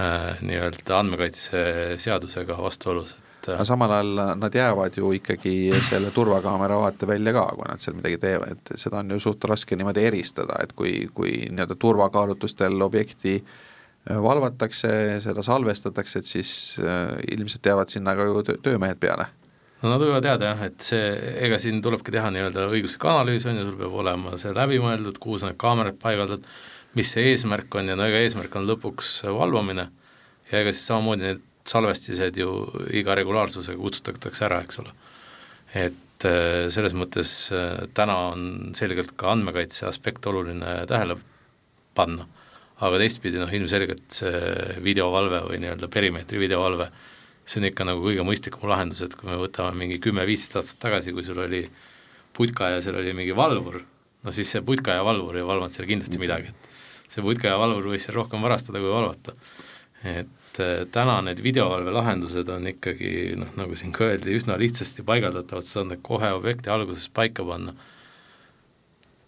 äh, 0.00 0.40
nii-öelda 0.40 0.98
andmekaitseseadusega 0.98 2.56
vastuolus, 2.62 3.14
et 3.16 3.50
äh, 3.50 3.58
aga 3.58 3.66
samal 3.68 3.96
ajal 3.98 4.22
nad 4.40 4.56
jäävad 4.56 4.96
ju 4.96 5.12
ikkagi 5.18 5.56
selle 5.88 6.14
turvakaamera 6.14 6.80
vaate 6.86 7.08
välja 7.08 7.34
ka, 7.36 7.48
kui 7.58 7.68
nad 7.68 7.84
seal 7.84 7.98
midagi 7.98 8.22
teevad, 8.22 8.56
et 8.56 8.72
seda 8.80 9.02
on 9.02 9.12
ju 9.16 9.20
suht 9.26 9.44
raske 9.50 9.76
niimoodi 9.76 10.08
eristada, 10.08 10.62
et 10.64 10.72
kui, 10.78 10.94
kui 11.14 11.36
nii-öelda 11.50 11.76
turvakaalutlustel 11.84 12.88
objekti 12.88 13.36
äh, 13.42 14.16
valvatakse, 14.22 15.20
seda 15.20 15.44
salvestatakse, 15.44 16.24
et 16.24 16.34
siis 16.38 16.56
äh, 16.80 17.20
ilmselt 17.36 17.72
jäävad 17.72 17.92
sinna 17.92 18.16
ka 18.16 18.30
ju 18.30 18.42
töömehed 18.64 19.00
peale 19.04 19.28
no 19.82 19.90
nad 19.90 20.02
võivad 20.02 20.26
jääda 20.26 20.50
jah, 20.52 20.60
et 20.68 20.84
see, 20.86 21.06
ega 21.46 21.58
siin 21.60 21.80
tulebki 21.82 22.14
teha 22.14 22.30
nii-öelda 22.34 22.68
õiguslik 22.70 23.06
analüüs, 23.10 23.46
on 23.50 23.58
ju, 23.58 23.66
sul 23.66 23.78
peab 23.80 23.96
olema 24.02 24.36
see 24.40 24.54
läbi 24.54 24.78
mõeldud, 24.82 25.18
kuhu 25.22 25.40
sa 25.42 25.50
need 25.50 25.58
kaamerad 25.60 25.98
paigaldad, 26.02 26.46
mis 26.98 27.10
see 27.14 27.32
eesmärk 27.32 27.74
on 27.80 27.90
ja 27.90 27.96
no 27.98 28.06
ega 28.06 28.20
eesmärk 28.22 28.54
on 28.58 28.68
lõpuks 28.68 29.14
valvamine 29.26 29.88
ja 30.50 30.60
ega 30.60 30.74
siis 30.74 30.84
samamoodi 30.90 31.26
need 31.26 31.42
salvestised 31.66 32.38
ju 32.38 32.52
iga 32.98 33.16
regulaarsusega 33.18 33.78
kustutatakse 33.78 34.46
ära, 34.46 34.60
eks 34.66 34.82
ole. 34.82 34.94
et 35.78 36.26
äh, 36.28 36.68
selles 36.74 36.94
mõttes 36.98 37.32
äh, 37.54 37.86
täna 37.94 38.18
on 38.32 38.74
selgelt 38.78 39.16
ka 39.18 39.32
andmekaitse 39.34 39.86
aspekt 39.88 40.26
oluline 40.30 40.82
tähele 40.90 41.16
panna, 41.96 42.26
aga 42.82 42.98
teistpidi 43.02 43.40
noh, 43.40 43.50
ilmselgelt 43.50 44.06
see 44.14 44.78
videovalve 44.84 45.42
või 45.48 45.62
nii-öelda 45.62 45.90
perimeetri 45.90 46.42
videovalve 46.42 46.90
äh, 46.90 47.08
see 47.44 47.60
on 47.60 47.68
ikka 47.68 47.86
nagu 47.86 48.02
kõige 48.04 48.24
mõistlikum 48.26 48.70
lahendus, 48.70 49.02
et 49.04 49.14
kui 49.18 49.28
me 49.30 49.38
võtame 49.40 49.74
mingi 49.78 49.98
kümme-viisteist 50.02 50.60
aastat 50.60 50.80
tagasi, 50.84 51.14
kui 51.14 51.24
sul 51.26 51.40
oli 51.42 51.64
putka 52.36 52.70
ja 52.72 52.82
seal 52.84 52.98
oli 53.00 53.14
mingi 53.16 53.34
valvur, 53.36 53.80
no 54.22 54.34
siis 54.34 54.52
see 54.54 54.62
putka 54.66 54.96
ja 54.96 55.06
valvur 55.06 55.36
ei 55.36 55.46
valvanud 55.46 55.74
seal 55.74 55.88
kindlasti 55.90 56.20
midagi, 56.22 56.52
et 56.52 57.10
see 57.12 57.24
putka 57.24 57.50
ja 57.50 57.58
valvur 57.60 57.92
võis 57.92 58.06
seal 58.06 58.16
rohkem 58.20 58.44
varastada 58.44 58.82
kui 58.82 58.92
valvata. 58.92 59.34
et 60.02 60.60
äh, 60.60 60.84
täna 60.90 61.20
need 61.22 61.42
videovalvelahendused 61.42 62.48
on 62.50 62.66
ikkagi 62.72 63.34
noh, 63.38 63.50
nagu 63.58 63.76
siin 63.78 63.92
ka 63.94 64.08
öeldi, 64.10 64.34
üsna 64.38 64.56
lihtsasti 64.58 65.04
paigaldatavad, 65.06 65.66
sa 65.66 65.80
saad 65.80 65.92
need 65.92 66.02
kohe 66.02 66.32
objekti 66.34 66.70
alguses 66.70 67.08
paika 67.08 67.44
panna. 67.46 67.74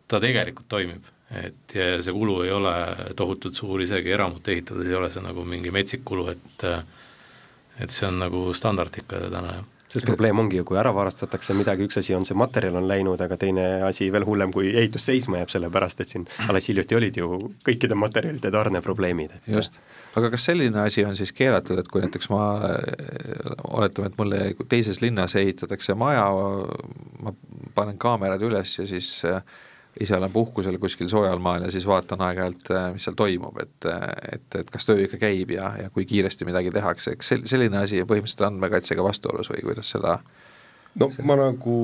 ta 0.08 0.20
tegelikult 0.20 0.68
toimib, 0.68 1.06
et 1.34 1.74
ja 1.74 1.94
see 2.02 2.12
kulu 2.12 2.42
ei 2.44 2.50
ole 2.52 2.74
tohutult 3.16 3.56
suur, 3.56 3.80
isegi 3.82 4.12
eramut 4.12 4.48
ehitades 4.48 4.88
ei 4.88 4.94
ole 4.94 5.10
see 5.10 5.22
nagu 5.24 5.44
mingi 5.48 5.72
metsik 5.74 6.04
kulu, 6.04 6.28
et 6.34 6.66
äh, 6.68 6.84
et 7.80 7.94
see 7.94 8.08
on 8.08 8.20
nagu 8.22 8.48
standard 8.56 9.02
ikka 9.02 9.26
täna, 9.28 9.60
jah. 9.60 9.70
Sest 9.94 10.08
probleem 10.08 10.40
ongi 10.42 10.56
ju, 10.58 10.64
kui 10.66 10.78
ära 10.80 10.90
varastatakse 10.90 11.54
midagi, 11.54 11.84
üks 11.86 12.00
asi 12.00 12.16
on 12.16 12.24
see 12.26 12.34
materjal 12.34 12.80
on 12.80 12.86
läinud, 12.90 13.20
aga 13.22 13.36
teine 13.38 13.66
asi 13.86 14.08
veel 14.10 14.24
hullem, 14.26 14.50
kui 14.50 14.72
ehitus 14.72 15.04
seisma 15.06 15.38
jääb, 15.38 15.52
sellepärast 15.52 16.02
et 16.02 16.10
siin 16.10 16.24
alles 16.48 16.66
hiljuti 16.66 16.98
olid 16.98 17.20
ju 17.20 17.28
kõikide 17.68 17.94
materjalide 18.00 18.50
tarneprobleemid, 18.50 19.36
et 19.36 19.52
just, 19.54 19.78
aga 20.18 20.32
kas 20.32 20.48
selline 20.48 20.82
asi 20.82 21.04
on 21.06 21.14
siis 21.14 21.30
keelatud, 21.36 21.78
et 21.78 21.90
kui 21.92 22.02
näiteks 22.02 22.26
ma, 22.32 22.48
oletame, 23.70 24.10
et 24.10 24.18
mulle 24.18 24.40
teises 24.72 24.98
linnas 25.04 25.36
ehitatakse 25.38 25.94
maja, 26.00 26.26
ma 27.22 27.36
panen 27.78 28.00
kaamerad 28.00 28.42
üles 28.42 28.74
ja 28.80 28.88
siis 28.90 29.12
äh, 29.30 29.44
ise 30.00 30.16
olen 30.16 30.32
puhkusel 30.32 30.78
kuskil 30.82 31.08
soojal 31.08 31.38
maal 31.42 31.66
ja 31.66 31.70
siis 31.70 31.86
vaatan 31.86 32.22
aeg-ajalt, 32.26 32.70
äh, 32.74 32.88
mis 32.94 33.06
seal 33.06 33.18
toimub, 33.18 33.58
et, 33.62 33.90
et, 34.32 34.48
et 34.60 34.72
kas 34.72 34.88
töö 34.88 35.04
ikka 35.06 35.20
käib 35.22 35.54
ja, 35.54 35.70
ja 35.84 35.92
kui 35.94 36.06
kiiresti 36.08 36.48
midagi 36.48 36.72
tehakse, 36.74 37.14
eks 37.14 37.34
sel-, 37.34 37.46
selline 37.50 37.82
asi 37.84 38.02
põhimõtteliselt 38.02 38.48
andmekaitsega 38.48 39.06
vastuolus 39.06 39.52
või 39.52 39.62
kuidas 39.68 39.94
seda 39.94 40.18
no 41.00 41.10
see... 41.12 41.24
ma 41.26 41.36
nagu, 41.38 41.76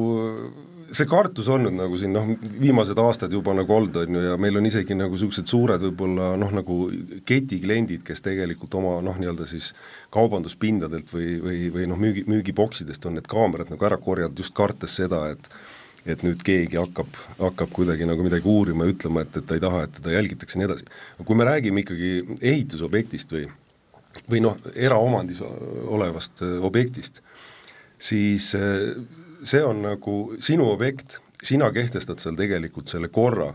see 0.94 1.06
kartus 1.10 1.48
on 1.52 1.64
nüüd 1.66 1.76
nagu 1.78 1.98
siin 2.00 2.14
noh, 2.14 2.28
viimased 2.60 2.98
aastad 3.00 3.32
juba 3.34 3.54
nagu 3.56 3.74
olnud, 3.76 3.98
on 4.02 4.18
ju, 4.18 4.22
ja 4.26 4.36
meil 4.40 4.58
on 4.60 4.68
isegi 4.68 4.96
nagu 4.98 5.14
niisugused 5.16 5.50
suured 5.50 5.82
võib-olla 5.86 6.32
noh, 6.40 6.54
nagu 6.60 6.78
ketikliendid, 7.28 8.04
kes 8.06 8.24
tegelikult 8.26 8.74
oma 8.80 8.96
noh, 9.04 9.18
nii-öelda 9.20 9.48
siis 9.50 9.72
kaubanduspindadelt 10.14 11.12
või, 11.14 11.34
või, 11.42 11.60
või 11.74 11.90
noh, 11.90 12.00
müügi, 12.00 12.26
müügiboksidest 12.30 13.06
on 13.06 13.18
need 13.18 13.30
kaamerad 13.30 13.72
nagu 13.72 13.90
ära 13.90 14.00
korjanud 14.00 14.38
just 14.42 14.56
kartes 14.56 14.98
seda, 15.02 15.28
et 15.34 15.50
et 16.08 16.22
nüüd 16.24 16.42
keegi 16.44 16.78
hakkab, 16.80 17.16
hakkab 17.38 17.72
kuidagi 17.76 18.08
nagu 18.08 18.24
midagi 18.24 18.48
uurima 18.48 18.86
ja 18.86 18.94
ütlema, 18.94 19.24
et, 19.26 19.36
et 19.36 19.46
ta 19.46 19.56
ei 19.56 19.62
taha, 19.62 19.84
et 19.84 19.96
teda 19.98 20.14
jälgitakse 20.14 20.56
ja 20.56 20.62
nii 20.62 20.68
edasi. 20.70 20.90
kui 21.26 21.36
me 21.36 21.48
räägime 21.48 21.84
ikkagi 21.84 22.12
ehitusobjektist 22.40 23.34
või, 23.36 23.46
või 24.30 24.44
noh, 24.44 24.60
eraomandis 24.74 25.42
olevast 25.44 26.44
äh, 26.46 26.56
objektist, 26.64 27.20
siis 28.00 28.52
äh, 28.58 28.94
see 29.44 29.64
on 29.64 29.82
nagu 29.84 30.20
sinu 30.40 30.70
objekt, 30.72 31.20
sina 31.42 31.70
kehtestad 31.72 32.20
seal 32.22 32.38
tegelikult 32.38 32.92
selle 32.92 33.12
korra 33.12 33.52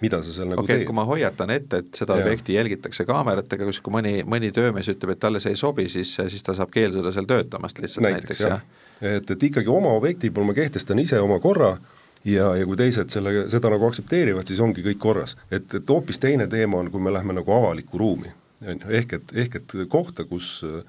mida 0.00 0.20
sa 0.22 0.32
seal 0.32 0.50
nagu 0.50 0.60
okay, 0.60 0.82
teed. 0.82 0.88
kui 0.88 0.96
ma 0.96 1.06
hoiatan 1.08 1.52
ette, 1.54 1.80
et 1.80 1.96
seda 1.96 2.18
ja. 2.18 2.24
objekti 2.24 2.56
jälgitakse 2.56 3.06
kaameratega, 3.08 3.68
kus 3.68 3.80
kui 3.84 3.94
mõni, 3.94 4.18
mõni 4.28 4.50
töömees 4.52 4.90
ütleb, 4.92 5.14
et 5.14 5.22
talle 5.22 5.40
see 5.40 5.54
ei 5.56 5.60
sobi, 5.60 5.86
siis, 5.92 6.12
siis 6.18 6.44
ta 6.44 6.52
saab 6.56 6.72
keelduda 6.74 7.12
seal 7.16 7.28
töötamast 7.30 7.80
lihtsalt 7.80 8.04
näiteks, 8.04 8.28
näiteks, 8.28 8.44
jah 8.44 8.60
ja.? 8.60 8.85
Et, 9.00 9.30
et 9.30 9.46
ikkagi 9.50 9.70
oma 9.72 9.92
objekti 9.96 10.30
puhul 10.30 10.50
ma 10.50 10.56
kehtestan 10.56 10.98
ise 11.02 11.20
oma 11.20 11.38
korra 11.40 11.76
ja, 12.24 12.52
ja 12.56 12.66
kui 12.66 12.78
teised 12.78 13.12
selle, 13.12 13.46
seda 13.52 13.70
nagu 13.72 13.88
aktsepteerivad, 13.88 14.46
siis 14.48 14.62
ongi 14.64 14.84
kõik 14.86 15.02
korras. 15.02 15.36
et, 15.50 15.68
et 15.74 15.92
hoopis 15.92 16.20
teine 16.22 16.48
teema 16.50 16.80
on, 16.82 16.90
kui 16.90 17.02
me 17.02 17.12
lähme 17.14 17.36
nagu 17.36 17.52
avalikku 17.52 17.98
ruumi, 17.98 18.32
on 18.64 18.80
ju, 18.80 18.94
ehk 19.00 19.18
et, 19.20 19.36
ehk 19.44 19.60
et 19.60 19.76
kohta, 19.92 20.24
kus 20.24 20.58
äh, 20.66 20.82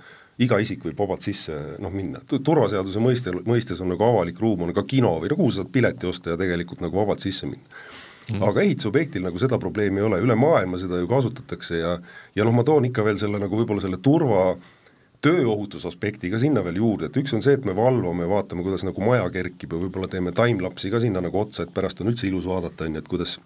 iga 0.43 0.59
isik 0.61 0.85
võib 0.85 0.99
vabalt 0.99 1.25
sisse 1.25 1.55
noh, 1.81 1.93
minna, 1.93 2.21
turvaseaduse 2.29 3.01
mõiste, 3.01 3.33
mõistes 3.45 3.81
on 3.81 3.91
nagu 3.93 4.05
avalik 4.05 4.39
ruum, 4.39 4.67
on 4.67 4.75
ka 4.75 4.85
kino 4.87 5.17
või 5.21 5.31
no 5.31 5.39
kuhu 5.39 5.53
sa 5.53 5.63
saad 5.63 5.71
pileti 5.73 6.09
osta 6.09 6.35
ja 6.35 6.39
tegelikult 6.39 6.83
nagu 6.85 6.99
vabalt 6.99 7.25
sisse 7.25 7.49
minna 7.49 7.85
Mm. 8.27 8.43
aga 8.43 8.63
ehitusobjektil 8.65 9.23
nagu 9.23 9.39
seda 9.39 9.55
probleemi 9.59 10.01
ei 10.01 10.03
ole, 10.03 10.17
üle 10.19 10.35
maailma 10.35 10.75
seda 10.81 10.97
ju 10.99 11.07
kasutatakse 11.07 11.77
ja 11.79 11.93
ja 12.35 12.43
noh, 12.43 12.51
ma 12.51 12.65
toon 12.67 12.89
ikka 12.89 13.05
veel 13.07 13.19
selle 13.21 13.39
nagu 13.39 13.55
võib-olla 13.55 13.79
selle 13.79 14.01
turva 14.03 14.49
tööohutusaspekti 15.25 16.29
ka 16.31 16.39
sinna 16.41 16.61
veel 16.65 16.79
juurde, 16.81 17.09
et 17.09 17.19
üks 17.19 17.33
on 17.33 17.43
see, 17.45 17.55
et 17.57 17.65
me 17.65 17.75
valvame, 17.77 18.27
vaatame, 18.29 18.63
kuidas 18.65 18.85
nagu 18.85 19.01
maja 19.03 19.25
kerkib 19.33 19.73
ja 19.73 19.81
võib-olla 19.81 20.09
teeme 20.11 20.33
timelapse'i 20.35 20.93
ka 20.93 21.01
sinna 21.03 21.23
nagu 21.25 21.41
otsa, 21.41 21.65
et 21.65 21.73
pärast 21.73 22.01
on 22.03 22.11
üldse 22.11 22.27
ilus 22.29 22.45
vaadata, 22.49 22.85
on 22.85 22.97
ju, 22.97 23.03
et 23.03 23.09
kuidas, 23.09 23.37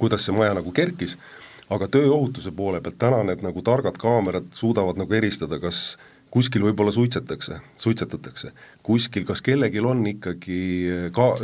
kuidas 0.00 0.24
see 0.26 0.36
maja 0.36 0.56
nagu 0.56 0.72
kerkis, 0.72 1.18
aga 1.72 1.88
tööohutuse 1.92 2.52
poole 2.56 2.80
pealt 2.84 2.98
täna 3.00 3.22
need 3.28 3.44
nagu 3.44 3.62
targad 3.64 4.00
kaamerad 4.00 4.48
suudavad 4.56 5.00
nagu 5.00 5.14
eristada, 5.16 5.60
kas 5.60 5.98
kuskil 6.32 6.64
võib-olla 6.64 6.92
suitsetakse, 6.96 7.60
suitsetatakse, 7.76 8.52
kuskil 8.82 9.28
kas 9.28 9.44
kellelgi 9.44 9.84
on 9.84 10.00
ikkagi 10.14 10.60
ka 11.12 11.34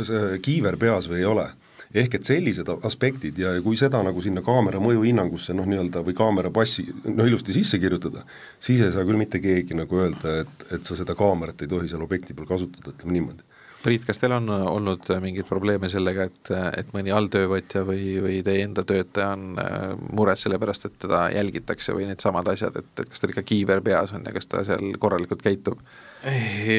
kiiver 0.41 0.79
peas 0.81 1.09
või 1.11 1.21
ei 1.21 1.29
ole 1.29 1.49
ehk 1.93 2.19
et 2.19 2.29
sellised 2.29 2.69
aspektid 2.85 3.39
ja 3.41 3.55
kui 3.65 3.77
seda 3.79 4.01
nagu 4.05 4.21
sinna 4.21 4.43
kaamera 4.45 4.81
mõjuhinnangusse 4.83 5.55
noh, 5.57 5.67
nii-öelda 5.69 6.03
või 6.05 6.17
kaamera 6.17 6.51
passi 6.53 6.85
no 7.05 7.25
ilusti 7.25 7.55
sisse 7.55 7.79
kirjutada, 7.81 8.25
siis 8.61 8.83
ei 8.85 8.93
saa 8.93 9.07
küll 9.07 9.19
mitte 9.19 9.41
keegi 9.41 9.77
nagu 9.77 10.03
öelda, 10.03 10.39
et, 10.43 10.67
et 10.77 10.85
sa 10.85 10.97
seda 10.99 11.17
kaamerat 11.17 11.65
ei 11.65 11.71
tohi 11.71 11.89
seal 11.89 12.05
objekti 12.05 12.37
peal 12.37 12.49
kasutada, 12.49 12.93
ütleme 12.93 13.17
niimoodi 13.17 13.47
Priit, 13.79 14.03
kas 14.03 14.17
teil 14.19 14.33
on 14.35 14.49
olnud 14.51 15.07
mingeid 15.23 15.47
probleeme 15.47 15.87
sellega, 15.87 16.25
et, 16.27 16.49
et 16.81 16.89
mõni 16.91 17.13
alltöövõtja 17.15 17.85
või, 17.87 18.17
või 18.19 18.41
teie 18.43 18.65
enda 18.65 18.83
töötaja 18.83 19.29
on 19.37 19.53
äh, 19.61 19.93
mures 20.19 20.43
selle 20.43 20.59
pärast, 20.59 20.89
et 20.89 20.97
teda 20.99 21.21
jälgitakse 21.31 21.95
või 21.95 22.09
needsamad 22.09 22.51
asjad, 22.51 22.75
et, 22.75 22.89
et 22.99 23.07
kas 23.07 23.23
tal 23.23 23.31
ikka 23.31 23.45
kiiver 23.47 23.79
peas 23.85 24.11
on 24.17 24.27
ja 24.27 24.35
kas 24.35 24.51
ta 24.51 24.65
seal 24.67 24.99
korralikult 24.99 25.45
käitub? 25.45 25.79
ei, 26.27 26.75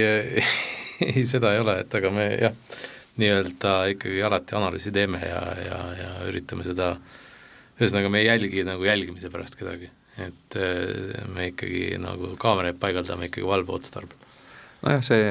ei, 1.09 1.25
seda 1.25 1.55
ei 1.55 1.65
ole, 1.65 1.79
et 1.87 1.97
aga 1.97 2.13
me 2.13 2.27
jah, 2.37 2.77
nii-öelda 3.21 3.75
ikkagi 3.95 4.23
alati 4.27 4.57
analüüsi 4.59 4.93
teeme 4.95 5.21
ja, 5.25 5.43
ja, 5.65 5.81
ja 5.99 6.11
üritame 6.29 6.67
seda, 6.67 6.95
ühesõnaga 7.79 8.13
me 8.13 8.23
ei 8.23 8.31
jälgi 8.31 8.65
nagu 8.69 8.87
jälgimise 8.89 9.31
pärast 9.33 9.59
kedagi, 9.61 9.91
et 10.21 10.59
äh, 10.59 11.29
me 11.35 11.51
ikkagi 11.53 12.01
nagu 12.03 12.35
kaameraid 12.41 12.81
paigaldame 12.83 13.31
ikkagi 13.31 13.47
valveotstarbel 13.49 14.21
nojah, 14.85 15.03
see 15.05 15.25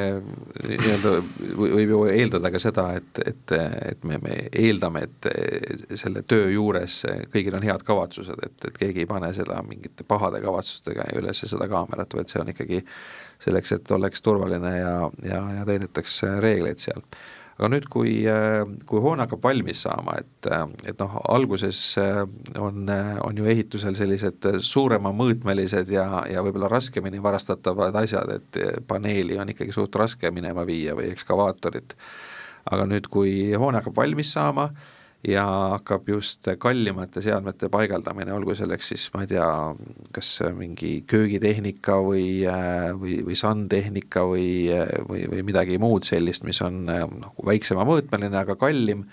nii-öelda 0.70 1.14
võib 1.58 1.94
ju 1.94 2.02
eeldada 2.12 2.52
ka 2.54 2.62
seda, 2.62 2.86
et, 3.00 3.22
et, 3.26 3.54
et 3.92 4.06
me, 4.08 4.20
me 4.22 4.36
eeldame, 4.50 5.06
et 5.08 5.98
selle 6.00 6.24
töö 6.30 6.52
juures 6.54 7.00
kõigil 7.34 7.58
on 7.58 7.66
head 7.66 7.84
kavatsused, 7.88 8.44
et, 8.46 8.68
et 8.70 8.78
keegi 8.78 9.04
ei 9.04 9.10
pane 9.10 9.32
seda 9.38 9.62
mingite 9.66 10.06
pahade 10.08 10.42
kavatsustega 10.44 11.10
üles 11.20 11.42
seda 11.42 11.70
kaamerat, 11.72 12.14
vaid 12.20 12.32
see 12.32 12.44
on 12.44 12.54
ikkagi 12.54 12.84
selleks, 13.42 13.74
et 13.80 13.92
oleks 13.96 14.24
turvaline 14.26 14.76
ja, 14.78 14.96
ja, 15.26 15.44
ja 15.60 15.68
täidetaks 15.70 16.22
reegleid 16.46 16.82
seal 16.84 17.04
aga 17.60 17.68
nüüd, 17.74 17.90
kui, 17.92 18.14
äh, 18.32 18.62
kui 18.88 19.02
hoone 19.04 19.26
hakkab 19.26 19.44
valmis 19.44 19.82
saama, 19.84 20.16
et, 20.22 20.48
äh, 20.48 20.62
et 20.88 21.02
noh, 21.02 21.18
alguses 21.28 21.80
äh, 22.00 22.22
on, 22.56 22.88
on 23.26 23.42
ju 23.42 23.50
ehitusel 23.52 23.98
sellised 24.00 24.48
suurema 24.64 25.12
mõõtmelised 25.12 25.92
ja, 25.92 26.24
ja 26.32 26.44
võib-olla 26.46 26.70
raskemini 26.72 27.20
varastatavad 27.24 27.98
asjad, 28.00 28.32
et 28.38 28.86
paneeli 28.88 29.36
on 29.44 29.52
ikkagi 29.52 29.76
suht 29.76 30.00
raske 30.00 30.32
minema 30.32 30.64
viia 30.68 30.96
või 30.96 31.12
ekskavaatorit. 31.12 31.98
aga 32.72 32.86
nüüd, 32.88 33.12
kui 33.12 33.52
hoone 33.60 33.82
hakkab 33.82 33.98
valmis 33.98 34.32
saama, 34.38 34.70
ja 35.28 35.46
hakkab 35.76 36.08
just 36.08 36.48
kallimate 36.60 37.22
seadmete 37.22 37.68
paigaldamine, 37.72 38.32
olgu 38.34 38.56
selleks 38.56 38.94
siis 38.94 39.08
ma 39.14 39.26
ei 39.26 39.34
tea, 39.34 39.48
kas 40.16 40.30
mingi 40.56 41.02
köögitehnika 41.10 41.98
või, 42.06 42.28
või, 43.00 43.18
või 43.28 43.40
sandtehnika 43.40 44.24
või, 44.30 44.70
või, 45.10 45.26
või 45.34 45.44
midagi 45.52 45.80
muud 45.82 46.08
sellist, 46.08 46.48
mis 46.48 46.62
on 46.64 46.86
noh, 46.88 47.36
väiksema 47.46 47.84
mõõtmeline, 47.88 48.40
aga 48.40 48.56
kallim, 48.60 49.04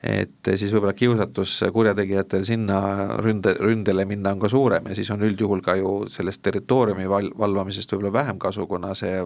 et 0.00 0.54
siis 0.54 0.70
võib-olla 0.70 0.94
kiusatus 0.96 1.58
kurjategijatel 1.74 2.46
sinna 2.46 2.80
ründe, 3.20 3.56
ründele 3.58 4.06
minna 4.08 4.30
on 4.32 4.40
ka 4.40 4.48
suurem 4.48 4.86
ja 4.86 4.96
siis 4.96 5.10
on 5.10 5.26
üldjuhul 5.26 5.66
ka 5.66 5.74
ju 5.82 5.96
sellest 6.08 6.46
territooriumi 6.46 7.10
val-, 7.10 7.34
valvamisest 7.42 7.90
võib-olla 7.96 8.14
vähem 8.22 8.38
kasu, 8.40 8.70
kuna 8.70 8.94
see, 8.94 9.18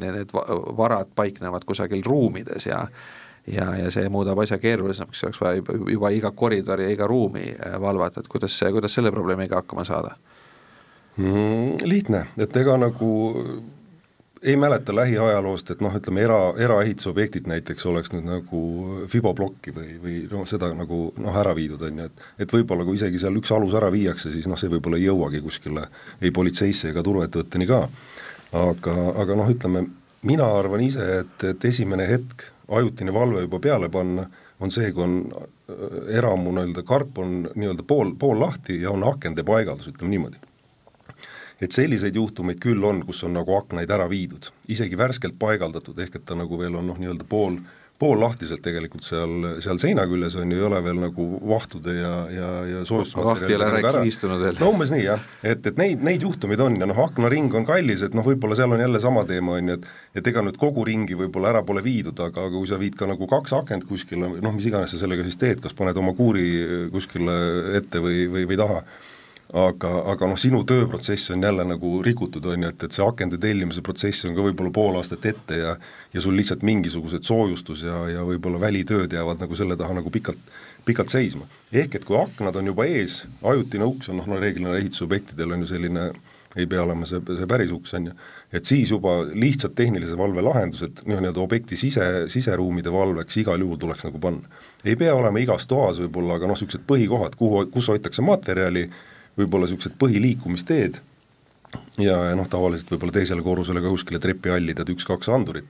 need 0.00 0.32
varad 0.32 1.12
paiknevad 1.14 1.68
kusagil 1.68 2.00
ruumides 2.06 2.72
ja 2.72 2.86
ja, 3.46 3.70
ja 3.76 3.90
see 3.90 4.08
muudab 4.08 4.38
asja 4.38 4.58
keerulisemaks, 4.58 5.24
oleks 5.24 5.40
vaja 5.40 5.60
juba, 5.60 5.78
juba 5.90 6.12
iga 6.14 6.30
koridori 6.30 6.84
ja 6.88 6.94
iga 6.94 7.06
ruumi 7.06 7.48
äh, 7.54 7.80
valvata, 7.80 8.20
et 8.20 8.28
kuidas, 8.28 8.60
kuidas 8.72 8.94
selle 8.94 9.12
probleemiga 9.12 9.62
hakkama 9.62 9.84
saada 9.84 10.16
mm,? 11.16 11.84
Lihtne, 11.84 12.26
et 12.38 12.56
ega 12.56 12.76
nagu 12.80 13.10
ei 14.42 14.56
mäleta 14.56 14.94
lähiajaloost, 14.96 15.70
et 15.70 15.82
noh, 15.84 15.94
ütleme 15.96 16.22
era, 16.24 16.38
eraehitusobjektid 16.56 17.48
näiteks 17.50 17.86
oleks 17.86 18.12
nüüd 18.14 18.24
nagu 18.24 18.60
fiboblokki 19.12 19.74
või, 19.76 19.96
või 20.00 20.14
noh, 20.30 20.46
seda 20.48 20.70
nagu 20.76 21.00
noh, 21.20 21.36
ära 21.42 21.52
viidud, 21.56 21.82
on 21.84 22.00
ju, 22.00 22.08
et 22.08 22.46
et 22.46 22.54
võib-olla 22.56 22.86
kui 22.88 22.96
isegi 22.96 23.20
seal 23.20 23.36
üks 23.36 23.52
alus 23.52 23.76
ära 23.76 23.90
viiakse, 23.92 24.32
siis 24.32 24.48
noh, 24.48 24.56
see 24.60 24.72
võib-olla 24.72 24.96
ei 24.96 25.08
jõuagi 25.10 25.42
kuskile 25.44 25.88
ei 26.22 26.32
politseisse 26.32 26.88
ega 26.94 27.04
turvaettevõtteni 27.04 27.68
ka. 27.68 27.82
aga, 28.62 28.96
aga 29.24 29.36
noh, 29.36 29.52
ütleme, 29.52 29.84
mina 30.22 30.48
arvan 30.56 30.88
ise, 30.88 31.04
et, 31.20 31.44
et 31.52 31.64
esimene 31.64 32.08
hetk 32.08 32.48
ajutine 32.70 33.14
valve 33.14 33.44
juba 33.46 33.58
peale 33.58 33.88
panna, 33.88 34.26
on 34.60 34.70
see, 34.70 34.92
kui 34.92 35.04
on 35.04 35.16
äh, 35.34 36.16
eramu 36.20 36.52
nii-öelda 36.54 36.84
karp 36.86 37.18
on 37.18 37.42
nii-öelda 37.54 37.86
pool, 37.86 38.14
pool 38.18 38.40
lahti 38.40 38.80
ja 38.82 38.92
on 38.94 39.04
akende 39.08 39.44
paigaldus, 39.46 39.90
ütleme 39.92 40.14
niimoodi. 40.14 40.46
et 41.60 41.76
selliseid 41.76 42.16
juhtumeid 42.16 42.56
küll 42.56 42.84
on, 42.88 43.02
kus 43.04 43.18
on 43.26 43.34
nagu 43.36 43.52
aknaid 43.52 43.90
ära 43.92 44.06
viidud, 44.08 44.46
isegi 44.72 44.96
värskelt 44.96 45.34
paigaldatud, 45.38 45.98
ehk 46.00 46.14
et 46.16 46.24
ta 46.24 46.34
nagu 46.38 46.56
veel 46.58 46.78
on 46.80 46.86
noh, 46.88 46.96
nii-öelda 46.96 47.26
pool 47.28 47.58
poollahtiselt 48.00 48.62
tegelikult 48.64 49.04
seal, 49.04 49.34
seal 49.60 49.78
seina 49.82 50.06
küljes 50.08 50.36
on 50.40 50.50
ju, 50.50 50.58
ei 50.58 50.66
ole 50.66 50.80
veel 50.84 51.00
nagu 51.02 51.26
vahtude 51.50 51.94
ja, 51.98 52.12
ja, 52.32 52.48
ja 52.68 52.84
soojustusmaterjali 52.88 53.44
vaht 53.44 53.50
ei 53.50 53.58
ole 53.58 53.68
ära 53.90 53.92
kivistunud 53.98 54.44
veel. 54.44 54.56
no 54.60 54.70
umbes 54.72 54.92
nii 54.94 55.04
jah, 55.04 55.26
et, 55.44 55.66
et 55.68 55.80
neid, 55.80 56.00
neid 56.06 56.24
juhtumeid 56.24 56.62
on 56.64 56.78
ja 56.80 56.88
noh, 56.88 57.02
aknaring 57.04 57.52
on 57.60 57.68
kallis, 57.68 58.04
et 58.06 58.16
noh, 58.16 58.24
võib-olla 58.26 58.56
seal 58.58 58.72
on 58.76 58.80
jälle 58.80 59.02
sama 59.04 59.26
teema, 59.28 59.58
on 59.60 59.74
ju, 59.74 59.78
et 59.80 60.20
et 60.20 60.26
ega 60.32 60.42
nüüd 60.42 60.56
kogu 60.60 60.84
ringi 60.88 61.14
võib-olla 61.18 61.52
ära 61.52 61.62
pole 61.66 61.84
viidud, 61.84 62.18
aga, 62.18 62.48
aga 62.48 62.56
kui 62.56 62.68
sa 62.70 62.80
viid 62.80 62.96
ka 62.98 63.06
nagu 63.10 63.28
kaks 63.30 63.54
akent 63.60 63.86
kuskile, 63.88 64.32
noh, 64.42 64.56
mis 64.56 64.66
iganes 64.70 64.94
sa 64.94 65.00
sellega 65.00 65.26
siis 65.26 65.38
teed, 65.40 65.60
kas 65.62 65.76
paned 65.76 65.96
oma 66.00 66.16
kuuri 66.18 66.88
kuskile 66.90 67.36
ette 67.78 68.02
või, 68.02 68.24
või, 68.32 68.48
või 68.50 68.58
taha, 68.58 68.82
aga, 69.56 69.90
aga 70.12 70.28
noh, 70.30 70.38
sinu 70.38 70.62
tööprotsess 70.68 71.32
on 71.34 71.42
jälle 71.42 71.64
nagu 71.66 72.00
rikutud, 72.06 72.44
on 72.46 72.66
ju, 72.66 72.70
et, 72.70 72.84
et 72.86 72.94
see 72.94 73.04
akende 73.06 73.38
tellimise 73.40 73.82
protsess 73.82 74.28
on 74.28 74.36
ka 74.36 74.44
võib-olla 74.46 74.72
pool 74.74 74.98
aastat 75.00 75.26
ette 75.32 75.58
ja 75.58 75.76
ja 76.14 76.20
sul 76.20 76.34
lihtsalt 76.34 76.64
mingisugused 76.66 77.22
soojustus 77.22 77.84
ja, 77.86 78.00
ja 78.10 78.24
võib-olla 78.26 78.60
välitööd 78.60 79.12
jäävad 79.14 79.42
nagu 79.42 79.56
selle 79.58 79.76
taha 79.78 79.94
nagu 80.00 80.10
pikalt, 80.10 80.40
pikalt 80.84 81.12
seisma. 81.12 81.46
ehk 81.72 81.94
et 81.94 82.04
kui 82.04 82.18
aknad 82.18 82.56
on 82.56 82.72
juba 82.72 82.86
ees, 82.90 83.24
ajutine 83.42 83.86
uks 83.86 84.10
on 84.10 84.18
noh, 84.18 84.26
no 84.26 84.40
reeglina 84.42 84.74
ehitusobjektidel 84.78 85.54
on 85.54 85.66
ju 85.66 85.70
selline 85.70 86.10
ei 86.56 86.66
pea 86.66 86.82
olema 86.82 87.06
see, 87.06 87.20
see 87.22 87.46
päris 87.46 87.70
uks, 87.70 87.92
on 87.94 88.08
ju, 88.08 88.14
et 88.52 88.66
siis 88.66 88.90
juba 88.90 89.20
lihtsalt 89.30 89.76
tehnilise 89.78 90.16
valve 90.18 90.42
lahendused 90.42 91.04
nii-öelda 91.06 91.38
objekti 91.42 91.78
sise, 91.78 92.06
siseruumide 92.32 92.90
valveks 92.92 93.38
igal 93.44 93.62
juhul 93.62 93.78
tuleks 93.78 94.08
nagu 94.08 94.18
panna. 94.18 94.50
ei 94.84 94.96
pea 94.98 95.14
olema 95.14 95.38
igas 95.38 95.68
toas 95.70 96.00
võib-olla, 96.02 96.40
aga 96.40 96.50
noh, 96.50 96.58
niisugused 96.58 96.82
põhikohad, 96.90 97.38
kuhu, 97.38 97.62
kus 97.70 97.92
hoitakse 97.92 98.24
materjali, 98.26 98.88
võib-olla 99.40 99.68
niisugused 99.68 99.96
põhiliikumisteed 100.00 101.00
ja, 102.00 102.16
ja 102.30 102.36
noh, 102.38 102.48
tavaliselt 102.50 102.92
võib-olla 102.94 103.16
teisele 103.18 103.44
korrusele 103.46 103.82
ka 103.82 103.92
kuskile 103.92 104.20
trepihalli 104.22 104.76
tead 104.76 104.92
üks-kaks 104.94 105.30
andurit. 105.32 105.68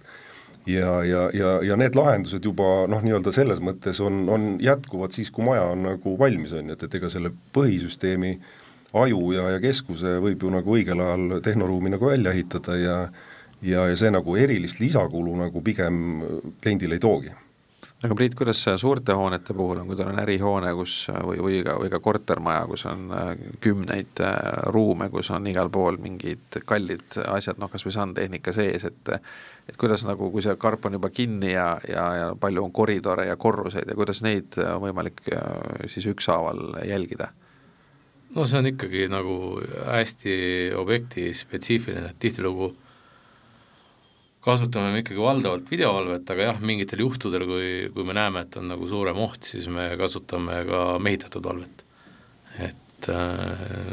ja, 0.67 1.01
ja, 1.05 1.27
ja, 1.35 1.57
ja 1.65 1.77
need 1.81 1.97
lahendused 1.97 2.45
juba 2.45 2.87
noh, 2.91 3.03
nii-öelda 3.05 3.33
selles 3.35 3.63
mõttes 3.65 4.01
on, 4.05 4.23
on 4.29 4.49
jätkuvad 4.63 5.17
siis, 5.17 5.31
kui 5.33 5.45
maja 5.47 5.71
on 5.73 5.87
nagu 5.89 6.17
valmis, 6.19 6.53
on 6.53 6.69
ju, 6.71 6.77
et, 6.77 6.87
et 6.89 6.97
ega 7.01 7.11
selle 7.13 7.33
põhisüsteemi 7.57 8.37
aju 9.01 9.33
ja, 9.37 9.51
ja 9.55 9.61
keskuse 9.63 10.19
võib 10.23 10.43
ju 10.43 10.51
nagu 10.53 10.77
õigel 10.77 11.01
ajal 11.01 11.41
tehnoruumi 11.45 11.93
nagu 11.95 12.11
välja 12.11 12.35
ehitada 12.35 12.79
ja 12.79 12.97
ja, 13.63 13.85
ja 13.91 13.97
see 13.97 14.11
nagu 14.13 14.37
erilist 14.41 14.81
lisakulu 14.81 15.35
nagu 15.37 15.63
pigem 15.63 15.97
kliendile 16.63 16.97
ei 16.97 17.03
toogi 17.03 17.33
aga 18.05 18.17
Priit, 18.17 18.35
kuidas 18.35 18.63
suurte 18.81 19.13
hoonete 19.13 19.55
puhul 19.57 19.83
on, 19.83 19.89
kui 19.91 19.97
teil 19.99 20.09
on 20.09 20.21
ärihoone, 20.23 20.73
kus 20.79 20.95
või, 21.27 21.41
või 21.45 21.59
ka, 21.67 21.75
või 21.83 21.91
ka 21.93 22.01
kortermaja, 22.01 22.63
kus 22.71 22.87
on 22.89 23.11
äh, 23.13 23.33
kümneid 23.61 24.23
äh, 24.25 24.37
ruume, 24.73 25.11
kus 25.13 25.31
on 25.37 25.47
igal 25.51 25.69
pool 25.73 26.01
mingid 26.01 26.61
kallid 26.69 27.19
asjad, 27.29 27.61
noh 27.61 27.71
kas 27.73 27.85
või 27.85 27.97
sandtehnika 27.97 28.57
sees, 28.57 28.89
et 28.89 29.15
et 29.71 29.77
kuidas 29.79 30.03
nagu, 30.03 30.33
kui 30.33 30.43
see 30.43 30.57
karp 30.59 30.89
on 30.89 30.97
juba 30.97 31.13
kinni 31.15 31.53
ja, 31.53 31.69
ja, 31.87 32.07
ja 32.17 32.31
palju 32.41 32.65
on 32.65 32.73
koridore 32.75 33.29
ja 33.29 33.37
korruseid 33.39 33.87
ja 33.87 33.95
kuidas 33.95 34.19
neid 34.27 34.57
on 34.65 34.81
võimalik 34.89 35.21
äh, 35.37 35.87
siis 35.93 36.09
ükshaaval 36.11 36.81
jälgida? 36.89 37.31
no 38.35 38.47
see 38.47 38.63
on 38.63 38.71
ikkagi 38.73 39.09
nagu 39.13 39.35
hästi 39.91 40.35
objekti 40.79 41.35
spetsiifiline, 41.37 42.15
et 42.15 42.23
tihtilugu 42.23 42.73
äh, 42.73 42.90
kasutame 44.45 44.95
me 44.95 45.03
ikkagi 45.03 45.21
valdavalt 45.21 45.69
videovalvet, 45.69 46.31
aga 46.33 46.47
jah, 46.49 46.63
mingitel 46.65 47.03
juhtudel, 47.05 47.45
kui, 47.49 47.73
kui 47.95 48.07
me 48.09 48.17
näeme, 48.17 48.47
et 48.47 48.57
on 48.61 48.71
nagu 48.73 48.89
suurem 48.89 49.19
oht, 49.21 49.45
siis 49.53 49.67
me 49.73 49.91
kasutame 50.01 50.63
ka 50.69 50.85
mehitatud 51.03 51.45
valvet. 51.45 51.85
et 52.61 53.09
äh, 53.09 53.93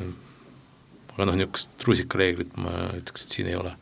aga 1.14 1.28
noh, 1.28 1.36
niisugust 1.38 1.84
rusikareeglit 1.88 2.56
ma 2.62 2.74
ütleks, 2.98 3.26
et 3.26 3.36
siin 3.36 3.50
ei 3.52 3.58
ole. 3.60 3.74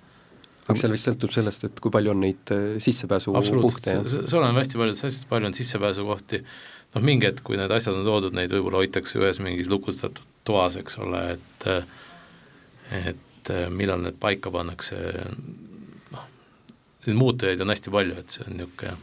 aga 0.65 0.77
seal 0.79 0.95
vist 0.95 1.09
sõltub 1.09 1.33
sellest, 1.35 1.67
et 1.67 1.83
kui 1.83 1.93
palju 1.93 2.15
on 2.15 2.23
neid 2.25 2.53
äh, 2.55 2.79
sissepääsupunkte? 2.83 3.99
see 4.09 4.39
oleneb 4.39 4.63
hästi 4.63 4.81
palju, 4.81 4.97
hästi 5.05 5.29
palju 5.29 5.51
on 5.51 5.57
sissepääsukohti, 5.57 6.41
noh 6.95 7.05
mingi 7.05 7.29
hetk, 7.29 7.43
kui 7.45 7.61
need 7.61 7.73
asjad 7.77 7.99
on 7.99 8.07
toodud, 8.07 8.33
neid 8.37 8.53
võib-olla 8.55 8.81
hoitakse 8.81 9.21
ühes 9.21 9.41
mingis 9.43 9.69
lukustatud 9.69 10.25
toas, 10.47 10.79
eks 10.81 10.97
ole, 11.05 11.21
et 11.37 11.69
et 12.95 13.53
millal 13.73 14.01
need 14.01 14.17
paika 14.21 14.49
pannakse, 14.53 14.97
neid 17.09 17.19
muutujaid 17.19 17.61
on 17.61 17.73
hästi 17.73 17.93
palju, 17.93 18.17
et 18.21 18.37
see 18.37 18.47
on 18.47 18.57
niisugune 18.59 18.95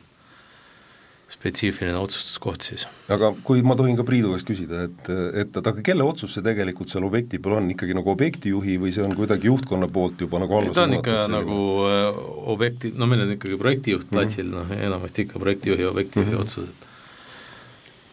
spetsiifiline 1.32 1.96
otsustuskoht 1.96 2.66
siis. 2.66 2.84
aga 3.12 3.32
kui 3.46 3.62
ma 3.64 3.76
tohin 3.78 3.96
ka 3.96 4.04
Priidu 4.06 4.34
käest 4.34 4.48
küsida, 4.48 4.84
et, 4.88 5.10
et, 5.42 5.56
aga 5.62 5.84
kelle 5.84 6.04
otsus 6.04 6.36
see 6.36 6.44
tegelikult 6.44 6.92
seal 6.92 7.06
objekti 7.08 7.40
peal 7.42 7.56
on, 7.58 7.70
ikkagi 7.72 7.96
nagu 7.96 8.12
objektijuhi 8.12 8.76
või 8.82 8.92
see 8.94 9.04
on 9.06 9.16
kuidagi 9.16 9.48
juhtkonna 9.48 9.88
poolt 9.92 10.20
juba 10.26 10.42
nagu 10.42 10.60
ta 10.76 10.84
on 10.84 10.96
ikka 10.98 11.16
selline? 11.22 11.38
nagu 11.38 11.58
äh, 11.88 12.22
objekti, 12.52 12.92
no 12.98 13.08
meil 13.10 13.24
on 13.24 13.34
ikkagi 13.38 13.58
projektijuht 13.60 14.08
mhm. 14.10 14.14
platsil 14.18 14.48
mm, 14.50 14.58
-hmm. 14.58 14.76
noh 14.76 14.88
enamasti 14.90 15.26
ikka 15.26 15.42
projektijuhi, 15.46 15.88
objektijuhi 15.88 16.30
mm 16.30 16.36
-hmm. 16.36 16.42
otsused 16.42 16.88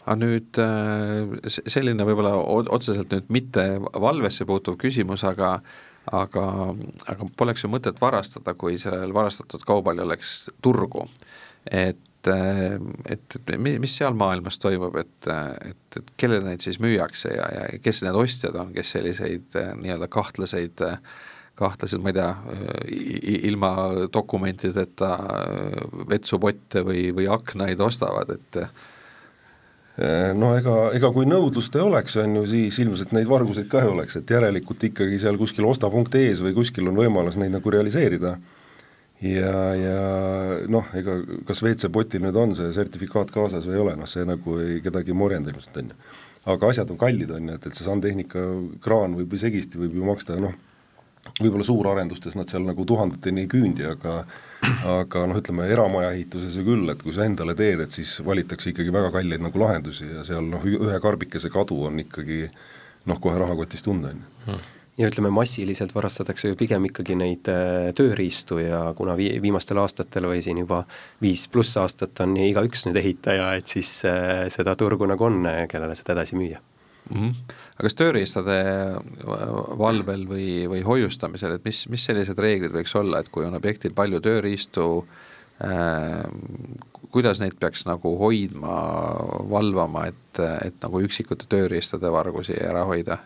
aga 0.09 0.17
nüüd 0.23 0.57
äh, 0.63 1.59
selline 1.67 2.07
võib-olla 2.07 2.33
otseselt 2.71 3.11
nüüd 3.13 3.27
mitte 3.29 3.65
valvesse 3.93 4.45
puutuv 4.45 4.79
küsimus, 4.81 5.23
aga 5.27 5.59
aga, 6.15 6.45
aga 7.11 7.29
poleks 7.37 7.63
ju 7.63 7.71
mõtet 7.71 7.99
varastada, 8.01 8.55
kui 8.57 8.77
sellel 8.81 9.13
varastatud 9.15 9.63
kaubal 9.67 9.99
ei 9.99 10.07
oleks 10.07 10.33
turgu. 10.61 11.07
et, 11.71 12.29
et 12.29 13.39
mis 13.59 13.95
seal 13.95 14.15
maailmas 14.17 14.59
toimub, 14.59 14.95
et, 14.99 15.31
et, 15.69 15.97
et 16.01 16.13
kellele 16.17 16.45
neid 16.49 16.63
siis 16.65 16.79
müüakse 16.83 17.33
ja, 17.35 17.47
ja 17.55 17.65
kes 17.83 18.03
need 18.03 18.17
ostjad 18.19 18.55
on, 18.59 18.73
kes 18.75 18.95
selliseid 18.97 19.59
nii-öelda 19.81 20.09
kahtlaseid 20.11 20.85
kahtlased, 21.59 21.99
ma 21.99 22.13
ei 22.13 22.15
tea, 22.15 22.29
ilma 23.49 23.71
dokumentideta 24.13 25.09
vetsupotte 26.07 26.85
või, 26.87 27.09
või 27.15 27.27
aknaid 27.27 27.81
ostavad, 27.83 28.31
et 28.37 28.61
Eh, 28.63 28.88
no 30.39 30.53
ega, 30.55 30.75
ega 30.95 31.09
kui 31.15 31.27
nõudlust 31.27 31.75
ei 31.75 31.83
oleks, 31.83 32.15
on 32.21 32.37
ju, 32.39 32.45
siis 32.47 32.77
ilmselt 32.83 33.11
neid 33.15 33.27
varguseid 33.27 33.67
ka 33.71 33.81
ei 33.83 33.91
oleks, 33.91 34.15
et 34.19 34.31
järelikult 34.31 34.85
ikkagi 34.89 35.19
seal 35.19 35.39
kuskil 35.39 35.67
osta.ee-s 35.67 36.43
või 36.45 36.55
kuskil 36.55 36.87
on 36.91 36.99
võimalus 36.99 37.35
neid 37.39 37.51
nagu 37.55 37.73
realiseerida. 37.73 38.37
ja, 39.19 39.55
ja 39.75 39.99
noh, 40.71 40.87
ega 40.95 41.17
kas 41.47 41.59
WC-potil 41.65 42.23
nüüd 42.23 42.37
on 42.39 42.55
see 42.55 42.71
sertifikaat 42.71 43.33
kaasas 43.35 43.67
või 43.67 43.75
ei 43.75 43.83
ole, 43.83 43.97
noh 43.99 44.07
see 44.07 44.23
nagu 44.27 44.59
ei, 44.63 44.79
kedagi 44.85 45.11
ei 45.11 45.19
morjenda 45.19 45.51
ilmselt, 45.51 45.81
on 45.81 45.91
ju. 45.91 45.99
aga 46.53 46.71
asjad 46.71 46.93
on 46.95 47.01
kallid, 47.01 47.35
on 47.35 47.51
ju, 47.51 47.59
et, 47.59 47.67
et 47.67 47.75
see 47.75 47.87
sandtehnika 47.87 48.45
kraan 48.79 49.19
võib 49.19 49.35
või 49.35 49.43
segisti 49.43 49.81
võib 49.81 49.99
ju 49.99 50.07
maksta 50.07 50.39
noh, 50.39 50.55
võib-olla 51.39 51.65
suurarendustes 51.65 52.35
nad 52.37 52.49
seal 52.51 52.65
nagu 52.67 52.85
tuhandeteni 52.87 53.45
ei 53.45 53.51
küündi, 53.51 53.85
aga 53.89 54.23
aga 54.89 55.25
noh, 55.29 55.37
ütleme 55.39 55.67
eramaja 55.71 56.11
ehituses 56.15 56.57
ju 56.59 56.65
küll, 56.67 56.89
et 56.91 57.03
kui 57.03 57.13
sa 57.15 57.27
endale 57.27 57.55
teed, 57.57 57.83
et 57.83 57.95
siis 57.95 58.17
valitakse 58.25 58.73
ikkagi 58.73 58.91
väga 58.93 59.11
kalleid 59.15 59.43
nagu 59.43 59.61
lahendusi 59.61 60.09
ja 60.09 60.25
seal 60.27 60.49
noh, 60.51 60.65
ühe 60.65 60.99
karbikese 61.03 61.51
kadu 61.53 61.79
on 61.87 62.01
ikkagi 62.03 62.43
noh, 63.09 63.21
kohe 63.23 63.39
rahakotis 63.39 63.85
tunda, 63.85 64.11
on 64.11 64.19
ju 64.19 64.51
hmm. 64.51 64.65
ja 64.99 65.11
ütleme, 65.11 65.31
massiliselt 65.33 65.95
varastatakse 65.95 66.51
ju 66.51 66.59
pigem 66.59 66.89
ikkagi 66.89 67.15
neid 67.19 67.51
äh, 67.51 67.91
tööriistu 67.95 68.59
ja 68.63 68.81
kuna 68.97 69.15
vi-, 69.19 69.37
viimastel 69.43 69.79
aastatel 69.83 70.27
või 70.31 70.43
siin 70.45 70.59
juba 70.65 70.83
viis 71.23 71.47
pluss 71.51 71.79
aastat 71.79 72.19
on 72.25 72.35
igaüks 72.43 72.87
nüüd 72.87 72.99
ehitaja, 72.99 73.53
et 73.59 73.71
siis 73.71 74.01
äh, 74.09 74.47
seda 74.51 74.75
turgu 74.79 75.07
nagu 75.09 75.29
on, 75.29 75.45
kellele 75.71 75.95
seda 75.99 76.19
edasi 76.19 76.39
müüa 76.39 76.59
mm. 77.09 77.17
-hmm. 77.17 77.55
aga 77.75 77.87
kas 77.87 77.97
tööriistade 77.99 78.59
valvel 79.79 80.27
või, 80.29 80.67
või 80.71 80.83
hoiustamisel, 80.85 81.57
et 81.57 81.65
mis, 81.65 81.85
mis 81.89 82.05
sellised 82.05 82.39
reeglid 82.39 82.75
võiks 82.75 82.95
olla, 82.95 83.19
et 83.19 83.29
kui 83.29 83.45
on 83.45 83.57
objektil 83.57 83.93
palju 83.93 84.21
tööriistu 84.21 84.85
äh,, 85.63 86.23
kuidas 87.11 87.41
neid 87.41 87.57
peaks 87.59 87.85
nagu 87.89 88.15
hoidma, 88.17 88.77
valvama, 89.49 90.07
et, 90.11 90.39
et 90.63 90.79
nagu 90.83 91.01
üksikute 91.01 91.49
tööriistade 91.49 92.11
vargusi 92.11 92.57
ära 92.61 92.85
hoida? 92.85 93.19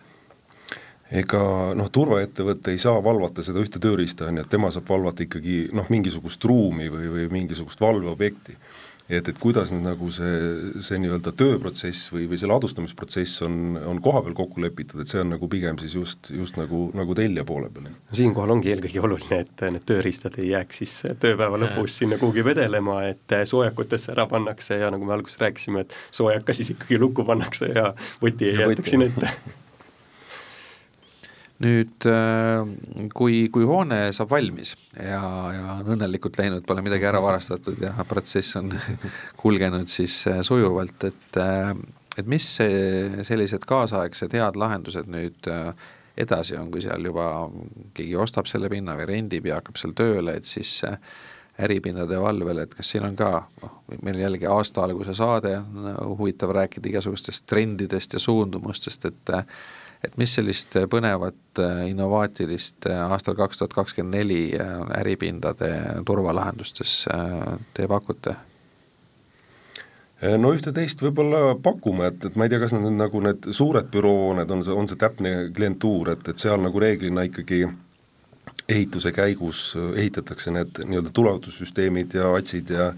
ega 1.14 1.40
noh, 1.78 1.90
turvaettevõte 1.94 2.72
ei 2.74 2.80
saa 2.82 2.98
valvata 3.04 3.44
seda 3.46 3.62
ühte 3.62 3.78
tööriista, 3.82 4.26
on 4.26 4.40
ju, 4.40 4.46
et 4.46 4.50
tema 4.50 4.72
saab 4.74 4.88
valvata 4.90 5.22
ikkagi 5.28 5.68
noh, 5.76 5.86
mingisugust 5.94 6.46
ruumi 6.50 6.88
või, 6.90 7.12
või 7.12 7.28
mingisugust 7.30 7.82
valveobjekti 7.84 8.56
et, 9.10 9.28
et 9.28 9.40
kuidas 9.40 9.72
nüüd 9.74 9.84
nagu 9.86 10.10
see, 10.14 10.82
see 10.86 11.00
nii-öelda 11.04 11.34
tööprotsess 11.40 12.12
või, 12.14 12.26
või 12.32 12.40
see 12.40 12.50
ladustamisprotsess 12.50 13.44
on, 13.48 13.78
on 13.90 14.00
kohapeal 14.04 14.36
kokku 14.38 14.64
lepitud, 14.64 15.02
et 15.04 15.12
see 15.12 15.22
on 15.24 15.34
nagu 15.36 15.50
pigem 15.52 15.80
siis 15.82 15.96
just, 15.98 16.32
just 16.34 16.60
nagu, 16.60 16.86
nagu 16.98 17.16
tellija 17.18 17.46
poole 17.48 17.72
peal. 17.74 17.90
no 17.92 18.20
siinkohal 18.20 18.56
ongi 18.56 18.72
eelkõige 18.74 19.04
oluline, 19.04 19.42
et 19.44 19.66
need 19.76 19.88
tööriistad 19.90 20.40
ei 20.40 20.54
jääks 20.54 20.84
siis 20.84 20.96
tööpäeva 21.24 21.60
lõpus 21.66 22.00
sinna 22.04 22.20
kuhugi 22.22 22.46
vedelema, 22.46 23.02
et 23.12 23.38
soojakutesse 23.50 24.14
ära 24.16 24.28
pannakse 24.32 24.80
ja 24.80 24.92
nagu 24.94 25.08
me 25.08 25.18
alguses 25.18 25.42
rääkisime, 25.44 25.84
et 25.84 25.98
soojaka 26.12 26.56
siis 26.56 26.74
ikkagi 26.76 27.02
lukku 27.02 27.28
pannakse 27.28 27.74
ja 27.74 27.92
võti 28.24 28.52
ei 28.52 28.64
jäetakse 28.64 28.96
sinna 28.96 29.12
ette 29.12 29.36
nüüd 31.62 32.08
äh, 32.10 32.64
kui, 33.14 33.48
kui 33.54 33.66
hoone 33.68 34.08
saab 34.16 34.32
valmis 34.34 34.74
ja, 34.98 35.22
ja 35.54 35.76
on 35.80 35.92
õnnelikult 35.96 36.40
läinud, 36.40 36.64
pole 36.68 36.84
midagi 36.86 37.08
ära 37.10 37.22
varastatud 37.24 37.82
ja 37.84 37.94
protsess 38.10 38.58
on 38.60 38.72
kulgenud 39.42 39.92
siis 39.92 40.24
äh, 40.32 40.42
sujuvalt, 40.46 41.10
et 41.10 41.42
äh, 41.42 41.76
et 42.14 42.28
mis 42.30 42.46
sellised 43.26 43.64
kaasaegsed 43.66 44.36
head 44.38 44.58
lahendused 44.62 45.08
nüüd 45.10 45.48
edasi 46.14 46.54
on, 46.60 46.68
kui 46.70 46.84
seal 46.84 47.02
juba 47.10 47.24
keegi 47.98 48.14
ostab 48.22 48.46
selle 48.46 48.70
pinna 48.70 48.94
või 49.00 49.08
rendib 49.10 49.48
ja 49.50 49.58
hakkab 49.58 49.80
seal 49.82 49.96
tööle, 49.98 50.36
et 50.38 50.46
siis 50.46 50.76
äripindade 51.58 52.20
valvel, 52.22 52.62
et 52.62 52.76
kas 52.78 52.92
siin 52.94 53.08
on 53.08 53.18
ka, 53.18 53.32
noh, 53.64 53.74
meil 54.06 54.22
jällegi 54.22 54.46
aasta 54.46 54.86
alguse 54.86 55.18
saade, 55.18 55.56
huvitav 56.20 56.54
rääkida 56.54 56.92
igasugustest 56.92 57.48
trendidest 57.50 58.14
ja 58.14 58.22
suundumustest, 58.22 59.10
et 59.10 59.34
et 60.04 60.16
mis 60.20 60.34
sellist 60.36 60.76
põnevat 60.92 61.62
äh, 61.64 61.84
innovaatilist 61.92 62.90
äh, 62.90 63.04
aastal 63.08 63.38
kaks 63.40 63.62
tuhat 63.62 63.76
kakskümmend 63.76 64.18
neli 64.18 64.42
äh, 64.60 64.74
äripindade 65.00 65.70
turvalahendustes 66.06 67.06
te 67.74 67.88
pakute? 67.88 68.36
no 70.40 70.54
ühte-teist 70.56 71.02
võib-olla 71.04 71.58
pakume, 71.60 72.08
et, 72.14 72.30
et 72.30 72.36
ma 72.40 72.46
ei 72.46 72.52
tea, 72.54 72.62
kas 72.62 72.72
need 72.72 72.86
on 72.88 73.02
nagu 73.02 73.20
need 73.26 73.50
suured 73.52 73.90
büroohooned, 73.92 74.54
on 74.56 74.62
see, 74.64 74.76
on 74.84 74.88
see 74.88 75.00
täpne 75.00 75.34
klientuur, 75.56 76.14
et, 76.14 76.30
et 76.32 76.40
seal 76.40 76.64
nagu 76.64 76.80
reeglina 76.80 77.26
ikkagi 77.28 77.66
ehituse 78.72 79.12
käigus 79.12 79.74
ehitatakse 79.76 80.54
need 80.56 80.80
nii-öelda 80.88 81.12
tuleohutussüsteemid 81.12 82.16
ja 82.16 82.32
atsid 82.38 82.72
ja 82.72 82.94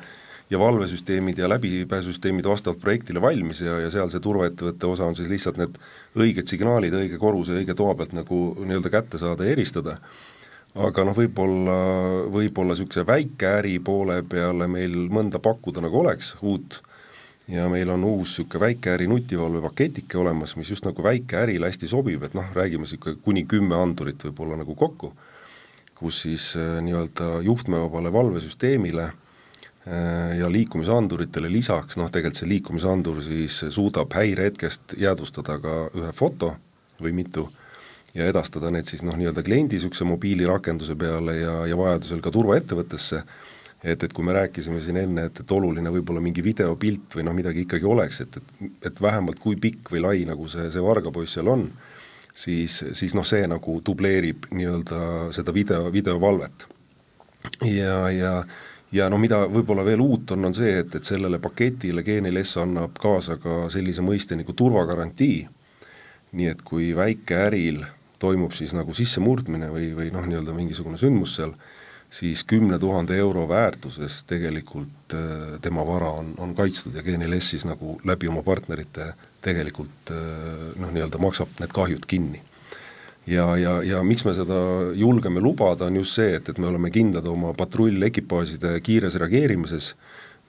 ja 0.49 0.59
valvesüsteemid 0.59 1.37
ja 1.37 1.49
läbipääsusüsteemid 1.49 2.45
vastavalt 2.45 2.81
projektile 2.81 3.21
valmis 3.21 3.61
ja, 3.61 3.79
ja 3.79 3.89
seal 3.89 4.11
see 4.13 4.21
turvaettevõtte 4.21 4.85
osa 4.87 5.07
on 5.09 5.15
siis 5.17 5.29
lihtsalt 5.29 5.57
need 5.57 5.79
õiged 6.15 6.47
signaalid 6.49 6.95
õige 6.95 7.19
korruse, 7.19 7.57
õige 7.59 7.75
toa 7.77 7.95
pealt 7.97 8.15
nagu 8.15 8.39
nii-öelda 8.61 8.91
kätte 8.93 9.19
saada 9.21 9.45
ja 9.45 9.55
eristada. 9.55 9.97
Aga 10.75 11.05
noh, 11.07 11.15
võib-olla, 11.15 11.75
võib-olla 12.31 12.75
niisuguse 12.75 13.05
väikeäri 13.07 13.77
poole 13.79 14.19
peale 14.27 14.67
meil 14.67 15.05
mõnda 15.07 15.39
pakkuda 15.39 15.83
nagu 15.85 16.01
oleks 16.01 16.33
uut 16.43 16.81
ja 17.47 17.69
meil 17.71 17.91
on 17.93 18.03
uus 18.03 18.33
niisugune 18.33 18.65
väikeäri 18.65 19.07
nutivalve 19.07 19.61
paketike 19.69 20.19
olemas, 20.19 20.57
mis 20.59 20.73
just 20.73 20.87
nagu 20.87 21.03
väikeärile 21.03 21.71
hästi 21.71 21.87
sobib, 21.87 22.23
et 22.27 22.35
noh, 22.35 22.49
räägime 22.55 22.83
niisugune 22.83 23.21
kuni 23.23 23.45
kümme 23.47 23.79
andurit 23.79 24.27
võib-olla 24.27 24.59
nagu 24.59 24.75
kokku, 24.75 25.13
kus 25.95 26.25
siis 26.25 26.51
äh, 26.59 26.81
nii-öelda 26.83 27.39
juhtmevabale 27.47 28.11
valvesüsteemile 28.11 29.07
äh, 29.07 29.24
ja 29.85 30.47
liikumisanduritele 30.49 31.49
lisaks, 31.51 31.97
noh 32.01 32.09
tegelikult 32.09 32.39
see 32.39 32.49
liikumisandur 32.49 33.19
siis 33.21 33.59
suudab 33.69 34.15
häirehetkest 34.17 34.95
jäädvustada 34.97 35.59
ka 35.61 35.75
ühe 35.93 36.09
foto 36.17 36.55
või 36.97 37.13
mitu 37.13 37.45
ja 38.15 38.29
edastada 38.31 38.71
need 38.71 38.87
siis 38.89 39.03
noh, 39.03 39.17
nii-öelda 39.19 39.43
kliendi 39.43 39.75
niisuguse 39.75 40.07
mobiilirakenduse 40.07 40.95
peale 40.99 41.37
ja, 41.37 41.55
ja 41.69 41.77
vajadusel 41.77 42.21
ka 42.23 42.31
turvaettevõttesse, 42.31 43.21
et, 43.83 44.03
et 44.03 44.13
kui 44.15 44.25
me 44.25 44.35
rääkisime 44.35 44.79
siin 44.83 45.01
enne, 45.01 45.27
et, 45.29 45.41
et 45.43 45.51
oluline 45.51 45.91
võib-olla 45.97 46.23
mingi 46.23 46.43
videopilt 46.45 47.17
või 47.17 47.27
noh, 47.27 47.35
midagi 47.35 47.65
ikkagi 47.65 47.89
oleks, 47.89 48.21
et, 48.23 48.39
et, 48.39 48.69
et 48.91 49.01
vähemalt 49.03 49.41
kui 49.43 49.59
pikk 49.59 49.91
või 49.95 50.05
lai 50.05 50.23
nagu 50.29 50.47
see, 50.51 50.69
see 50.71 50.83
vargapoiss 50.83 51.37
seal 51.37 51.51
on, 51.51 51.67
siis, 52.31 52.81
siis 52.95 53.17
noh, 53.17 53.27
see 53.27 53.43
nagu 53.51 53.81
dubleerib 53.85 54.47
nii-öelda 54.55 55.01
seda 55.35 55.53
video, 55.55 55.91
videovalvet. 55.91 56.69
ja, 57.67 57.99
ja 58.15 58.37
ja 58.95 59.09
no 59.11 59.19
mida 59.19 59.41
võib-olla 59.51 59.83
veel 59.85 60.01
uut 60.03 60.31
on, 60.35 60.47
on 60.49 60.55
see, 60.55 60.79
et, 60.81 60.95
et 60.95 61.07
sellele 61.07 61.39
paketile 61.43 62.03
G4S 62.05 62.61
annab 62.63 62.99
kaasa 63.01 63.37
ka 63.41 63.65
sellise 63.73 64.05
mõiste 64.05 64.37
nagu 64.39 64.55
turvagarantii, 64.55 65.39
nii 66.35 66.51
et 66.51 66.63
kui 66.65 66.93
väikeäril 66.95 67.83
toimub 68.19 68.55
siis 68.55 68.73
nagu 68.75 68.95
sissemurdmine 68.95 69.69
või, 69.73 69.89
või 69.97 70.11
noh, 70.13 70.25
nii-öelda 70.27 70.55
mingisugune 70.55 70.99
sündmus 71.01 71.35
seal, 71.39 71.53
siis 72.15 72.45
kümne 72.47 72.79
tuhande 72.79 73.17
euro 73.19 73.43
väärtuses 73.49 74.23
tegelikult 74.29 75.15
äh, 75.17 75.57
tema 75.61 75.83
vara 75.87 76.13
on, 76.21 76.33
on 76.37 76.55
kaitstud 76.55 76.95
ja 76.95 77.03
G4S 77.03 77.55
siis 77.55 77.65
nagu 77.67 77.99
läbi 78.07 78.31
oma 78.31 78.43
partnerite 78.45 79.11
tegelikult 79.43 80.13
äh, 80.15 80.75
noh, 80.79 80.93
nii-öelda 80.95 81.21
maksab 81.21 81.59
need 81.59 81.75
kahjud 81.75 82.07
kinni. 82.07 82.43
Ja, 83.27 83.45
ja, 83.57 83.75
ja 83.83 84.03
miks 84.05 84.25
me 84.25 84.33
seda 84.37 84.57
julgeme 84.97 85.41
lubada, 85.43 85.89
on 85.89 85.99
just 86.01 86.19
see, 86.19 86.35
et, 86.37 86.49
et 86.49 86.61
me 86.61 86.69
oleme 86.69 86.91
kindlad 86.93 87.25
oma 87.29 87.53
patrullekipaažide 87.57 88.75
kiires 88.85 89.17
reageerimises, 89.21 89.93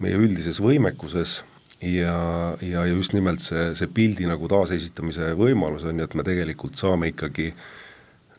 meie 0.02 0.18
üldises 0.20 0.60
võimekuses 0.60 1.40
ja, 1.80 2.18
ja, 2.60 2.84
ja 2.84 2.86
just 2.90 3.16
nimelt 3.16 3.44
see, 3.44 3.70
see 3.78 3.88
pildi 3.92 4.28
nagu 4.28 4.48
taasesitamise 4.50 5.32
võimalus 5.38 5.86
on 5.88 6.00
ju, 6.00 6.08
et 6.08 6.16
me 6.18 6.26
tegelikult 6.26 6.76
saame 6.80 7.12
ikkagi 7.14 7.52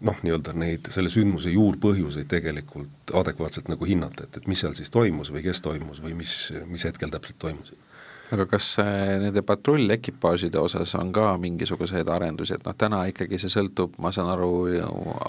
noh, 0.06 0.18
nii-öelda 0.22 0.54
neid, 0.54 0.92
selle 0.94 1.10
sündmuse 1.10 1.50
juurpõhjuseid 1.56 2.30
tegelikult 2.30 3.14
adekvaatselt 3.18 3.72
nagu 3.74 3.90
hinnata, 3.90 4.28
et, 4.28 4.38
et 4.38 4.50
mis 4.50 4.62
seal 4.62 4.78
siis 4.78 4.94
toimus 4.94 5.34
või 5.34 5.42
kes 5.46 5.64
toimus 5.66 6.04
või 6.04 6.14
mis, 6.20 6.38
mis 6.70 6.86
hetkel 6.86 7.14
täpselt 7.14 7.42
toimusid 7.42 7.87
aga 8.32 8.46
kas 8.52 8.74
äh, 8.84 9.16
nende 9.22 9.42
patrullekipaažide 9.46 10.60
osas 10.60 10.94
on 11.00 11.14
ka 11.16 11.30
mingisuguseid 11.40 12.10
arendusi, 12.12 12.58
et 12.58 12.66
noh, 12.68 12.76
täna 12.78 13.04
ikkagi 13.12 13.40
see 13.40 13.52
sõltub, 13.54 13.96
ma 14.04 14.12
saan 14.16 14.32
aru, 14.34 14.52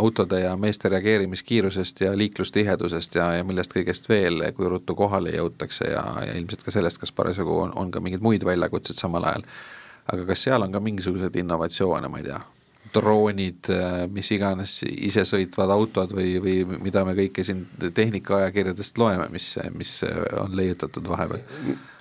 autode 0.00 0.42
ja 0.42 0.56
meeste 0.58 0.90
reageerimiskiirusest 0.92 2.02
ja 2.06 2.12
liiklustihedusest 2.18 3.18
ja, 3.20 3.30
ja 3.38 3.46
millest 3.46 3.74
kõigest 3.76 4.10
veel, 4.10 4.42
kui 4.56 4.70
ruttu 4.70 4.98
kohale 4.98 5.36
jõutakse 5.36 5.92
ja, 5.92 6.04
ja 6.26 6.36
ilmselt 6.40 6.66
ka 6.66 6.74
sellest, 6.74 6.98
kas 7.02 7.14
parasjagu 7.14 7.60
on, 7.68 7.74
on 7.78 7.94
ka 7.94 8.02
mingeid 8.02 8.24
muid 8.24 8.46
väljakutseid 8.48 8.98
samal 8.98 9.30
ajal. 9.30 9.46
aga 10.12 10.30
kas 10.32 10.46
seal 10.48 10.62
on 10.64 10.72
ka 10.72 10.80
mingisuguseid 10.82 11.36
innovatsioone, 11.36 12.10
ma 12.10 12.18
ei 12.18 12.30
tea, 12.30 12.40
droonid, 12.94 13.68
äh, 13.74 14.00
mis 14.12 14.30
iganes 14.34 14.78
isesõitvad 14.88 15.72
autod 15.74 16.14
või, 16.16 16.36
või 16.42 16.80
mida 16.88 17.04
me 17.06 17.14
kõike 17.18 17.44
siin 17.46 17.64
tehnikaajakirjadest 17.94 18.98
loeme, 18.98 19.28
mis, 19.32 19.50
mis 19.76 19.94
on 20.40 20.56
leiutatud 20.58 21.08
vahepeal? 21.08 21.44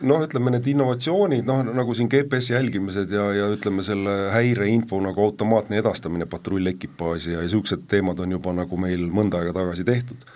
noh, 0.08 0.22
ütleme 0.28 0.54
need 0.54 0.68
innovatsioonid, 0.74 1.48
noh 1.48 1.64
nagu 1.74 1.96
siin 1.98 2.10
GPS 2.12 2.52
jälgimised 2.54 3.12
ja, 3.14 3.30
ja 3.34 3.48
ütleme 3.54 3.86
selle 3.86 4.18
häireinfo 4.36 5.00
nagu 5.02 5.24
automaatne 5.26 5.82
edastamine 5.82 6.30
patrullekipaaži 6.30 7.34
ja 7.34 7.46
niisugused 7.46 7.88
teemad 7.90 8.20
on 8.22 8.38
juba 8.38 8.54
nagu 8.54 8.78
meil 8.82 9.08
mõnda 9.10 9.42
aega 9.42 9.56
tagasi 9.58 9.88
tehtud 9.88 10.28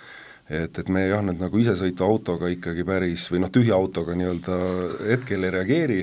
et, 0.50 0.78
et 0.78 0.90
me 0.92 1.06
jah, 1.06 1.22
nüüd 1.24 1.40
nagu 1.42 1.60
isesõitva 1.60 2.08
autoga 2.08 2.50
ikkagi 2.52 2.84
päris 2.86 3.28
või 3.32 3.42
noh, 3.44 3.52
tühja 3.52 3.78
autoga 3.78 4.16
nii-öelda 4.18 4.58
hetkel 5.12 5.46
ei 5.46 5.54
reageeri, 5.54 6.02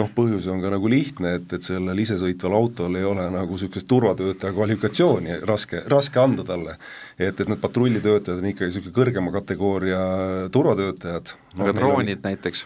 noh, 0.00 0.10
põhjus 0.16 0.46
on 0.48 0.62
ka 0.62 0.70
nagu 0.72 0.88
lihtne, 0.88 1.36
et, 1.38 1.48
et 1.52 1.66
sellel 1.66 1.98
isesõitval 2.04 2.56
autol 2.56 2.96
ei 2.96 3.04
ole 3.04 3.26
nagu 3.32 3.56
niisugust 3.56 3.88
turvatöötaja 3.90 4.54
kvalifikatsiooni 4.56 5.40
raske, 5.48 5.82
raske 5.92 6.20
anda 6.20 6.46
talle. 6.48 6.78
et, 7.18 7.40
et 7.40 7.48
need 7.48 7.60
patrullitöötajad 7.60 8.40
on 8.40 8.52
ikkagi 8.52 8.70
niisugune 8.70 8.96
kõrgema 8.96 9.34
kategooria 9.34 10.04
turvatöötajad 10.52 11.34
no,. 11.56 11.66
aga 11.66 11.76
droonid 11.76 12.22
on... 12.22 12.30
näiteks? 12.30 12.64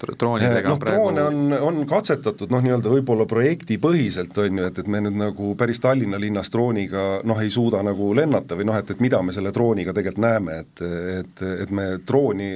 droonidega 0.00 0.68
noh, 0.68 0.78
droone 0.80 1.24
on, 1.28 1.40
on 1.60 1.80
katsetatud 1.88 2.52
noh, 2.52 2.62
nii-öelda 2.64 2.92
võib-olla 2.92 3.26
projektipõhiselt, 3.28 4.36
on 4.40 4.62
ju, 4.62 4.68
et, 4.70 4.78
et 4.80 4.88
me 4.88 5.02
nüüd 5.04 5.18
nagu 5.20 5.52
päris 5.60 5.80
Tallinna 5.80 6.20
linnas 6.20 6.48
drooniga 6.52 7.20
noh, 7.28 7.40
ei 7.40 7.52
suuda 7.52 7.82
nagu 7.84 8.12
lennata 8.16 8.56
või 8.56 8.68
noh, 8.68 8.78
et, 8.80 8.94
et 8.94 9.04
mida 9.04 9.20
me 9.24 9.36
selle 9.36 9.52
drooniga 9.52 9.92
tegelikult 9.96 10.24
näeme, 10.24 10.62
et, 10.64 10.84
et, 11.18 11.44
et 11.66 11.76
me 11.76 11.90
drooni 12.00 12.54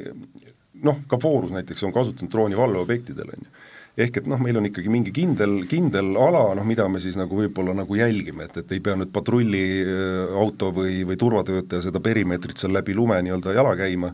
noh, 0.85 1.05
ka 1.09 1.21
Foorus 1.21 1.53
näiteks 1.53 1.85
on 1.85 1.93
kasutanud 1.93 2.33
drooni 2.33 2.57
valveobjektidel, 2.61 3.37
on 3.37 3.49
ju 3.49 3.64
ehk 3.95 4.21
et 4.21 4.29
noh, 4.31 4.41
meil 4.43 4.59
on 4.59 4.67
ikkagi 4.67 4.91
mingi 4.91 5.13
kindel, 5.15 5.61
kindel 5.71 6.17
ala, 6.19 6.49
noh 6.59 6.67
mida 6.67 6.87
me 6.91 7.01
siis 7.03 7.19
nagu 7.19 7.37
võib-olla 7.39 7.77
nagu 7.79 7.99
jälgime, 7.99 8.49
et, 8.49 8.57
et 8.65 8.73
ei 8.75 8.83
pea 8.83 8.97
nüüd 8.99 9.13
patrulliauto 9.15 10.71
äh, 10.71 10.79
või, 10.81 10.97
või 11.07 11.19
turvatöötaja 11.21 11.87
seda 11.87 12.03
perimeetrit 12.03 12.59
seal 12.59 12.75
läbi 12.75 12.97
lume 12.99 13.21
nii-öelda 13.23 13.55
jala 13.55 13.77
käima, 13.79 14.11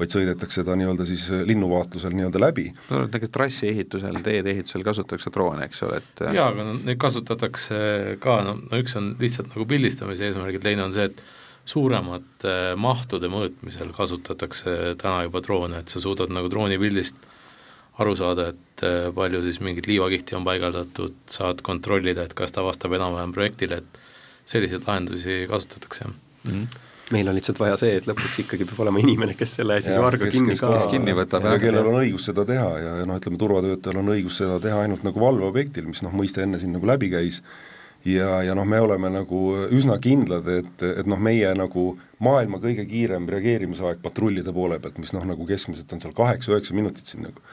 vaid 0.00 0.12
sõidetakse 0.12 0.64
ta 0.68 0.76
nii-öelda 0.76 1.08
siis 1.08 1.24
äh, 1.32 1.46
linnuvaatlusel 1.48 2.16
nii-öelda 2.18 2.44
läbi. 2.44 2.68
no 2.90 3.04
näiteks 3.06 3.32
trassi 3.32 3.70
ehitusel, 3.72 4.20
teede 4.24 4.52
ehitusel 4.52 4.84
kasutatakse 4.84 5.32
droone, 5.32 5.68
eks 5.70 5.84
ole, 5.88 6.02
et 6.04 6.26
äh, 6.26 6.36
jaa, 6.36 6.50
aga 6.52 6.68
no 6.68 6.76
neid 6.82 7.00
kasutatakse 7.00 8.18
ka, 8.20 8.42
no, 8.44 8.58
no 8.68 8.84
üks 8.84 8.98
on 9.00 9.14
lihtsalt 9.20 9.54
nagu 9.56 9.68
pildistamise 9.68 10.28
eesmärgil, 10.28 10.60
teine 10.64 10.84
on 10.84 10.92
see, 10.92 11.08
et 11.08 11.24
suuremate 11.72 12.74
mahtude 12.76 13.30
mõõtmisel 13.32 13.94
kasutatakse 13.96 14.96
täna 15.00 15.22
juba 15.24 15.40
droone, 15.40 15.80
et 15.80 15.92
sa 15.92 16.02
suudad 16.02 16.32
nagu 16.34 16.50
droonipildist 16.52 17.30
aru 18.02 18.14
saada, 18.18 18.50
et 18.52 18.86
äh, 18.86 19.08
palju 19.14 19.42
siis 19.46 19.60
mingit 19.64 19.88
liivakihti 19.90 20.38
on 20.38 20.46
paigaldatud, 20.46 21.18
saad 21.30 21.64
kontrollida, 21.66 22.26
et 22.26 22.36
kas 22.38 22.54
ta 22.54 22.64
vastab 22.66 22.94
enam-vähem 22.98 23.34
projektile, 23.34 23.82
et 23.82 24.00
selliseid 24.52 24.88
lahendusi 24.88 25.44
kasutatakse 25.50 26.08
mm. 26.08 26.16
-hmm 26.48 26.88
meil 27.12 27.28
on 27.28 27.36
lihtsalt 27.36 27.60
vaja 27.60 27.76
see, 27.76 27.96
et 27.98 28.06
lõpuks 28.08 28.38
ikkagi 28.44 28.64
peab 28.68 28.80
olema 28.84 29.02
inimene, 29.02 29.34
kes 29.38 29.58
selle 29.58 29.78
siis 29.84 29.98
varga 30.00 30.30
kinni 30.32 30.54
kes, 30.54 30.62
ka 30.62 30.70
kes 30.72 30.88
kinni 30.92 31.14
võtab 31.16 31.44
ja, 31.44 31.56
ja 31.56 31.60
kellel 31.60 31.90
on 31.90 31.98
õigus 32.00 32.28
seda 32.30 32.44
teha 32.48 32.70
ja, 32.80 32.94
ja 33.02 33.08
noh, 33.08 33.18
ütleme 33.20 33.40
turvatöötajal 33.42 34.00
on 34.00 34.12
õigus 34.14 34.38
seda 34.40 34.56
teha 34.62 34.80
ainult 34.86 35.04
nagu 35.06 35.20
valveobjektil, 35.20 35.90
mis 35.90 36.00
noh, 36.06 36.14
mõiste 36.16 36.44
enne 36.46 36.60
siin 36.62 36.72
nagu 36.76 36.88
läbi 36.88 37.10
käis, 37.12 37.42
ja, 38.08 38.42
ja 38.46 38.56
noh, 38.58 38.66
me 38.68 38.80
oleme 38.80 39.10
nagu 39.12 39.42
üsna 39.74 39.98
kindlad, 40.02 40.48
et, 40.50 40.86
et 41.02 41.10
noh, 41.10 41.20
meie 41.20 41.52
nagu 41.58 41.92
maailma 42.22 42.62
kõige 42.62 42.86
kiirem 42.88 43.28
reageerimisaeg 43.30 44.02
patrullide 44.04 44.54
poole 44.54 44.78
pealt, 44.82 45.00
mis 45.02 45.12
noh, 45.16 45.26
nagu 45.28 45.46
keskmiselt 45.48 45.92
on 45.92 46.02
seal 46.04 46.16
kaheksa-üheksa 46.16 46.76
minutit 46.78 47.12
siin 47.12 47.26
nagu 47.28 47.44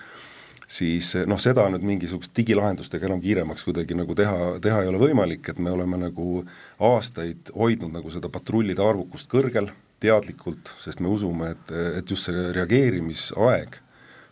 siis 0.70 1.12
noh, 1.30 1.40
seda 1.42 1.66
nüüd 1.74 1.86
mingisuguste 1.88 2.36
digilahendustega 2.38 3.10
enam 3.10 3.22
kiiremaks 3.24 3.66
kuidagi 3.66 3.98
nagu 3.98 4.16
teha, 4.18 4.56
teha 4.62 4.84
ei 4.84 4.92
ole 4.92 5.02
võimalik, 5.02 5.50
et 5.50 5.60
me 5.62 5.74
oleme 5.74 5.98
nagu 6.06 6.44
aastaid 6.92 7.52
hoidnud 7.56 7.96
nagu 7.96 8.14
seda 8.14 8.30
patrullide 8.32 8.86
arvukust 8.86 9.30
kõrgel, 9.32 9.72
teadlikult, 10.00 10.72
sest 10.80 11.02
me 11.04 11.10
usume, 11.12 11.54
et, 11.56 11.74
et 12.00 12.12
just 12.12 12.30
see 12.30 12.50
reageerimisaeg 12.56 13.80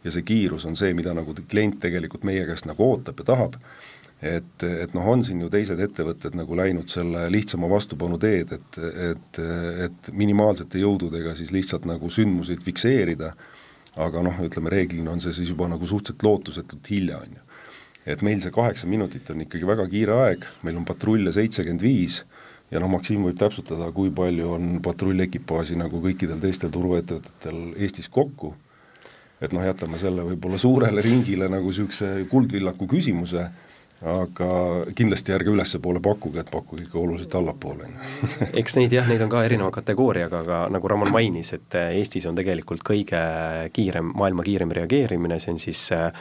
ja 0.06 0.14
see 0.14 0.24
kiirus 0.28 0.68
on 0.70 0.78
see, 0.80 0.94
mida 0.96 1.16
nagu 1.18 1.34
klient 1.50 1.82
tegelikult 1.84 2.24
meie 2.28 2.46
käest 2.48 2.70
nagu 2.70 2.86
ootab 2.86 3.20
ja 3.20 3.28
tahab, 3.34 3.58
et, 4.22 4.64
et 4.64 4.94
noh, 4.98 5.10
on 5.10 5.26
siin 5.26 5.42
ju 5.44 5.50
teised 5.54 5.82
ettevõtted 5.84 6.38
nagu 6.38 6.58
läinud 6.58 6.90
selle 6.94 7.28
lihtsama 7.34 7.70
vastupanu 7.70 8.22
teed, 8.22 8.54
et, 8.56 8.80
et, 9.12 9.42
et 9.88 10.12
minimaalsete 10.14 10.82
jõududega 10.86 11.36
siis 11.38 11.52
lihtsalt 11.56 11.90
nagu 11.90 12.10
sündmuseid 12.14 12.64
fikseerida 12.66 13.34
aga 13.98 14.24
noh, 14.26 14.40
ütleme 14.46 14.72
reeglina 14.74 15.14
on 15.14 15.22
see 15.24 15.34
siis 15.36 15.52
juba 15.54 15.70
nagu 15.72 15.88
suhteliselt 15.90 16.24
lootusetult 16.24 16.90
hilja, 16.92 17.22
on 17.24 17.38
ju. 17.38 17.44
et 18.08 18.22
meil 18.24 18.42
see 18.44 18.54
kaheksa 18.54 18.88
minutit 18.88 19.30
on 19.34 19.42
ikkagi 19.44 19.68
väga 19.68 19.88
kiire 19.92 20.20
aeg, 20.28 20.46
meil 20.64 20.78
on 20.80 20.86
patrulle 20.88 21.34
seitsekümmend 21.36 21.84
viis 21.84 22.22
ja 22.72 22.80
noh, 22.84 22.92
Maksim 22.92 23.26
võib 23.26 23.40
täpsustada, 23.40 23.90
kui 23.96 24.12
palju 24.12 24.54
on 24.54 24.78
patrullekipaaži 24.86 25.80
nagu 25.80 26.02
kõikidel 26.04 26.40
teistel 26.44 26.72
turvaettevõtetel 26.74 27.76
Eestis 27.76 28.10
kokku 28.12 28.54
et 29.42 29.54
noh, 29.54 29.64
jätame 29.66 30.00
selle 30.02 30.26
võib-olla 30.26 30.60
suurele 30.62 31.02
ringile 31.06 31.50
nagu 31.52 31.70
niisuguse 31.70 32.26
kuldvillaku 32.32 32.88
küsimuse, 32.90 33.48
aga 34.06 34.50
kindlasti 34.94 35.34
ärge 35.34 35.50
ülespoole 35.50 36.02
pakkuge, 36.04 36.44
et 36.44 36.52
pakkuge 36.54 36.86
ikka 36.86 37.00
oluliselt 37.02 37.34
allapoole. 37.40 37.90
eks 38.62 38.78
neid 38.78 38.94
jah, 38.94 39.08
neid 39.10 39.24
on 39.26 39.32
ka 39.32 39.42
erineva 39.48 39.72
kategooriaga, 39.74 40.42
aga 40.46 40.60
nagu 40.74 40.92
Ramon 40.92 41.12
mainis, 41.14 41.50
et 41.58 41.78
Eestis 41.82 42.28
on 42.30 42.38
tegelikult 42.38 42.86
kõige 42.86 43.22
kiirem, 43.74 44.14
maailma 44.18 44.46
kiirem 44.46 44.74
reageerimine, 44.78 45.40
see 45.42 45.56
on 45.56 45.62
siis 45.62 45.84
äh, 45.98 46.12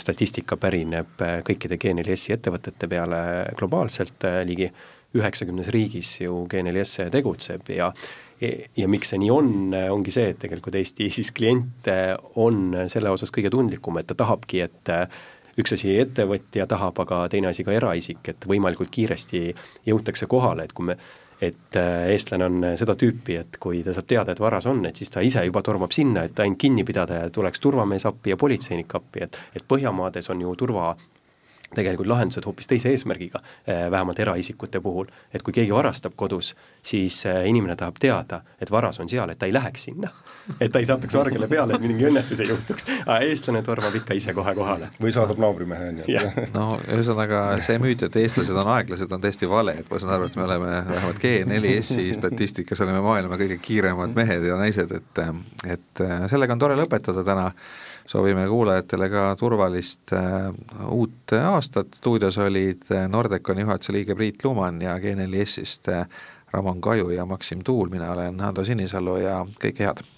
statistika 0.00 0.56
pärineb 0.60 1.20
kõikide 1.46 1.76
G4S-i 1.82 2.38
ettevõtete 2.38 2.88
peale 2.88 3.22
globaalselt 3.58 4.24
äh, 4.24 4.40
ligi 4.48 4.70
üheksakümnes 5.16 5.68
riigis 5.72 6.20
ju 6.24 6.46
G4S 6.50 7.10
tegutseb 7.12 7.68
ja 7.76 7.92
ja 8.36 8.84
miks 8.84 9.14
see 9.14 9.20
nii 9.22 9.30
on, 9.32 9.46
ongi 9.94 10.12
see, 10.12 10.26
et 10.34 10.38
tegelikult 10.42 10.74
Eesti 10.76 11.06
siis 11.08 11.30
klient 11.32 11.88
on 12.36 12.74
selle 12.92 13.08
osas 13.08 13.32
kõige 13.32 13.48
tundlikum, 13.54 13.96
et 13.96 14.10
ta 14.10 14.16
tahabki, 14.18 14.60
et 14.66 14.92
üks 15.58 15.76
asi 15.76 15.94
ettevõtja 16.00 16.66
tahab, 16.70 16.98
aga 17.04 17.26
teine 17.32 17.50
asi 17.52 17.64
ka 17.64 17.74
eraisik, 17.76 18.22
et 18.28 18.48
võimalikult 18.48 18.90
kiiresti 18.92 19.46
jõutakse 19.88 20.28
kohale, 20.30 20.66
et 20.66 20.76
kui 20.76 20.92
me 20.92 20.98
et 21.40 21.76
äh, 21.76 22.06
eestlane 22.14 22.46
on 22.46 22.62
seda 22.80 22.94
tüüpi, 22.96 23.34
et 23.36 23.58
kui 23.60 23.82
ta 23.84 23.92
saab 23.92 24.06
teada, 24.08 24.32
et 24.32 24.40
varas 24.40 24.64
on, 24.70 24.80
et 24.88 24.96
siis 24.96 25.10
ta 25.12 25.20
ise 25.20 25.42
juba 25.44 25.60
tormab 25.62 25.92
sinna, 25.92 26.24
et 26.24 26.40
ainult 26.40 26.60
kinni 26.62 26.84
pidada 26.88 27.18
ja 27.20 27.30
tuleks 27.30 27.60
turvamees 27.60 28.08
appi 28.08 28.32
ja 28.32 28.38
politseinik 28.40 28.94
appi, 28.96 29.26
et 29.26 29.36
et 29.52 29.64
Põhjamaades 29.68 30.30
on 30.32 30.40
ju 30.40 30.54
turva 30.56 30.94
tegelikult 31.74 32.06
lahendused 32.06 32.44
hoopis 32.46 32.68
teise 32.70 32.90
eesmärgiga, 32.94 33.40
eh, 33.66 33.90
vähemalt 33.90 34.18
eraisikute 34.18 34.80
puhul, 34.80 35.06
et 35.34 35.42
kui 35.42 35.52
keegi 35.52 35.74
varastab 35.74 36.14
kodus, 36.16 36.54
siis 36.82 37.18
eh, 37.26 37.42
inimene 37.50 37.76
tahab 37.76 37.98
teada, 38.00 38.40
et 38.60 38.70
varas 38.70 39.00
on 39.00 39.08
seal, 39.08 39.30
et 39.30 39.38
ta 39.38 39.46
ei 39.46 39.54
läheks 39.54 39.88
sinna. 39.88 40.10
et 40.60 40.72
ta 40.72 40.78
ei 40.78 40.86
satuks 40.86 41.14
vargele 41.18 41.48
peale, 41.48 41.74
et 41.74 41.82
mingi 41.82 42.06
õnnetus 42.06 42.40
ei 42.42 42.50
juhtuks, 42.52 42.86
eestlane 43.20 43.62
tormab 43.66 43.94
ikka 43.98 44.14
ise 44.14 44.34
kohe 44.34 44.54
kohale. 44.54 44.90
või 45.02 45.14
saadab 45.14 45.40
naabrimehe, 45.42 45.90
nii 45.98 46.18
et 46.20 46.54
no 46.54 46.68
ühesõnaga 46.84 47.42
see 47.66 47.80
müüt, 47.82 48.06
et 48.06 48.20
eestlased 48.22 48.62
on 48.62 48.70
aeglased, 48.76 49.12
on 49.12 49.24
täiesti 49.24 49.50
vale, 49.50 49.74
et 49.80 49.90
ma 49.90 50.00
saan 50.02 50.14
aru, 50.18 50.30
et 50.30 50.38
me 50.38 50.46
oleme 50.46 50.70
vähemalt 50.92 51.20
G4S-i 51.24 52.14
statistikas 52.14 52.80
oleme 52.86 53.02
maailma 53.04 53.40
kõige 53.40 53.58
kiiremad 53.62 54.14
mehed 54.16 54.46
ja 54.46 54.60
naised, 54.60 54.94
et 55.00 55.24
et 55.66 56.06
sellega 56.30 56.54
on 56.54 56.60
tore 56.62 56.76
lõpetada 56.78 57.24
täna 57.26 57.50
soovime 58.06 58.46
kuulajatele 58.48 59.08
ka 59.10 59.36
turvalist 59.38 60.12
äh, 60.12 60.50
uut 60.90 61.32
aastat, 61.42 61.94
stuudios 61.94 62.38
olid 62.38 62.86
äh, 62.90 63.08
Nordeconi 63.08 63.66
juhatuse 63.66 63.92
liige 63.92 64.14
Priit 64.14 64.44
Luman 64.44 64.80
ja 64.82 64.98
G4S-ist 64.98 65.88
äh, 65.88 66.06
Ramon 66.52 66.80
Kaju 66.80 67.10
ja 67.10 67.26
Maksim 67.26 67.64
Tuul, 67.64 67.88
mina 67.88 68.12
olen 68.12 68.40
Ando 68.40 68.64
Sinisalu 68.64 69.16
ja 69.24 69.40
kõike 69.62 69.88
head! 69.88 70.15